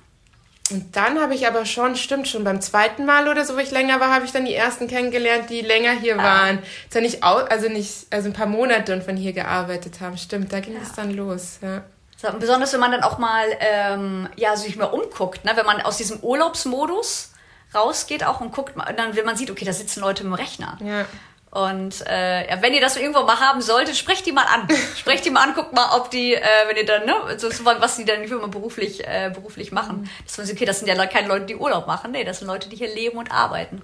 Und 0.71 0.97
dann 0.97 1.21
habe 1.21 1.35
ich 1.35 1.47
aber 1.47 1.67
schon, 1.67 1.97
stimmt 1.97 2.29
schon, 2.29 2.45
beim 2.45 2.61
zweiten 2.61 3.05
Mal 3.05 3.29
oder 3.29 3.45
so, 3.45 3.55
wo 3.55 3.59
ich 3.59 3.71
länger 3.71 3.99
war, 4.01 4.13
habe 4.13 4.25
ich 4.25 4.33
dann 4.33 4.45
die 4.45 4.55
ersten 4.55 4.87
kennengelernt, 4.87 5.51
die 5.51 5.61
länger 5.63 5.93
hier 5.93 6.19
ah. 6.19 6.23
waren. 6.23 6.59
Zwar 6.89 7.03
nicht, 7.03 7.23
also 7.23 7.69
nicht, 7.69 8.07
also 8.11 8.29
ein 8.29 8.33
paar 8.33 8.47
Monate 8.47 8.95
und 8.95 9.03
von 9.03 9.17
hier 9.17 9.33
gearbeitet 9.33 10.01
haben. 10.01 10.17
Stimmt, 10.17 10.53
da 10.53 10.61
ging 10.61 10.75
ja. 10.75 10.81
es 10.83 10.93
dann 10.93 11.11
los, 11.13 11.59
ja. 11.63 11.83
So, 12.21 12.29
besonders 12.39 12.73
wenn 12.73 12.81
man 12.81 12.93
dann 12.93 13.03
auch 13.03 13.19
mal, 13.19 13.47
ähm, 13.61 14.29
ja, 14.37 14.55
sich 14.57 14.77
mal 14.77 14.87
umguckt, 14.87 15.45
ne? 15.45 15.53
wenn 15.55 15.65
man 15.65 15.81
aus 15.81 15.97
diesem 15.97 16.21
Urlaubsmodus 16.21 17.33
rausgeht 17.75 18.25
auch 18.25 18.41
und 18.41 18.53
guckt, 18.53 18.75
dann, 18.97 19.17
wenn 19.17 19.25
man 19.25 19.37
sieht, 19.37 19.51
okay, 19.51 19.65
da 19.65 19.73
sitzen 19.73 20.01
Leute 20.01 20.25
im 20.25 20.35
Rechner. 20.35 20.77
Ja. 20.85 21.07
Und 21.51 22.07
äh, 22.07 22.49
ja, 22.49 22.63
wenn 22.63 22.75
ihr 22.75 22.81
das 22.81 22.97
irgendwo 22.97 23.23
mal 23.23 23.41
haben 23.41 23.63
solltet, 23.63 23.97
sprecht 23.97 24.27
die 24.27 24.33
mal 24.33 24.45
an. 24.45 24.69
sprecht 24.97 25.25
die 25.25 25.31
mal 25.31 25.43
an, 25.43 25.55
guckt 25.55 25.73
mal, 25.73 25.97
ob 25.97 26.11
die, 26.11 26.35
äh, 26.35 26.43
wenn 26.69 26.77
ihr 26.77 26.85
dann, 26.85 27.07
ne, 27.07 27.15
so, 27.39 27.49
was 27.65 27.97
die 27.97 28.05
dann 28.05 28.29
mal 28.29 28.49
beruflich, 28.49 29.07
äh, 29.07 29.31
beruflich 29.35 29.73
machen. 29.73 30.03
Mhm. 30.03 30.11
Das 30.25 30.39
ist 30.39 30.53
okay, 30.53 30.67
das 30.67 30.79
sind 30.79 30.89
ja 30.89 31.07
keine 31.07 31.27
Leute, 31.27 31.47
die 31.47 31.57
Urlaub 31.57 31.87
machen. 31.87 32.13
Nee, 32.13 32.25
das 32.25 32.41
sind 32.41 32.49
Leute, 32.49 32.69
die 32.69 32.77
hier 32.77 32.95
leben 32.95 33.19
und 33.19 33.33
arbeiten. 33.33 33.83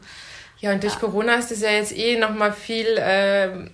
Ja, 0.58 0.72
und 0.72 0.82
durch 0.82 0.94
ja. 0.94 1.00
Corona 1.00 1.34
ist 1.36 1.50
es 1.50 1.60
ja 1.60 1.70
jetzt 1.70 1.96
eh 1.96 2.18
nochmal 2.18 2.52
viel 2.52 2.86
äh, 2.98 3.70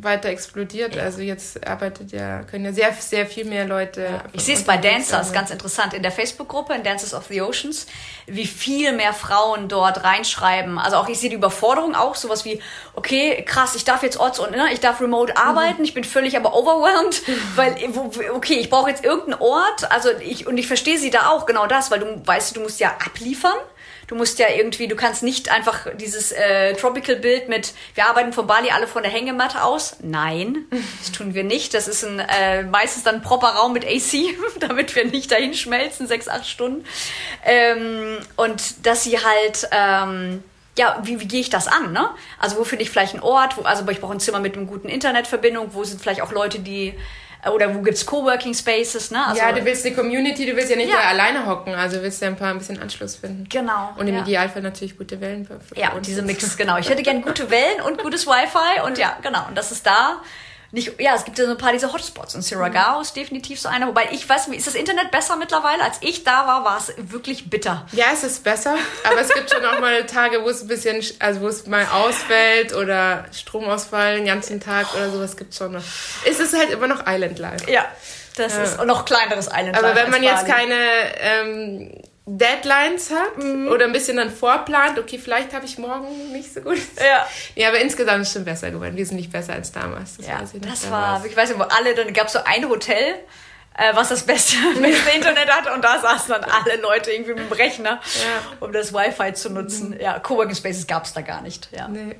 weiter 0.00 0.28
explodiert. 0.28 0.94
Ja. 0.94 1.02
Also 1.02 1.20
jetzt 1.20 1.66
arbeitet 1.66 2.12
ja, 2.12 2.42
können 2.42 2.64
ja 2.64 2.72
sehr, 2.72 2.92
sehr 2.92 3.26
viel 3.26 3.44
mehr 3.44 3.66
Leute. 3.66 4.02
Ja. 4.02 4.24
Ich 4.32 4.44
sehe 4.44 4.54
es 4.54 4.64
bei 4.64 4.76
Dancers, 4.76 5.32
ganz 5.32 5.50
interessant, 5.50 5.94
in 5.94 6.02
der 6.02 6.12
Facebook-Gruppe, 6.12 6.74
in 6.74 6.82
Dancers 6.82 7.14
of 7.14 7.26
the 7.28 7.42
Oceans, 7.42 7.86
wie 8.26 8.46
viel 8.46 8.92
mehr 8.92 9.12
Frauen 9.12 9.68
dort 9.68 10.04
reinschreiben. 10.04 10.78
Also 10.78 10.96
auch 10.96 11.08
ich 11.08 11.18
sehe 11.18 11.30
die 11.30 11.36
Überforderung 11.36 11.94
auch, 11.94 12.14
sowas 12.14 12.44
wie, 12.44 12.60
okay, 12.94 13.42
krass, 13.46 13.74
ich 13.74 13.84
darf 13.84 14.02
jetzt 14.02 14.18
orts 14.18 14.38
und 14.38 14.52
ne, 14.52 14.72
ich 14.72 14.80
darf 14.80 15.00
remote 15.00 15.36
arbeiten, 15.36 15.78
mhm. 15.78 15.84
ich 15.84 15.94
bin 15.94 16.04
völlig 16.04 16.36
aber 16.36 16.54
overwhelmed, 16.54 17.22
weil, 17.56 17.76
okay, 18.34 18.54
ich 18.54 18.70
brauche 18.70 18.90
jetzt 18.90 19.04
irgendeinen 19.04 19.40
Ort, 19.40 19.90
also 19.90 20.10
ich, 20.20 20.46
und 20.46 20.56
ich 20.58 20.66
verstehe 20.66 20.98
sie 20.98 21.10
da 21.10 21.28
auch, 21.28 21.46
genau 21.46 21.66
das, 21.66 21.90
weil 21.90 22.00
du 22.00 22.26
weißt, 22.26 22.56
du 22.56 22.60
musst 22.60 22.80
ja 22.80 22.90
abliefern. 23.04 23.56
Du 24.12 24.18
musst 24.18 24.38
ja 24.38 24.48
irgendwie, 24.54 24.88
du 24.88 24.94
kannst 24.94 25.22
nicht 25.22 25.50
einfach 25.50 25.86
dieses 25.96 26.32
äh, 26.32 26.74
Tropical-Bild 26.74 27.48
mit, 27.48 27.72
wir 27.94 28.04
arbeiten 28.04 28.34
von 28.34 28.46
Bali 28.46 28.68
alle 28.68 28.86
von 28.86 29.02
der 29.02 29.10
Hängematte 29.10 29.64
aus. 29.64 29.96
Nein, 30.02 30.66
das 31.00 31.12
tun 31.12 31.32
wir 31.32 31.44
nicht. 31.44 31.72
Das 31.72 31.88
ist 31.88 32.04
ein 32.04 32.18
äh, 32.18 32.62
meistens 32.62 33.04
dann 33.04 33.14
ein 33.14 33.22
proper 33.22 33.46
Raum 33.46 33.72
mit 33.72 33.86
AC, 33.86 34.36
damit 34.60 34.94
wir 34.94 35.06
nicht 35.06 35.32
dahin 35.32 35.54
schmelzen, 35.54 36.06
sechs, 36.08 36.28
acht 36.28 36.46
Stunden. 36.46 36.84
Ähm, 37.42 38.18
und 38.36 38.84
dass 38.84 39.02
sie 39.02 39.18
halt 39.18 39.66
ähm, 39.70 40.44
ja, 40.76 41.00
wie, 41.04 41.18
wie 41.18 41.26
gehe 41.26 41.40
ich 41.40 41.48
das 41.48 41.66
an? 41.66 41.94
Ne? 41.94 42.10
Also 42.38 42.58
wo 42.58 42.64
finde 42.64 42.82
ich 42.82 42.90
vielleicht 42.90 43.14
einen 43.14 43.22
Ort? 43.22 43.56
Wo, 43.56 43.62
also 43.62 43.88
ich 43.88 44.00
brauche 44.02 44.12
ein 44.12 44.20
Zimmer 44.20 44.40
mit 44.40 44.58
einer 44.58 44.66
guten 44.66 44.90
Internetverbindung. 44.90 45.72
Wo 45.72 45.84
sind 45.84 46.02
vielleicht 46.02 46.20
auch 46.20 46.32
Leute, 46.32 46.58
die 46.58 46.92
oder 47.50 47.74
wo 47.74 47.80
gibt's 47.82 48.06
Coworking 48.06 48.54
Spaces, 48.54 49.10
ne? 49.10 49.26
Also, 49.26 49.40
ja, 49.40 49.50
du 49.52 49.64
willst 49.64 49.84
eine 49.84 49.94
Community, 49.94 50.46
du 50.46 50.54
willst 50.54 50.70
ja 50.70 50.76
nicht 50.76 50.90
ja. 50.90 51.00
alleine 51.00 51.46
hocken, 51.46 51.74
also 51.74 52.00
willst 52.02 52.20
du 52.20 52.26
ja 52.26 52.30
ein 52.30 52.36
paar 52.36 52.50
ein 52.50 52.58
bisschen 52.58 52.80
Anschluss 52.80 53.16
finden. 53.16 53.48
Genau. 53.48 53.92
Und 53.96 54.06
im 54.06 54.14
ja. 54.14 54.22
Idealfall 54.22 54.62
natürlich 54.62 54.96
gute 54.96 55.20
Wellen. 55.20 55.48
Ja, 55.74 55.92
und 55.92 56.06
diese 56.06 56.22
Mix, 56.22 56.56
genau. 56.56 56.78
Ich 56.78 56.88
hätte 56.88 57.02
gerne 57.02 57.20
gute 57.20 57.50
Wellen 57.50 57.80
und 57.86 58.00
gutes 58.02 58.26
Wi-Fi 58.26 58.82
und 58.86 58.98
ja, 58.98 59.16
genau. 59.22 59.46
Und 59.48 59.56
das 59.56 59.72
ist 59.72 59.86
da 59.86 60.20
nicht, 60.72 60.98
ja, 60.98 61.14
es 61.14 61.26
gibt 61.26 61.38
ja 61.38 61.44
so 61.44 61.50
ein 61.50 61.58
paar 61.58 61.72
diese 61.72 61.92
Hotspots 61.92 62.34
und 62.34 62.40
Siragao 62.40 62.96
mhm. 62.96 63.02
ist 63.02 63.14
definitiv 63.14 63.60
so 63.60 63.68
einer. 63.68 63.86
Wobei 63.88 64.08
ich 64.10 64.26
weiß, 64.26 64.48
ist 64.48 64.66
das 64.66 64.74
Internet 64.74 65.10
besser 65.10 65.36
mittlerweile? 65.36 65.82
Als 65.82 65.98
ich 66.00 66.24
da 66.24 66.46
war, 66.46 66.64
war 66.64 66.78
es 66.78 66.94
wirklich 66.96 67.50
bitter. 67.50 67.86
Ja, 67.92 68.06
es 68.14 68.24
ist 68.24 68.42
besser, 68.42 68.76
aber 69.04 69.20
es 69.20 69.28
gibt 69.34 69.50
schon 69.50 69.62
auch 69.66 69.80
mal 69.80 70.06
Tage, 70.06 70.42
wo 70.42 70.48
es 70.48 70.62
ein 70.62 70.68
bisschen, 70.68 71.04
also 71.18 71.42
wo 71.42 71.48
es 71.48 71.66
mal 71.66 71.86
ausfällt 71.92 72.74
oder 72.74 73.26
Stromausfall 73.32 74.16
den 74.16 74.24
ganzen 74.24 74.60
Tag 74.60 74.94
oder 74.94 75.10
sowas 75.10 75.36
gibt 75.36 75.52
es 75.52 75.58
schon 75.58 75.72
noch. 75.72 75.84
Es 76.24 76.40
ist 76.40 76.56
halt 76.56 76.70
immer 76.70 76.86
noch 76.86 77.04
Island 77.06 77.38
Life. 77.38 77.70
Ja, 77.70 77.84
das 78.36 78.54
ja. 78.54 78.62
ist 78.62 78.82
noch 78.82 79.04
kleineres 79.04 79.48
Island 79.48 79.72
Life. 79.72 79.84
Aber 79.84 79.94
wenn 79.94 80.10
man 80.10 80.22
jetzt 80.22 80.46
keine 80.46 80.74
ähm, 81.20 82.02
Deadlines 82.24 83.10
hat 83.10 83.36
mhm. 83.42 83.66
oder 83.68 83.84
ein 83.84 83.92
bisschen 83.92 84.16
dann 84.16 84.30
vorplant, 84.30 84.96
okay, 84.98 85.18
vielleicht 85.18 85.52
habe 85.52 85.64
ich 85.64 85.76
morgen 85.78 86.32
nicht 86.32 86.54
so 86.54 86.60
gut. 86.60 86.78
Ja. 86.96 87.26
Ja, 87.56 87.68
aber 87.68 87.80
insgesamt 87.80 88.22
ist 88.22 88.28
es 88.28 88.34
schon 88.34 88.44
besser 88.44 88.70
geworden. 88.70 88.96
Wir 88.96 89.04
sind 89.04 89.16
nicht 89.16 89.32
besser 89.32 89.54
als 89.54 89.72
damals. 89.72 90.18
Das, 90.18 90.26
ja, 90.26 90.40
weiß 90.40 90.54
ich 90.54 90.60
das 90.60 90.90
war, 90.90 91.24
ich 91.24 91.36
weiß 91.36 91.48
nicht, 91.48 91.58
wo 91.58 91.64
alle, 91.64 91.94
dann 91.94 92.12
gab 92.12 92.28
es 92.28 92.34
so 92.34 92.38
ein 92.44 92.68
Hotel, 92.68 93.16
äh, 93.76 93.94
was 93.94 94.10
das 94.10 94.22
beste, 94.22 94.56
beste 94.80 95.10
Internet 95.16 95.50
hat 95.50 95.74
und 95.74 95.82
da 95.82 95.98
saßen 96.00 96.28
dann 96.28 96.44
alle 96.44 96.80
Leute 96.80 97.10
irgendwie 97.10 97.34
mit 97.34 97.50
dem 97.50 97.52
Rechner, 97.52 98.00
ja. 98.00 98.56
um 98.60 98.72
das 98.72 98.94
Wi-Fi 98.94 99.34
zu 99.34 99.50
nutzen. 99.50 99.90
Mhm. 99.90 100.00
Ja, 100.00 100.20
Coworking 100.20 100.54
Spaces 100.54 100.86
gab 100.86 101.04
es 101.06 101.14
da 101.14 101.22
gar 101.22 101.42
nicht. 101.42 101.70
Ja. 101.72 101.88
Nee. 101.88 102.14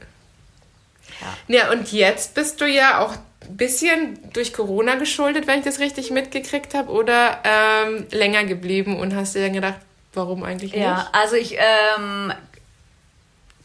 Ja. 1.46 1.58
ja, 1.58 1.70
und 1.70 1.92
jetzt 1.92 2.34
bist 2.34 2.60
du 2.60 2.66
ja 2.66 2.98
auch 2.98 3.12
ein 3.42 3.56
bisschen 3.56 4.18
durch 4.32 4.52
Corona 4.52 4.96
geschuldet, 4.96 5.46
wenn 5.46 5.60
ich 5.60 5.64
das 5.64 5.78
richtig 5.78 6.10
mitgekriegt 6.10 6.74
habe, 6.74 6.90
oder 6.90 7.38
ähm, 7.44 8.06
länger 8.10 8.42
geblieben 8.42 8.98
und 8.98 9.14
hast 9.14 9.36
dir 9.36 9.42
dann 9.42 9.52
gedacht, 9.52 9.76
warum 10.14 10.42
eigentlich 10.44 10.72
nicht? 10.72 10.82
Ja, 10.82 11.08
also 11.12 11.36
ich, 11.36 11.56
ähm, 11.58 12.32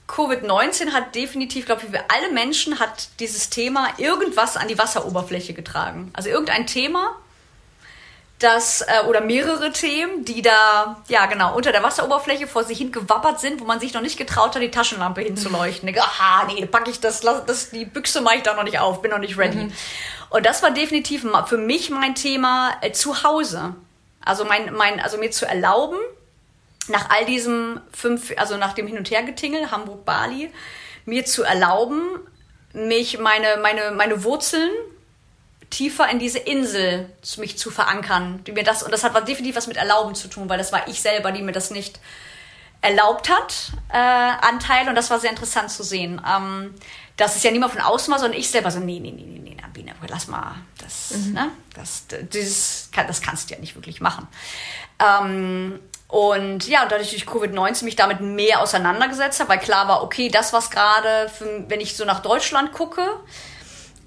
Covid-19 0.08 0.94
hat 0.94 1.16
definitiv, 1.16 1.66
glaube 1.66 1.82
ich, 1.84 1.90
für 1.92 2.04
alle 2.10 2.32
Menschen 2.32 2.80
hat 2.80 3.10
dieses 3.20 3.50
Thema 3.50 3.90
irgendwas 3.98 4.56
an 4.56 4.68
die 4.68 4.78
Wasseroberfläche 4.78 5.54
getragen. 5.54 6.12
Also 6.14 6.30
irgendein 6.30 6.66
Thema, 6.66 7.16
das, 8.40 8.82
äh, 8.82 9.06
oder 9.08 9.22
mehrere 9.22 9.72
Themen, 9.72 10.24
die 10.24 10.42
da, 10.42 11.02
ja 11.08 11.26
genau, 11.26 11.56
unter 11.56 11.72
der 11.72 11.84
Wasseroberfläche 11.84 12.48
vor 12.48 12.64
sich 12.64 12.78
hin 12.78 12.92
gewappert 12.92 13.40
sind, 13.40 13.60
wo 13.60 13.66
man 13.66 13.80
sich 13.80 13.94
noch 13.94 14.02
nicht 14.02 14.18
getraut 14.18 14.56
hat, 14.56 14.62
die 14.62 14.72
Taschenlampe 14.72 15.22
hinzuleuchten. 15.22 15.94
Aha, 15.98 16.46
nee, 16.46 16.66
packe 16.66 16.92
ich 16.92 17.00
das, 17.00 17.22
das, 17.22 17.72
die 17.72 17.86
Büchse 17.86 18.22
mache 18.22 18.38
ich 18.38 18.44
da 18.44 18.54
noch 18.54 18.64
nicht 18.64 18.80
auf, 18.80 19.02
bin 19.02 19.12
noch 19.12 19.18
nicht 19.18 19.38
ready. 19.38 19.58
Mhm. 19.58 19.74
Und 20.30 20.46
das 20.46 20.62
war 20.62 20.72
definitiv 20.72 21.26
für 21.48 21.58
mich 21.58 21.90
mein 21.90 22.16
Thema 22.16 22.74
äh, 22.82 22.92
zu 22.92 23.24
Hause. 23.24 23.76
Also 24.24 24.46
mein, 24.46 24.74
mein, 24.74 25.00
also 25.00 25.18
mir 25.18 25.32
zu 25.32 25.46
erlauben, 25.46 25.98
nach 26.90 27.10
all 27.10 27.26
diesem 27.26 27.82
fünf, 27.92 28.34
also 28.38 28.58
nach 28.58 28.74
dem 28.74 28.88
Hin- 28.88 28.98
und 28.98 29.10
Hergetingel, 29.10 29.72
Hamburg, 29.72 30.06
Bali, 30.06 30.52
mir 31.06 31.26
zu 31.26 31.44
erlauben, 31.44 32.02
mich, 32.74 33.20
meine, 33.20 33.58
meine, 33.62 33.92
meine 33.92 34.24
Wurzeln 34.24 34.70
tiefer 35.70 36.10
in 36.10 36.20
diese 36.20 36.40
Insel 36.40 37.10
mich 37.38 37.58
zu 37.58 37.72
verankern. 37.72 38.44
Die 38.46 38.52
mir 38.52 38.64
das, 38.64 38.84
und 38.84 38.92
das 38.92 39.04
hat 39.04 39.28
definitiv 39.28 39.56
was 39.56 39.68
mit 39.68 39.78
Erlauben 39.78 40.16
zu 40.16 40.28
tun, 40.28 40.50
weil 40.50 40.58
das 40.58 40.72
war 40.72 40.88
ich 40.88 41.02
selber, 41.02 41.32
die 41.32 41.42
mir 41.42 41.52
das 41.52 41.72
nicht 41.72 42.00
erlaubt 42.82 43.30
hat, 43.30 43.72
äh, 43.92 43.98
Anteil. 43.98 44.88
Und 44.88 44.96
das 44.96 45.10
war 45.10 45.20
sehr 45.20 45.32
interessant 45.32 45.72
zu 45.72 45.84
sehen. 45.84 46.22
Ähm, 46.26 46.76
dass 47.18 47.36
es 47.36 47.44
ja 47.44 47.52
niemand 47.52 47.74
von 47.74 47.82
außen 47.82 48.12
war, 48.12 48.20
sondern 48.20 48.40
ich 48.40 48.50
selber 48.50 48.70
so, 48.70 48.80
nee, 48.80 49.00
nee, 49.00 49.12
nee, 49.12 49.24
nee, 49.24 49.40
nee, 49.40 49.58
Biene, 49.78 49.94
lass 50.08 50.28
mal, 50.28 50.56
das, 50.80 51.12
mhm. 51.12 51.34
ne, 51.34 51.52
das, 51.76 52.06
dieses, 52.34 52.90
das 52.96 53.22
kannst 53.22 53.50
du 53.50 53.54
ja 53.54 53.60
nicht 53.60 53.76
wirklich 53.76 54.02
machen. 54.02 54.28
Ähm, 55.00 55.80
und 56.08 56.68
ja, 56.68 56.86
dadurch 56.86 57.10
durch 57.10 57.26
Covid-19 57.26 57.84
mich 57.84 57.98
damit 57.98 58.22
mehr 58.22 58.62
auseinandergesetzt 58.62 59.40
habe, 59.40 59.50
weil 59.50 59.60
klar 59.60 59.88
war, 59.88 60.04
okay, 60.04 60.30
das, 60.30 60.54
was 60.54 60.72
gerade, 60.72 61.30
wenn 61.68 61.82
ich 61.82 61.98
so 61.98 62.06
nach 62.06 62.22
Deutschland 62.22 62.72
gucke, 62.72 63.02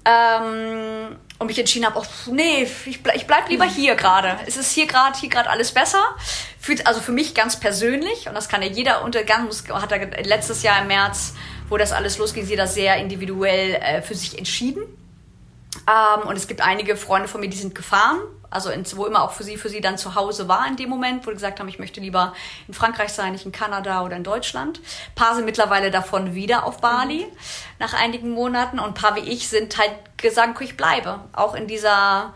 ähm, 0.03 1.15
und 1.37 1.47
mich 1.47 1.59
entschieden 1.59 1.85
habe, 1.85 1.99
oh, 1.99 2.31
nee, 2.31 2.67
ich, 2.85 3.03
bleib, 3.03 3.15
ich 3.15 3.27
bleib 3.27 3.49
lieber 3.49 3.65
hier 3.65 3.95
gerade. 3.95 4.37
Es 4.45 4.57
ist 4.57 4.71
hier 4.71 4.87
gerade 4.87 5.17
hier 5.17 5.29
gerade 5.29 5.49
alles 5.49 5.71
besser. 5.71 6.03
Fühlt 6.59 6.85
also 6.85 7.01
für 7.01 7.11
mich 7.11 7.33
ganz 7.33 7.59
persönlich 7.59 8.27
und 8.27 8.35
das 8.35 8.47
kann 8.47 8.61
ja 8.61 8.67
jeder 8.67 9.03
untergang 9.03 9.49
hat 9.69 9.91
er 9.91 10.23
letztes 10.23 10.63
Jahr 10.63 10.81
im 10.81 10.87
März, 10.87 11.33
wo 11.69 11.77
das 11.77 11.91
alles 11.93 12.17
losging, 12.17 12.45
jeder 12.45 12.67
sehr 12.67 12.97
individuell 12.97 13.75
äh, 13.75 14.01
für 14.01 14.15
sich 14.15 14.37
entschieden. 14.37 14.83
Ähm, 15.87 16.27
und 16.27 16.35
es 16.35 16.47
gibt 16.47 16.61
einige 16.61 16.95
Freunde 16.95 17.27
von 17.27 17.41
mir, 17.41 17.49
die 17.49 17.57
sind 17.57 17.73
gefahren 17.73 18.19
also 18.51 18.69
ins, 18.69 18.95
wo 18.95 19.05
immer 19.05 19.23
auch 19.23 19.31
für 19.31 19.43
sie, 19.43 19.57
für 19.57 19.69
sie 19.69 19.81
dann 19.81 19.97
zu 19.97 20.13
Hause 20.13 20.47
war 20.47 20.67
in 20.67 20.75
dem 20.75 20.89
Moment, 20.89 21.25
wo 21.25 21.31
sie 21.31 21.35
gesagt 21.35 21.59
haben, 21.59 21.69
ich 21.69 21.79
möchte 21.79 22.01
lieber 22.01 22.33
in 22.67 22.73
Frankreich 22.73 23.13
sein, 23.13 23.31
nicht 23.31 23.45
in 23.45 23.51
Kanada 23.51 24.03
oder 24.03 24.17
in 24.17 24.23
Deutschland. 24.23 24.79
Ein 24.79 25.15
paar 25.15 25.35
sind 25.35 25.45
mittlerweile 25.45 25.89
davon 25.89 26.35
wieder 26.35 26.65
auf 26.65 26.79
Bali 26.79 27.25
mhm. 27.25 27.37
nach 27.79 27.93
einigen 27.93 28.29
Monaten 28.29 28.77
und 28.77 28.89
ein 28.89 28.93
paar 28.93 29.15
wie 29.15 29.21
ich 29.21 29.47
sind 29.47 29.77
halt 29.77 29.93
gesagt, 30.17 30.61
ich 30.61 30.77
bleibe. 30.77 31.21
Auch 31.33 31.55
in 31.55 31.67
dieser 31.67 32.33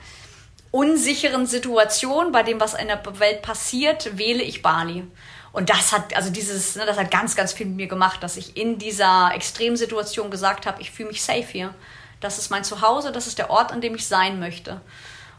unsicheren 0.71 1.45
Situation, 1.45 2.31
bei 2.31 2.43
dem, 2.43 2.59
was 2.59 2.73
in 2.73 2.87
der 2.87 3.01
Welt 3.19 3.41
passiert, 3.41 4.17
wähle 4.17 4.41
ich 4.41 4.61
Bali. 4.61 5.05
Und 5.51 5.69
das 5.69 5.93
hat, 5.93 6.15
also 6.15 6.29
dieses, 6.29 6.75
ne, 6.75 6.85
das 6.85 6.97
hat 6.97 7.11
ganz, 7.11 7.35
ganz 7.35 7.53
viel 7.53 7.65
mit 7.65 7.75
mir 7.75 7.87
gemacht, 7.87 8.21
dass 8.23 8.35
ich 8.35 8.57
in 8.57 8.77
dieser 8.77 9.31
Extremsituation 9.33 10.29
gesagt 10.29 10.65
habe, 10.65 10.81
ich 10.81 10.91
fühle 10.91 11.09
mich 11.09 11.23
safe 11.23 11.45
hier. 11.49 11.73
Das 12.19 12.37
ist 12.37 12.51
mein 12.51 12.63
Zuhause, 12.63 13.11
das 13.11 13.27
ist 13.27 13.37
der 13.37 13.49
Ort, 13.49 13.71
an 13.71 13.81
dem 13.81 13.95
ich 13.95 14.05
sein 14.07 14.39
möchte. 14.39 14.81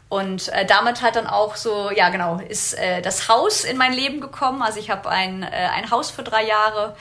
Und 0.09 0.47
äh, 0.49 0.65
damit 0.65 1.01
hat 1.01 1.17
dann 1.17 1.27
auch 1.27 1.55
so, 1.57 1.91
ja 1.91 2.09
genau, 2.09 2.39
ist 2.39 2.73
äh, 2.75 3.01
das 3.01 3.27
Haus 3.27 3.65
in 3.65 3.77
mein 3.77 3.91
Leben 3.93 4.21
gekommen. 4.21 4.61
Also 4.61 4.79
ich 4.79 4.89
habe 4.89 5.09
ein, 5.09 5.43
äh, 5.43 5.47
ein 5.47 5.91
Haus 5.91 6.11
für 6.11 6.23
drei 6.23 6.45
Jahre 6.45 6.95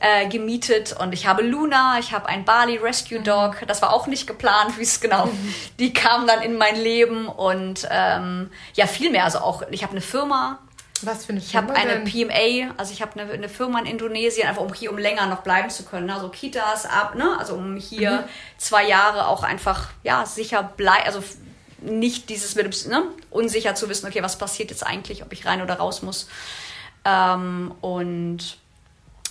äh, 0.00 0.26
gemietet 0.28 0.94
und 0.98 1.12
ich 1.12 1.26
habe 1.26 1.42
Luna, 1.42 1.98
ich 2.00 2.12
habe 2.12 2.26
ein 2.26 2.44
Bali 2.44 2.76
Rescue 2.76 3.20
mhm. 3.20 3.24
Dog. 3.24 3.56
Das 3.68 3.82
war 3.82 3.92
auch 3.92 4.08
nicht 4.08 4.26
geplant, 4.26 4.76
wie 4.78 4.82
es 4.82 5.00
genau. 5.00 5.26
Mhm. 5.26 5.54
Die 5.78 5.92
kam 5.92 6.26
dann 6.26 6.42
in 6.42 6.56
mein 6.56 6.76
Leben 6.76 7.28
und 7.28 7.86
ähm, 7.90 8.50
ja 8.74 8.86
viel 8.86 9.10
mehr. 9.10 9.24
Also 9.24 9.38
auch, 9.38 9.62
ich 9.70 9.82
habe 9.82 9.92
eine 9.92 10.00
Firma. 10.00 10.58
Was 11.02 11.26
für 11.26 11.32
eine 11.32 11.40
Firma? 11.40 11.72
Ich 11.72 11.78
habe 11.78 11.90
eine 11.90 12.04
PMA, 12.04 12.74
also 12.76 12.92
ich 12.92 13.02
habe 13.02 13.20
eine, 13.20 13.30
eine 13.30 13.48
Firma 13.48 13.78
in 13.78 13.86
Indonesien, 13.86 14.48
einfach 14.48 14.62
um 14.62 14.72
hier 14.72 14.90
um 14.90 14.98
länger 14.98 15.26
noch 15.26 15.42
bleiben 15.42 15.70
zu 15.70 15.84
können. 15.84 16.10
Also 16.10 16.30
Kitas 16.30 16.86
ab, 16.86 17.14
ne? 17.14 17.36
Also 17.38 17.54
um 17.54 17.76
hier 17.76 18.10
mhm. 18.10 18.24
zwei 18.58 18.86
Jahre 18.88 19.28
auch 19.28 19.42
einfach 19.42 19.88
ja 20.02 20.26
sicher 20.26 20.62
bleiben, 20.62 21.04
also 21.06 21.22
nicht 21.84 22.28
dieses 22.30 22.54
mit 22.54 22.86
ne, 22.86 23.04
unsicher 23.30 23.74
zu 23.74 23.88
wissen, 23.88 24.06
okay, 24.06 24.22
was 24.22 24.38
passiert 24.38 24.70
jetzt 24.70 24.84
eigentlich, 24.84 25.22
ob 25.22 25.32
ich 25.32 25.46
rein 25.46 25.62
oder 25.62 25.74
raus 25.74 26.02
muss. 26.02 26.28
Ähm, 27.04 27.72
und 27.80 28.58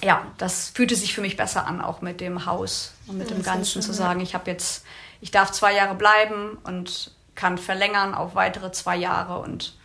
ja, 0.04 0.26
das 0.38 0.70
fühlte 0.70 0.96
sich 0.96 1.14
für 1.14 1.22
mich 1.22 1.38
besser 1.38 1.66
an, 1.66 1.82
auch 1.82 2.02
mit 2.02 2.22
dem 2.22 2.46
Haus 2.46 2.94
und 3.08 3.18
mit 3.18 3.30
ja, 3.30 3.36
dem 3.36 3.44
Ganzen 3.44 3.74
schön, 3.74 3.82
zu 3.82 3.94
sagen, 3.94 4.20
ich 4.20 4.36
habe 4.36 4.50
jetzt, 4.50 4.86
ich 5.22 5.32
darf 5.32 5.52
zwei 5.52 5.74
Jahre 5.74 5.96
bleiben 5.96 6.58
und 6.64 7.12
kann 7.36 7.58
verlängern 7.58 8.14
auf 8.14 8.36
weitere 8.36 8.72
zwei 8.72 8.96
Jahre 8.96 9.40
und 9.40 9.76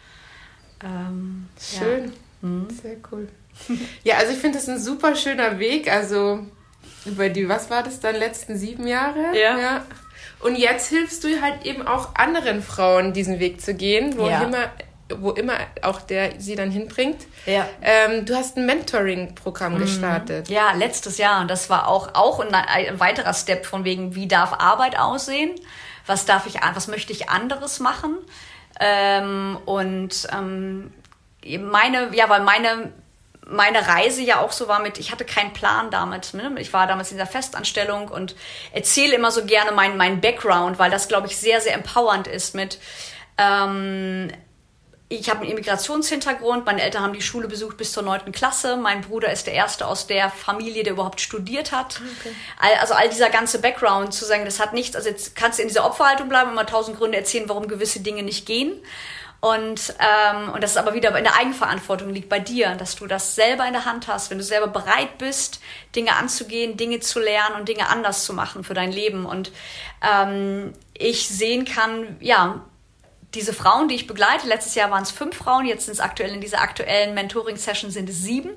ähm, 0.82 1.48
schön, 1.58 2.12
ja. 2.42 2.48
mhm. 2.48 2.68
sehr 2.70 2.96
cool. 3.10 3.28
Ja, 4.04 4.16
also 4.18 4.32
ich 4.32 4.38
finde 4.38 4.58
das 4.58 4.68
ein 4.68 4.78
super 4.78 5.16
schöner 5.16 5.58
Weg. 5.58 5.90
Also 5.90 6.46
über 7.04 7.28
die, 7.28 7.48
was 7.48 7.70
war 7.70 7.82
das 7.82 8.00
dann, 8.00 8.16
letzten 8.16 8.56
sieben 8.56 8.86
Jahre? 8.86 9.36
Ja. 9.38 9.58
ja. 9.58 9.86
Und 10.40 10.56
jetzt 10.56 10.88
hilfst 10.88 11.24
du 11.24 11.40
halt 11.42 11.66
eben 11.66 11.86
auch 11.86 12.14
anderen 12.14 12.62
Frauen, 12.62 13.12
diesen 13.12 13.40
Weg 13.40 13.60
zu 13.60 13.74
gehen, 13.74 14.16
wo 14.16 14.28
ja. 14.28 14.42
immer 14.42 14.70
wo 15.16 15.30
immer 15.30 15.54
auch 15.82 16.00
der 16.02 16.40
sie 16.40 16.54
dann 16.54 16.70
hinbringt. 16.70 17.26
Ja. 17.46 17.66
Ähm, 17.82 18.26
du 18.26 18.34
hast 18.34 18.56
ein 18.56 18.66
Mentoring-Programm 18.66 19.74
mhm. 19.74 19.78
gestartet. 19.78 20.48
Ja, 20.48 20.72
letztes 20.72 21.18
Jahr. 21.18 21.40
Und 21.40 21.50
das 21.50 21.70
war 21.70 21.88
auch, 21.88 22.14
auch 22.14 22.40
ein, 22.40 22.54
ein, 22.54 23.00
weiterer 23.00 23.34
Step 23.34 23.64
von 23.64 23.84
wegen, 23.84 24.14
wie 24.14 24.28
darf 24.28 24.52
Arbeit 24.52 24.98
aussehen? 24.98 25.52
Was 26.06 26.26
darf 26.26 26.46
ich, 26.46 26.56
was 26.74 26.88
möchte 26.88 27.12
ich 27.12 27.28
anderes 27.30 27.80
machen? 27.80 28.18
Ähm, 28.80 29.58
und 29.64 30.28
ähm, 30.32 30.92
meine, 31.44 32.14
ja, 32.14 32.28
weil 32.28 32.42
meine 32.42 32.92
meine 33.48 33.88
Reise 33.88 34.22
ja 34.22 34.40
auch 34.40 34.52
so 34.52 34.68
war 34.68 34.80
mit, 34.80 34.98
ich 34.98 35.10
hatte 35.10 35.24
keinen 35.24 35.52
Plan 35.52 35.90
damit. 35.90 36.34
Ne? 36.34 36.52
Ich 36.58 36.72
war 36.72 36.86
damals 36.86 37.10
in 37.10 37.16
dieser 37.16 37.26
Festanstellung 37.26 38.08
und 38.08 38.36
erzähle 38.72 39.14
immer 39.14 39.30
so 39.30 39.44
gerne 39.44 39.72
meinen 39.72 39.96
mein 39.96 40.20
Background, 40.20 40.78
weil 40.78 40.90
das, 40.90 41.08
glaube 41.08 41.26
ich, 41.26 41.36
sehr, 41.36 41.60
sehr 41.60 41.74
empowernd 41.74 42.26
ist 42.26 42.54
mit, 42.54 42.78
ähm, 43.38 44.30
ich 45.10 45.30
habe 45.30 45.40
einen 45.40 45.52
Immigrationshintergrund, 45.52 46.66
meine 46.66 46.82
Eltern 46.82 47.02
haben 47.02 47.14
die 47.14 47.22
Schule 47.22 47.48
besucht 47.48 47.78
bis 47.78 47.92
zur 47.92 48.02
neunten 48.02 48.30
Klasse, 48.30 48.76
mein 48.76 49.00
Bruder 49.00 49.32
ist 49.32 49.46
der 49.46 49.54
erste 49.54 49.86
aus 49.86 50.06
der 50.06 50.28
Familie, 50.28 50.82
der 50.82 50.92
überhaupt 50.92 51.22
studiert 51.22 51.72
hat. 51.72 52.02
Okay. 52.20 52.34
Also 52.78 52.92
all 52.92 53.08
dieser 53.08 53.30
ganze 53.30 53.60
Background 53.62 54.12
zu 54.12 54.26
sagen, 54.26 54.44
das 54.44 54.60
hat 54.60 54.74
nichts, 54.74 54.94
also 54.94 55.08
jetzt 55.08 55.34
kannst 55.34 55.58
du 55.58 55.62
in 55.62 55.68
dieser 55.68 55.86
Opferhaltung 55.86 56.28
bleiben 56.28 56.50
und 56.50 56.56
mal 56.56 56.64
tausend 56.64 56.98
Gründe 56.98 57.16
erzählen, 57.16 57.48
warum 57.48 57.68
gewisse 57.68 58.00
Dinge 58.00 58.22
nicht 58.22 58.44
gehen. 58.44 58.82
Und, 59.40 59.94
ähm, 60.00 60.50
und 60.50 60.62
das 60.64 60.72
ist 60.72 60.76
aber 60.78 60.94
wieder 60.94 61.16
in 61.16 61.22
der 61.22 61.36
Eigenverantwortung 61.36 62.10
liegt 62.10 62.28
bei 62.28 62.40
dir, 62.40 62.74
dass 62.74 62.96
du 62.96 63.06
das 63.06 63.36
selber 63.36 63.66
in 63.66 63.72
der 63.72 63.84
Hand 63.84 64.08
hast, 64.08 64.30
wenn 64.30 64.38
du 64.38 64.44
selber 64.44 64.66
bereit 64.66 65.16
bist, 65.18 65.60
Dinge 65.94 66.16
anzugehen, 66.16 66.76
Dinge 66.76 66.98
zu 66.98 67.20
lernen 67.20 67.54
und 67.54 67.68
Dinge 67.68 67.88
anders 67.88 68.24
zu 68.24 68.34
machen 68.34 68.64
für 68.64 68.74
dein 68.74 68.90
Leben. 68.90 69.26
Und 69.26 69.52
ähm, 70.02 70.72
ich 70.92 71.28
sehen 71.28 71.64
kann, 71.64 72.16
ja, 72.18 72.64
diese 73.34 73.52
Frauen, 73.52 73.88
die 73.88 73.94
ich 73.94 74.06
begleite, 74.08 74.48
letztes 74.48 74.74
Jahr 74.74 74.90
waren 74.90 75.02
es 75.02 75.12
fünf 75.12 75.36
Frauen, 75.36 75.66
jetzt 75.66 75.84
sind 75.84 75.94
es 75.94 76.00
aktuell 76.00 76.32
in 76.32 76.40
dieser 76.40 76.60
aktuellen 76.60 77.14
Mentoring-Session 77.14 77.90
sind 77.90 78.08
es 78.08 78.22
sieben 78.22 78.50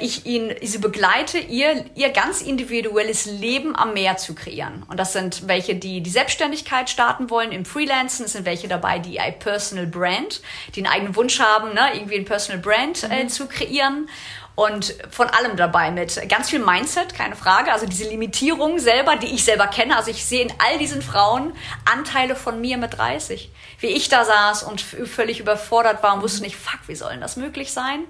ich 0.00 0.26
ihn, 0.26 0.54
sie 0.62 0.78
begleite, 0.78 1.38
ihr, 1.38 1.84
ihr 1.94 2.10
ganz 2.10 2.40
individuelles 2.40 3.26
Leben 3.26 3.76
am 3.76 3.92
Meer 3.92 4.16
zu 4.16 4.34
kreieren. 4.34 4.84
Und 4.88 4.98
das 4.98 5.12
sind 5.12 5.46
welche, 5.48 5.74
die 5.74 6.00
die 6.00 6.10
Selbstständigkeit 6.10 6.88
starten 6.90 7.30
wollen 7.30 7.52
im 7.52 7.64
Freelancen. 7.64 8.24
Es 8.24 8.32
sind 8.32 8.46
welche 8.46 8.68
dabei, 8.68 8.98
die 8.98 9.20
ein 9.20 9.38
Personal 9.38 9.86
Brand, 9.86 10.40
die 10.74 10.84
einen 10.84 10.92
eigenen 10.92 11.16
Wunsch 11.16 11.40
haben, 11.40 11.74
ne, 11.74 11.90
irgendwie 11.94 12.16
ein 12.16 12.24
Personal 12.24 12.60
Brand 12.60 13.04
äh, 13.04 13.24
mhm. 13.24 13.28
zu 13.28 13.46
kreieren. 13.46 14.08
und 14.54 14.94
von 15.10 15.28
allem 15.28 15.58
dabei 15.58 15.90
mit 15.90 16.18
ganz 16.30 16.48
viel 16.48 16.60
Mindset, 16.60 17.14
keine 17.14 17.36
Frage. 17.36 17.72
Also 17.72 17.86
diese 17.86 18.08
Limitierung 18.08 18.78
selber, 18.78 19.16
die 19.16 19.26
ich 19.26 19.44
selber 19.44 19.66
kenne. 19.66 19.96
Also 19.96 20.10
ich 20.10 20.24
sehe 20.24 20.42
in 20.42 20.52
all 20.66 20.78
diesen 20.78 21.02
Frauen 21.02 21.52
Anteile 21.84 22.34
von 22.34 22.60
mir 22.60 22.78
mit 22.78 22.96
30. 22.96 23.50
Wie 23.80 23.88
ich 23.88 24.08
da 24.08 24.24
saß 24.24 24.62
und 24.62 24.80
völlig 24.80 25.40
überfordert 25.40 26.02
war 26.02 26.14
und 26.14 26.22
wusste 26.22 26.42
nicht, 26.42 26.56
fuck, 26.56 26.80
wie 26.86 26.94
soll 26.94 27.10
denn 27.10 27.20
das 27.20 27.36
möglich 27.36 27.72
sein? 27.72 28.06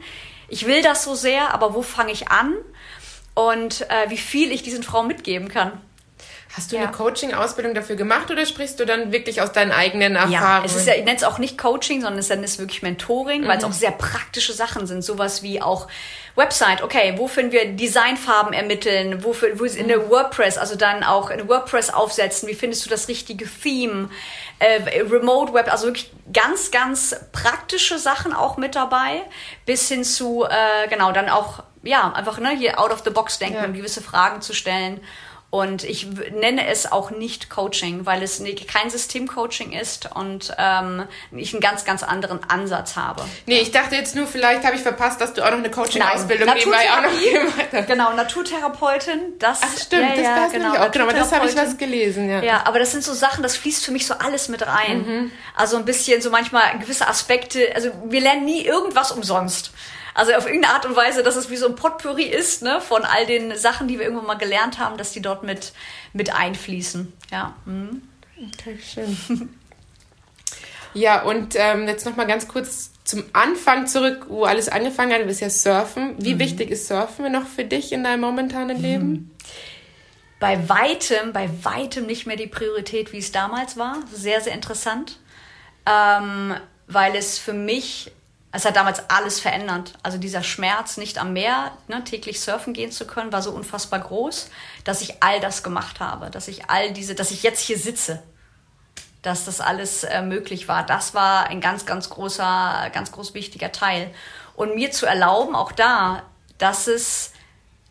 Ich 0.49 0.67
will 0.67 0.83
das 0.83 1.05
so 1.05 1.15
sehr, 1.15 1.53
aber 1.53 1.75
wo 1.75 1.83
fange 1.83 2.13
ich 2.13 2.29
an? 2.29 2.55
Und 3.35 3.83
äh, 3.91 4.09
wie 4.09 4.17
viel 4.17 4.53
ich 4.53 4.63
diesen 4.63 4.83
Frauen 4.83 5.07
mitgeben 5.09 5.49
kann. 5.49 5.73
Hast 6.57 6.73
du 6.73 6.77
ja. 6.77 6.85
eine 6.85 6.93
Coaching-Ausbildung 6.93 7.75
dafür 7.75 7.97
gemacht 7.97 8.31
oder 8.31 8.47
sprichst 8.47 8.81
du 8.81 8.87
dann 8.87 9.13
wirklich 9.13 9.43
aus 9.43 9.53
deinen 9.53 9.73
eigenen 9.73 10.15
Erfahrungen? 10.15 10.33
Ja, 10.33 10.65
es 10.65 10.75
ist 10.75 10.87
ja, 10.87 10.95
ich 10.95 11.05
nenne 11.05 11.19
es 11.19 11.25
auch 11.25 11.39
nicht 11.39 11.59
Coaching, 11.59 12.01
sondern 12.01 12.19
es 12.19 12.31
ist 12.31 12.59
wirklich 12.59 12.83
Mentoring, 12.83 13.43
mhm. 13.43 13.49
weil 13.49 13.59
es 13.59 13.65
auch 13.65 13.73
sehr 13.73 13.91
praktische 13.91 14.55
Sachen 14.55 14.87
sind. 14.87 15.03
Sowas 15.03 15.43
wie 15.43 15.61
auch 15.61 15.87
Website, 16.37 16.83
okay, 16.83 17.15
wo 17.17 17.29
finden 17.29 17.53
wir 17.53 17.73
Designfarben 17.73 18.53
ermitteln, 18.53 19.25
wo, 19.25 19.35
wo 19.55 19.65
ist 19.65 19.77
in 19.77 19.89
der 19.89 20.01
mhm. 20.01 20.11
WordPress, 20.11 20.59
also 20.59 20.77
dann 20.77 21.03
auch 21.03 21.31
in 21.31 21.49
WordPress 21.49 21.91
aufsetzen, 21.91 22.49
wie 22.49 22.55
findest 22.55 22.85
du 22.85 22.91
das 22.91 23.09
richtige 23.09 23.47
Theme, 23.47 24.11
äh, 24.59 25.01
Remote 25.01 25.55
Web, 25.55 25.73
also 25.73 25.87
wirklich 25.87 26.13
ganz, 26.33 26.71
ganz 26.71 27.17
praktische 27.33 27.99
Sachen 27.99 28.33
auch 28.35 28.59
mit 28.59 28.75
dabei, 28.75 29.23
bis 29.65 29.89
hin 29.89 30.05
zu, 30.05 30.45
äh, 30.45 30.89
genau, 30.89 31.13
dann 31.13 31.29
auch, 31.31 31.63
ja, 31.83 32.13
einfach 32.13 32.39
ne, 32.39 32.51
hier 32.51 32.79
out 32.79 32.93
of 32.93 33.03
the 33.05 33.11
box 33.11 33.39
denken, 33.39 33.57
ja. 33.57 33.65
um 33.65 33.73
gewisse 33.73 34.03
Fragen 34.03 34.43
zu 34.43 34.53
stellen 34.53 35.01
und 35.57 35.85
ich 35.85 36.07
nenne 36.33 36.67
es 36.67 36.93
auch 36.93 37.11
nicht 37.11 37.49
Coaching, 37.49 38.05
weil 38.05 38.23
es 38.23 38.43
kein 38.71 38.91
Systemcoaching 38.91 39.73
ist 39.73 40.11
und 40.15 40.55
ähm, 40.59 41.05
ich 41.33 41.55
einen 41.55 41.63
ganz, 41.63 41.87
ganz 41.87 42.03
anderen 42.03 42.41
Ansatz 42.51 42.95
habe. 42.95 43.25
Nee, 43.47 43.61
ich 43.61 43.71
dachte 43.71 43.97
jetzt 43.97 44.15
nur, 44.15 44.27
vielleicht 44.27 44.65
habe 44.65 44.77
ich 44.77 44.83
verpasst, 44.83 45.19
dass 45.19 45.33
du 45.33 45.43
auch 45.43 45.51
noch 45.51 45.59
eine 45.59 45.71
Coaching-Ausbildung 45.71 46.53
nebenbei 46.55 46.91
auch 46.93 47.01
noch 47.01 47.11
gemacht 47.11 47.69
hast. 47.73 47.87
Genau, 47.87 48.13
Naturtherapeutin. 48.13 49.39
Das, 49.39 49.61
Ach 49.63 49.79
stimmt, 49.79 50.03
ja, 50.03 50.15
das 50.17 50.25
ja, 50.25 50.45
weiß 50.45 50.53
genau, 50.53 50.75
ich 50.75 50.79
auch. 50.79 50.91
Genau, 50.91 51.05
aber 51.05 51.15
das 51.15 51.33
habe 51.33 51.47
ich 51.49 51.57
was 51.57 51.79
gelesen. 51.79 52.29
Ja. 52.29 52.43
ja, 52.43 52.67
aber 52.67 52.79
das 52.79 52.93
sind 52.93 53.03
so 53.03 53.15
Sachen, 53.15 53.43
das 53.43 53.57
fließt 53.57 53.83
für 53.83 53.93
mich 53.93 54.07
so 54.07 54.13
alles 54.13 54.49
mit 54.49 54.67
rein. 54.67 54.99
Mhm. 55.07 55.33
Also 55.55 55.79
ein 55.79 55.87
bisschen 55.87 56.21
so 56.21 56.29
manchmal 56.31 56.79
gewisse 56.79 57.09
Aspekte, 57.09 57.73
also 57.75 57.91
wir 58.05 58.21
lernen 58.21 58.45
nie 58.45 58.63
irgendwas 58.63 59.11
umsonst. 59.11 59.71
Also 60.17 60.33
auf 60.33 60.47
irgendeine 60.47 60.73
Art 60.73 60.87
und 60.87 60.97
Weise, 60.97 61.23
dass 61.23 61.37
es 61.37 61.51
wie 61.51 61.59
so 61.59 61.67
ein 61.67 61.75
Potpourri 61.75 62.23
ist, 62.23 62.63
ne, 62.63 62.81
von 62.81 63.05
all 63.05 63.27
den 63.27 63.55
Sachen, 63.55 63.87
die 63.87 63.99
wir 63.99 64.07
irgendwann 64.07 64.27
mal 64.27 64.39
gelernt 64.39 64.79
haben, 64.79 64.97
dass 64.97 65.13
die 65.13 65.21
dort 65.21 65.43
mit, 65.43 65.75
mit 66.15 66.35
einfließen. 66.35 67.13
Ja. 67.31 67.55
Mhm. 67.67 68.01
Okay, 68.55 68.79
schön. 68.83 69.19
ja, 70.95 71.23
und 71.23 71.55
ähm, 71.57 71.87
jetzt 71.87 72.07
nochmal 72.07 72.27
ganz 72.27 72.49
kurz 72.49 72.93
zum 73.05 73.25
Anfang 73.35 73.87
zurück, 73.87 74.25
wo 74.31 74.45
alles 74.45 74.71
angefangen 74.71 75.13
hat. 75.13 75.21
Du 75.21 75.27
bist 75.27 75.43
ja 75.43 75.51
Surfen. 75.51 76.15
Wie 76.19 76.37
mhm. 76.37 76.39
wichtig 76.39 76.71
ist 76.71 76.89
Surfen 76.89 77.31
noch 77.31 77.47
für 77.47 77.65
dich 77.65 77.93
in 77.93 78.03
deinem 78.03 78.23
momentanen 78.23 78.81
Leben? 78.81 79.09
Mhm. 79.11 79.31
Bei 80.41 80.67
weitem, 80.71 81.35
bei 81.35 81.51
weitem 81.63 82.07
nicht 82.07 82.27
mehr 82.27 82.37
die 82.37 82.47
Priorität, 82.47 83.13
wie 83.13 83.19
es 83.19 83.33
damals 83.33 83.77
war. 83.77 83.99
Sehr, 84.11 84.41
sehr 84.41 84.55
interessant. 84.55 85.19
Ähm, 85.85 86.55
weil 86.87 87.15
es 87.17 87.39
für 87.39 87.53
mich 87.53 88.13
es 88.53 88.65
hat 88.65 88.77
damals 88.77 89.11
alles 89.11 89.41
verändert. 89.41 89.93
Also 90.03 90.19
dieser 90.19 90.43
Schmerz, 90.43 90.97
nicht 90.97 91.19
am 91.19 91.33
Meer 91.33 91.73
ne, 91.89 92.03
täglich 92.05 92.41
surfen 92.41 92.73
gehen 92.73 92.93
zu 92.93 93.07
können, 93.07 93.33
war 93.33 93.43
so 93.43 93.51
unfassbar 93.51 94.01
groß, 94.01 94.49
dass 94.85 95.03
ich 95.03 95.23
all 95.23 95.41
das 95.41 95.63
gemacht 95.63 96.01
habe, 96.01 96.31
dass 96.31 96.49
ich 96.49 96.71
all 96.71 96.93
diese, 96.93 97.15
dass 97.15 97.31
ich 97.31 97.43
jetzt 97.43 97.61
hier 97.61 97.79
sitze, 97.79 98.23
dass 99.23 99.45
das 99.45 99.61
alles 99.61 100.05
äh, 100.05 100.23
möglich 100.23 100.69
war. 100.69 100.87
Das 100.87 101.13
war 101.13 101.49
ein 101.49 101.61
ganz, 101.61 101.85
ganz 101.85 102.09
großer, 102.09 102.91
ganz 102.93 103.13
groß 103.13 103.35
wichtiger 103.35 103.73
Teil. 103.73 104.11
Und 104.55 104.75
mir 104.75 104.91
zu 104.91 105.05
erlauben, 105.05 105.55
auch 105.55 105.73
da, 105.73 106.23
dass 106.57 106.87
es 106.87 107.33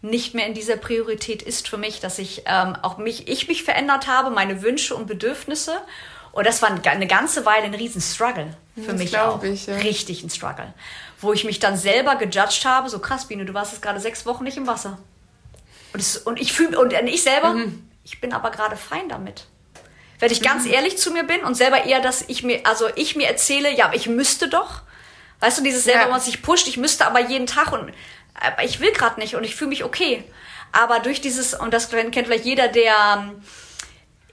nicht 0.02 0.34
mehr 0.34 0.48
in 0.48 0.54
dieser 0.54 0.78
Priorität 0.78 1.42
ist 1.42 1.68
für 1.68 1.78
mich, 1.78 2.00
dass 2.00 2.18
ich 2.18 2.44
ähm, 2.46 2.76
auch 2.82 2.98
mich, 2.98 3.28
ich 3.28 3.48
mich 3.48 3.64
verändert 3.64 4.08
habe, 4.08 4.30
meine 4.30 4.62
Wünsche 4.62 4.96
und 4.96 5.08
Bedürfnisse 5.08 5.80
und 6.32 6.46
das 6.46 6.62
war 6.62 6.70
eine 6.70 7.08
ganze 7.08 7.46
Weile 7.46 7.66
ein 7.66 7.74
riesen 7.74 8.02
Struggle 8.02 8.56
für 8.76 8.92
das 8.92 8.98
mich 8.98 9.18
auch. 9.18 9.42
Ich, 9.44 9.68
ja. 9.68 9.76
Richtig 9.78 10.24
ein 10.24 10.30
Struggle. 10.30 10.74
Wo 11.20 11.34
ich 11.34 11.44
mich 11.44 11.60
dann 11.60 11.78
selber 11.78 12.16
gejudged 12.16 12.66
habe, 12.66 12.90
so 12.90 13.00
krass, 13.00 13.28
Biene, 13.28 13.46
du 13.46 13.54
warst 13.54 13.72
jetzt 13.72 13.82
gerade 13.82 14.00
sechs 14.00 14.26
Wochen 14.26 14.44
nicht 14.44 14.58
im 14.58 14.68
Wasser. 14.68 15.00
Und, 15.94 16.02
das, 16.02 16.18
und 16.18 16.40
ich 16.40 16.54
fühle, 16.54 16.78
und 16.80 16.94
ich 16.94 17.24
selber, 17.24 17.54
mhm. 17.54 17.90
ich 18.04 18.20
bin 18.20 18.34
aber 18.34 18.52
gerade 18.52 18.76
fein 18.76 19.08
damit. 19.08 19.46
Wenn 20.20 20.32
ich 20.32 20.42
ganz 20.42 20.66
mhm. 20.66 20.72
ehrlich 20.72 20.98
zu 20.98 21.12
mir 21.12 21.24
bin 21.24 21.42
und 21.42 21.56
selber 21.56 21.86
eher, 21.86 22.02
dass 22.02 22.24
ich 22.28 22.44
mir, 22.44 22.66
also 22.66 22.88
ich 22.96 23.16
mir 23.16 23.28
erzähle, 23.28 23.74
ja, 23.76 23.92
ich 23.94 24.08
müsste 24.08 24.50
doch. 24.50 24.82
Weißt 25.40 25.58
du, 25.58 25.64
dieses 25.64 25.84
selber, 25.84 26.08
ja. 26.08 26.12
was 26.12 26.26
sich 26.26 26.42
pusht, 26.42 26.68
ich 26.68 26.78
müsste 26.78 27.06
aber 27.06 27.20
jeden 27.20 27.48
Tag 27.48 27.72
und 27.72 27.92
aber 28.34 28.64
ich 28.64 28.82
will 28.82 28.92
gerade 28.92 29.20
nicht 29.20 29.36
und 29.36 29.44
ich 29.46 29.56
fühle 29.56 29.70
mich 29.70 29.84
okay. 29.84 30.24
Aber 30.72 31.00
durch 31.00 31.22
dieses, 31.22 31.54
und 31.54 31.74
das 31.74 31.90
kennt 31.90 32.14
vielleicht 32.14 32.44
jeder, 32.44 32.68
der 32.68 33.34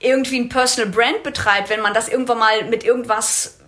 irgendwie 0.00 0.40
ein 0.40 0.48
Personal 0.48 0.90
Brand 0.90 1.22
betreibt, 1.22 1.70
wenn 1.70 1.80
man 1.80 1.94
das 1.94 2.08
irgendwann 2.08 2.38
mal 2.38 2.64
mit 2.64 2.82
irgendwas 2.82 3.58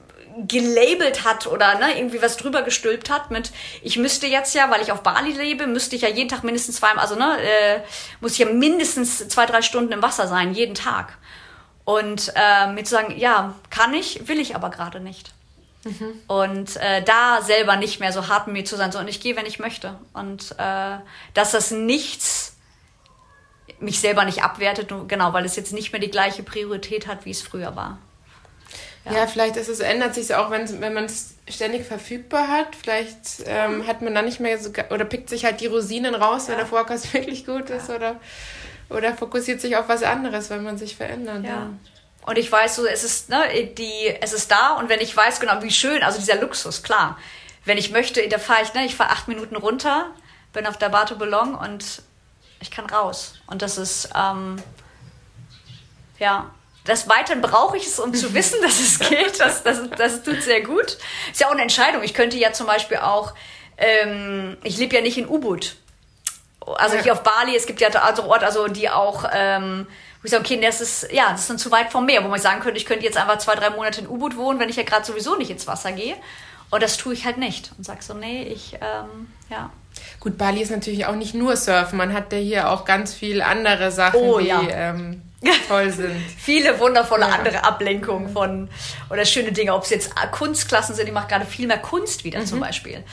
gelabelt 0.49 1.25
hat 1.25 1.47
oder 1.47 1.79
ne, 1.79 1.97
irgendwie 1.97 2.21
was 2.21 2.37
drüber 2.37 2.63
gestülpt 2.63 3.11
hat 3.11 3.31
mit, 3.31 3.53
ich 3.83 3.97
müsste 3.97 4.27
jetzt 4.27 4.55
ja, 4.55 4.71
weil 4.71 4.83
ich 4.83 4.93
auf 4.93 5.03
Bali 5.03 5.33
lebe, 5.33 5.67
müsste 5.67 5.97
ich 5.97 6.03
ja 6.03 6.09
jeden 6.09 6.29
Tag 6.29 6.45
mindestens 6.45 6.77
zwei, 6.77 6.93
also 6.93 7.15
ne, 7.15 7.39
äh, 7.41 7.81
muss 8.21 8.33
ich 8.33 8.39
ja 8.39 8.47
mindestens 8.47 9.29
zwei, 9.29 9.47
drei 9.47 9.63
Stunden 9.63 9.93
im 9.93 10.03
Wasser 10.03 10.29
sein, 10.29 10.55
jeden 10.55 10.75
Tag. 10.75 11.19
Und 11.85 12.33
äh, 12.35 12.73
mir 12.73 12.85
zu 12.85 12.95
sagen, 12.95 13.17
ja, 13.19 13.55
kann 13.71 13.93
ich, 13.95 14.27
will 14.27 14.41
ich 14.41 14.57
aber 14.57 14.71
gerade 14.71 15.01
nicht. 15.01 15.35
Mhm. 15.85 16.21
Und 16.27 16.77
äh, 16.77 17.03
da 17.03 17.43
selber 17.43 17.77
nicht 17.77 18.01
mehr 18.01 18.13
so 18.13 18.29
hart 18.29 18.47
mit 18.47 18.55
mir 18.55 18.65
zu 18.65 18.77
sein, 18.77 18.91
sondern 18.91 19.09
ich 19.09 19.21
gehe, 19.21 19.37
wenn 19.37 19.47
ich 19.47 19.59
möchte. 19.59 19.99
Und 20.15 20.53
äh, 20.59 20.97
dass 21.35 21.53
das 21.53 21.71
nichts 21.71 22.57
mich 23.81 24.01
selber 24.01 24.25
nicht 24.25 24.43
abwertet, 24.43 24.93
genau, 25.09 25.33
weil 25.33 25.45
es 25.45 25.57
jetzt 25.57 25.73
nicht 25.73 25.93
mehr 25.93 26.01
die 26.01 26.11
gleiche 26.11 26.43
Priorität 26.43 27.07
hat, 27.07 27.25
wie 27.25 27.31
es 27.31 27.43
früher 27.43 27.77
war. 27.77 27.99
Ja, 29.05 29.13
ja 29.13 29.27
vielleicht 29.27 29.57
ist 29.57 29.69
es, 29.69 29.81
ändert 29.81 30.15
sich 30.15 30.35
auch, 30.35 30.51
wenn, 30.51 30.81
wenn 30.81 30.95
man 30.95 31.05
es 31.05 31.35
ständig 31.49 31.87
verfügbar 31.87 32.49
hat. 32.49 32.75
Vielleicht 32.75 33.45
ähm, 33.47 33.87
hat 33.87 34.03
man 34.03 34.15
dann 34.15 34.25
nicht 34.25 34.41
mehr 34.41 34.59
so, 34.59 34.71
oder 34.91 35.05
pickt 35.05 35.29
sich 35.29 35.45
halt 35.45 35.61
die 35.61 35.67
Rosinen 35.67 36.15
raus, 36.15 36.45
ja. 36.47 36.53
wenn 36.53 36.59
der 36.59 36.67
Forecast 36.67 37.13
wirklich 37.15 37.47
gut 37.47 37.71
ist, 37.71 37.91
oder, 37.91 38.21
oder 38.91 39.15
fokussiert 39.15 39.61
sich 39.61 39.77
auf 39.77 39.89
was 39.89 40.03
anderes, 40.03 40.51
wenn 40.51 40.63
man 40.63 40.79
sich 40.79 40.97
verändert. 40.97 41.45
Ja. 41.45 41.71
Und 42.27 42.39
ich 42.39 42.51
weiß 42.51 42.77
so, 42.77 42.87
es 42.87 43.05
ist, 43.05 43.29
ne, 43.29 43.43
die, 43.77 44.17
es 44.21 44.33
ist 44.33 44.51
da 44.51 44.75
und 44.79 44.89
wenn 44.89 45.01
ich 45.01 45.15
weiß 45.15 45.41
genau, 45.41 45.63
wie 45.63 45.71
schön, 45.71 46.03
also 46.03 46.19
dieser 46.19 46.41
Luxus, 46.41 46.83
klar. 46.83 47.19
Wenn 47.67 47.79
ich 47.79 47.91
möchte, 47.91 48.27
da 48.29 48.39
fahre 48.39 48.63
ich, 48.63 48.73
ne, 48.73 48.87
ich 48.87 48.97
fahre 48.97 49.11
acht 49.11 49.29
Minuten 49.29 49.57
runter, 49.57 50.11
bin 50.53 50.67
auf 50.67 50.79
der 50.79 50.89
Bato 50.89 51.17
Boulogne 51.17 51.59
und 51.59 52.03
ich 52.61 52.71
kann 52.71 52.87
raus. 52.87 53.35
Und 53.47 53.61
das 53.61 53.77
ist, 53.77 54.09
ähm, 54.17 54.57
ja, 56.19 56.51
des 56.87 57.09
Weiteren 57.09 57.41
brauche 57.41 57.77
ich 57.77 57.87
es, 57.87 57.99
um 57.99 58.13
zu 58.13 58.35
wissen, 58.35 58.61
dass 58.63 58.79
es 58.79 58.99
geht. 58.99 59.41
Das, 59.41 59.63
das, 59.63 59.79
das 59.97 60.23
tut 60.23 60.43
sehr 60.43 60.61
gut. 60.61 60.99
Ist 61.31 61.41
ja 61.41 61.49
auch 61.49 61.53
eine 61.53 61.63
Entscheidung. 61.63 62.03
Ich 62.03 62.15
könnte 62.15 62.37
ja 62.37 62.53
zum 62.53 62.67
Beispiel 62.67 62.99
auch, 62.99 63.33
ähm, 63.79 64.57
ich 64.63 64.77
lebe 64.77 64.95
ja 64.95 65.01
nicht 65.01 65.17
in 65.17 65.29
Ubud. 65.29 65.77
Also 66.77 66.97
ja. 66.97 67.03
hier 67.03 67.13
auf 67.13 67.23
Bali, 67.23 67.57
es 67.57 67.67
gibt 67.67 67.81
ja 67.81 67.89
also 67.89 68.25
Orte, 68.25 68.47
also 68.47 68.69
die 68.69 68.89
auch, 68.89 69.25
ähm, 69.33 69.87
wo 70.21 70.25
ich 70.25 70.31
sage, 70.31 70.45
okay, 70.45 70.61
das 70.61 70.81
ist, 70.81 71.13
ja, 71.13 71.31
das 71.31 71.43
ist 71.43 71.51
dann 71.51 71.59
zu 71.59 71.71
weit 71.71 71.91
vom 71.91 72.07
Meer, 72.07 72.25
wo 72.25 72.29
man 72.29 72.41
sagen 72.41 72.61
könnte, 72.61 72.79
ich 72.79 72.87
könnte 72.87 73.05
jetzt 73.05 73.17
einfach 73.17 73.39
zwei, 73.39 73.55
drei 73.55 73.71
Monate 73.71 74.01
in 74.01 74.09
Ubud 74.09 74.37
wohnen, 74.37 74.59
wenn 74.59 74.69
ich 74.69 74.77
ja 74.77 74.83
gerade 74.83 75.05
sowieso 75.05 75.37
nicht 75.37 75.51
ins 75.51 75.67
Wasser 75.67 75.93
gehe. 75.93 76.17
Und 76.71 76.83
das 76.83 76.97
tue 76.97 77.15
ich 77.15 77.25
halt 77.25 77.39
nicht. 77.39 77.71
Und 77.77 77.85
sag 77.85 78.03
so, 78.03 78.15
nee, 78.15 78.43
ich, 78.45 78.75
ähm, 78.75 79.29
ja. 79.49 79.71
Gut, 80.21 80.37
Bali 80.39 80.61
ist 80.61 80.71
natürlich 80.71 81.07
auch 81.07 81.15
nicht 81.15 81.35
nur 81.35 81.57
Surfen. 81.57 81.99
Man 81.99 82.13
hat 82.13 82.33
ja 82.33 82.39
hier 82.39 82.71
auch 82.71 82.85
ganz 82.85 83.15
viel 83.15 83.43
andere 83.43 83.91
Sachen, 83.93 84.21
oh, 84.21 84.39
die 84.39 84.47
ja. 84.47 84.61
ähm, 84.71 85.23
toll 85.69 85.91
sind. 85.91 86.17
Viele 86.37 86.79
wundervolle 86.81 87.29
ja. 87.29 87.35
andere 87.35 87.65
Ablenkungen 87.65 88.29
von 88.33 88.69
oder 89.11 89.25
schöne 89.25 89.53
Dinge. 89.53 89.75
Ob 89.75 89.85
es 89.85 89.91
jetzt 89.91 90.13
Kunstklassen 90.33 90.95
sind, 90.95 91.07
ich 91.07 91.13
mache 91.13 91.29
gerade 91.29 91.47
viel 91.47 91.67
mehr 91.67 91.79
Kunst 91.79 92.25
wieder 92.25 92.41
mhm. 92.41 92.47
zum 92.47 92.61
Beispiel. 92.61 93.05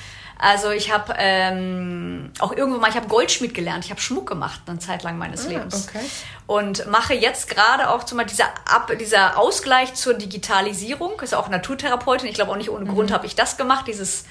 Also 0.44 0.72
ich 0.72 0.92
habe 0.92 1.14
ähm, 1.20 2.32
auch 2.40 2.52
irgendwann 2.52 2.82
mal, 2.82 2.90
ich 2.90 2.96
habe 2.96 3.08
Goldschmied 3.08 3.54
gelernt, 3.54 3.86
ich 3.86 3.92
habe 3.92 4.02
Schmuck 4.02 4.28
gemacht 4.28 4.62
eine 4.66 4.80
Zeit 4.80 5.04
lang 5.04 5.20
meines 5.20 5.46
ah, 5.46 5.50
Lebens. 5.50 5.88
Okay. 5.88 6.04
Und 6.48 6.88
mache 6.88 7.14
jetzt 7.14 7.48
gerade 7.48 7.92
auch 7.92 8.06
zum 8.06 8.18
Beispiel 8.18 8.38
dieser, 8.38 8.50
Ab, 8.66 8.92
dieser 9.00 9.38
Ausgleich 9.38 9.94
zur 9.94 10.16
Digitalisierung, 10.16 11.20
ist 11.22 11.36
auch 11.36 11.48
Naturtherapeutin, 11.48 12.28
ich 12.28 12.34
glaube 12.34 12.52
auch 12.52 12.58
nicht 12.58 12.72
ohne 12.72 12.86
mhm. 12.86 12.90
Grund 12.96 13.12
habe 13.12 13.28
ich 13.28 13.36
das 13.36 13.56
gemacht, 13.56 13.86
dieses 13.88 14.26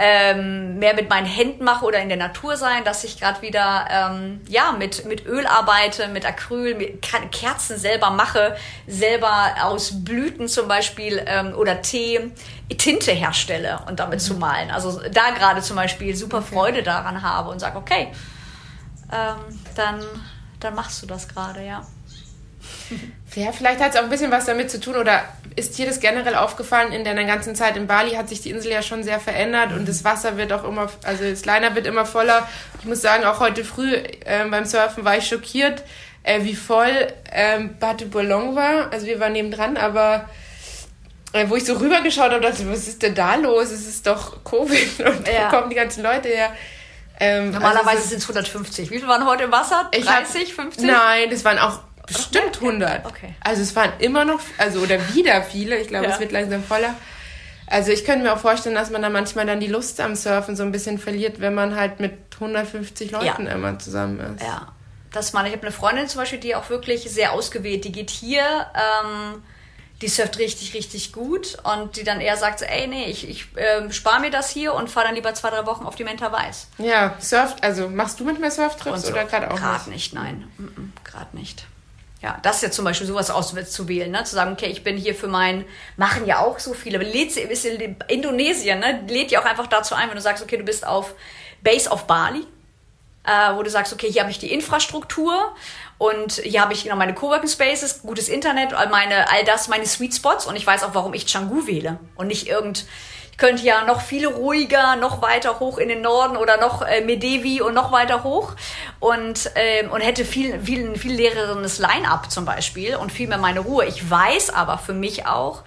ähm, 0.00 0.78
mehr 0.78 0.94
mit 0.94 1.10
meinen 1.10 1.26
Händen 1.26 1.64
mache 1.64 1.84
oder 1.84 1.98
in 1.98 2.08
der 2.08 2.16
Natur 2.16 2.56
sein, 2.56 2.84
dass 2.84 3.02
ich 3.02 3.18
gerade 3.18 3.42
wieder 3.42 3.86
ähm, 3.90 4.40
ja 4.48 4.70
mit 4.70 5.04
mit 5.06 5.26
Öl 5.26 5.44
arbeite, 5.44 6.06
mit 6.06 6.24
Acryl, 6.24 6.76
mit 6.76 7.02
Kerzen 7.32 7.76
selber 7.76 8.10
mache, 8.10 8.56
selber 8.86 9.56
aus 9.62 10.04
Blüten 10.04 10.46
zum 10.46 10.68
Beispiel 10.68 11.20
ähm, 11.26 11.52
oder 11.54 11.82
Tee 11.82 12.30
Tinte 12.78 13.10
herstelle 13.10 13.80
und 13.88 13.98
damit 13.98 14.20
mhm. 14.20 14.24
zu 14.24 14.34
malen. 14.34 14.70
Also 14.70 15.00
da 15.10 15.30
gerade 15.30 15.62
zum 15.62 15.74
Beispiel 15.74 16.14
super 16.14 16.42
Freude 16.42 16.84
daran 16.84 17.22
habe 17.22 17.50
und 17.50 17.58
sage, 17.58 17.76
okay, 17.76 18.12
ähm, 19.12 19.58
dann 19.74 20.04
dann 20.60 20.74
machst 20.74 21.02
du 21.02 21.06
das 21.06 21.28
gerade, 21.28 21.64
ja. 21.64 21.84
Ja, 23.34 23.52
vielleicht 23.52 23.80
hat 23.80 23.94
es 23.94 24.00
auch 24.00 24.04
ein 24.04 24.10
bisschen 24.10 24.30
was 24.30 24.46
damit 24.46 24.70
zu 24.70 24.80
tun 24.80 24.96
oder 24.96 25.22
ist 25.54 25.78
dir 25.78 25.86
das 25.86 26.00
generell 26.00 26.34
aufgefallen? 26.34 26.92
In 26.92 27.04
deiner 27.04 27.24
ganzen 27.24 27.54
Zeit 27.54 27.76
in 27.76 27.86
Bali 27.86 28.12
hat 28.12 28.28
sich 28.28 28.40
die 28.40 28.50
Insel 28.50 28.72
ja 28.72 28.82
schon 28.82 29.02
sehr 29.02 29.20
verändert 29.20 29.72
und 29.72 29.88
das 29.88 30.04
Wasser 30.04 30.36
wird 30.36 30.52
auch 30.52 30.64
immer, 30.64 30.90
also 31.04 31.24
das 31.24 31.44
Liner 31.44 31.74
wird 31.74 31.86
immer 31.86 32.04
voller. 32.04 32.48
Ich 32.80 32.86
muss 32.86 33.02
sagen, 33.02 33.24
auch 33.24 33.40
heute 33.40 33.64
früh 33.64 33.94
äh, 33.94 34.44
beim 34.50 34.64
Surfen 34.64 35.04
war 35.04 35.16
ich 35.16 35.28
schockiert, 35.28 35.84
äh, 36.22 36.42
wie 36.42 36.56
voll 36.56 37.08
ähm, 37.32 37.76
Batu 37.78 38.06
Bolong 38.06 38.56
war. 38.56 38.92
Also 38.92 39.06
wir 39.06 39.20
waren 39.20 39.32
nebendran, 39.32 39.76
aber 39.76 40.28
äh, 41.32 41.48
wo 41.48 41.56
ich 41.56 41.64
so 41.64 41.74
rübergeschaut 41.74 42.30
habe, 42.30 42.40
dachte 42.40 42.62
ich, 42.62 42.68
was 42.68 42.88
ist 42.88 43.02
denn 43.02 43.14
da 43.14 43.36
los? 43.36 43.70
Es 43.70 43.86
ist 43.86 44.06
doch 44.06 44.42
Covid 44.44 45.00
und 45.06 45.28
ja. 45.28 45.46
wo 45.46 45.56
kommen 45.56 45.70
die 45.70 45.76
ganzen 45.76 46.02
Leute 46.02 46.28
her? 46.28 46.52
Ähm, 47.20 47.50
Normalerweise 47.50 47.98
also 47.98 48.08
sind 48.08 48.18
es 48.18 48.24
150. 48.24 48.90
Wie 48.90 48.96
viele 48.96 49.08
waren 49.08 49.26
heute 49.26 49.44
im 49.44 49.52
Wasser? 49.52 49.90
30, 49.92 50.06
hab, 50.06 50.54
50? 50.54 50.84
Nein, 50.84 51.30
das 51.30 51.44
waren 51.44 51.58
auch 51.58 51.80
bestimmt 52.08 52.56
100. 52.56 53.06
Okay. 53.06 53.34
Also 53.40 53.62
es 53.62 53.76
waren 53.76 53.92
immer 54.00 54.24
noch, 54.24 54.40
also 54.58 54.80
oder 54.80 55.14
wieder 55.14 55.42
viele. 55.42 55.78
Ich 55.78 55.88
glaube, 55.88 56.06
ja. 56.06 56.12
es 56.12 56.20
wird 56.20 56.32
langsam 56.32 56.64
voller. 56.64 56.94
Also 57.70 57.92
ich 57.92 58.04
könnte 58.04 58.22
mir 58.22 58.32
auch 58.32 58.38
vorstellen, 58.38 58.74
dass 58.74 58.90
man 58.90 59.02
da 59.02 59.10
manchmal 59.10 59.46
dann 59.46 59.60
die 59.60 59.66
Lust 59.66 60.00
am 60.00 60.14
Surfen 60.14 60.56
so 60.56 60.62
ein 60.62 60.72
bisschen 60.72 60.98
verliert, 60.98 61.40
wenn 61.40 61.54
man 61.54 61.76
halt 61.76 62.00
mit 62.00 62.12
150 62.34 63.10
Leuten 63.10 63.46
ja. 63.46 63.52
immer 63.52 63.78
zusammen 63.78 64.20
ist. 64.36 64.42
Ja, 64.42 64.72
das 65.12 65.32
meine 65.32 65.48
ich. 65.48 65.54
habe 65.54 65.66
eine 65.66 65.72
Freundin 65.72 66.08
zum 66.08 66.20
Beispiel, 66.20 66.38
die 66.38 66.54
auch 66.54 66.70
wirklich 66.70 67.10
sehr 67.10 67.32
ausgewählt, 67.32 67.84
die 67.84 67.92
geht 67.92 68.10
hier, 68.10 68.42
ähm, 68.74 69.42
die 70.00 70.08
surft 70.08 70.38
richtig, 70.38 70.74
richtig 70.74 71.12
gut 71.12 71.58
und 71.64 71.96
die 71.96 72.04
dann 72.04 72.20
eher 72.20 72.36
sagt 72.36 72.60
so, 72.60 72.64
ey, 72.64 72.86
nee, 72.86 73.06
ich, 73.06 73.28
ich 73.28 73.48
äh, 73.56 73.90
spare 73.92 74.20
mir 74.20 74.30
das 74.30 74.48
hier 74.48 74.72
und 74.74 74.88
fahre 74.88 75.06
dann 75.06 75.14
lieber 75.16 75.34
zwei, 75.34 75.50
drei 75.50 75.66
Wochen 75.66 75.84
auf 75.84 75.96
die 75.96 76.04
Menta 76.04 76.32
Weiß. 76.32 76.68
Ja, 76.78 77.16
surft, 77.18 77.62
also 77.62 77.88
machst 77.88 78.18
du 78.20 78.24
manchmal 78.24 78.50
Surftrips 78.50 79.02
so. 79.02 79.12
oder 79.12 79.24
gerade 79.24 79.50
auch 79.50 79.56
Gerade 79.56 79.90
nicht? 79.90 80.12
nicht, 80.12 80.14
nein, 80.14 80.48
mm 80.56 80.64
-mm, 80.64 80.88
gerade 81.04 81.36
nicht. 81.36 81.66
Ja, 82.20 82.38
das 82.42 82.56
ist 82.56 82.62
ja 82.62 82.70
zum 82.72 82.84
Beispiel 82.84 83.06
sowas 83.06 83.30
auszuwählen, 83.30 84.10
ne? 84.10 84.24
zu 84.24 84.34
sagen, 84.34 84.52
okay, 84.52 84.66
ich 84.66 84.82
bin 84.82 84.96
hier 84.96 85.14
für 85.14 85.28
mein, 85.28 85.64
machen 85.96 86.26
ja 86.26 86.40
auch 86.40 86.58
so 86.58 86.74
viele, 86.74 86.98
aber 86.98 87.06
lädt, 87.06 87.36
ist 87.36 87.64
Indonesien, 88.08 88.80
ne? 88.80 89.04
lädt 89.06 89.30
ja 89.30 89.40
auch 89.40 89.44
einfach 89.44 89.68
dazu 89.68 89.94
ein, 89.94 90.08
wenn 90.08 90.16
du 90.16 90.20
sagst, 90.20 90.42
okay, 90.42 90.56
du 90.56 90.64
bist 90.64 90.84
auf 90.84 91.14
Base 91.62 91.88
of 91.88 92.08
Bali, 92.08 92.44
äh, 93.22 93.54
wo 93.54 93.62
du 93.62 93.70
sagst, 93.70 93.92
okay, 93.92 94.10
hier 94.10 94.22
habe 94.22 94.32
ich 94.32 94.40
die 94.40 94.52
Infrastruktur 94.52 95.54
und 95.98 96.32
hier 96.32 96.60
habe 96.60 96.72
ich 96.72 96.82
genau 96.82 96.96
meine 96.96 97.14
Coworking 97.14 97.48
Spaces, 97.48 98.02
gutes 98.02 98.28
Internet, 98.28 98.74
all 98.74 98.88
meine, 98.88 99.30
all 99.30 99.44
das, 99.44 99.68
meine 99.68 99.86
Sweet 99.86 100.16
Spots 100.16 100.44
und 100.44 100.56
ich 100.56 100.66
weiß 100.66 100.82
auch, 100.82 100.94
warum 100.94 101.14
ich 101.14 101.32
Canggu 101.32 101.68
wähle 101.68 102.00
und 102.16 102.26
nicht 102.26 102.48
irgend, 102.48 102.86
könnte 103.38 103.62
ja 103.64 103.84
noch 103.84 104.02
viel 104.02 104.26
ruhiger, 104.26 104.96
noch 104.96 105.22
weiter 105.22 105.60
hoch 105.60 105.78
in 105.78 105.88
den 105.88 106.02
Norden 106.02 106.36
oder 106.36 106.58
noch 106.58 106.82
äh, 106.82 107.00
Medevi 107.00 107.62
und 107.62 107.72
noch 107.72 107.92
weiter 107.92 108.24
hoch 108.24 108.54
und, 109.00 109.50
ähm, 109.54 109.90
und 109.90 110.00
hätte 110.00 110.24
viel, 110.24 110.60
viel, 110.60 110.98
viel 110.98 111.14
leereres 111.14 111.78
Line-up 111.78 112.30
zum 112.30 112.44
Beispiel 112.44 112.96
und 112.96 113.10
viel 113.10 113.28
mehr 113.28 113.38
meine 113.38 113.60
Ruhe. 113.60 113.86
Ich 113.86 114.10
weiß 114.10 114.50
aber 114.50 114.76
für 114.76 114.92
mich 114.92 115.26
auch, 115.26 115.62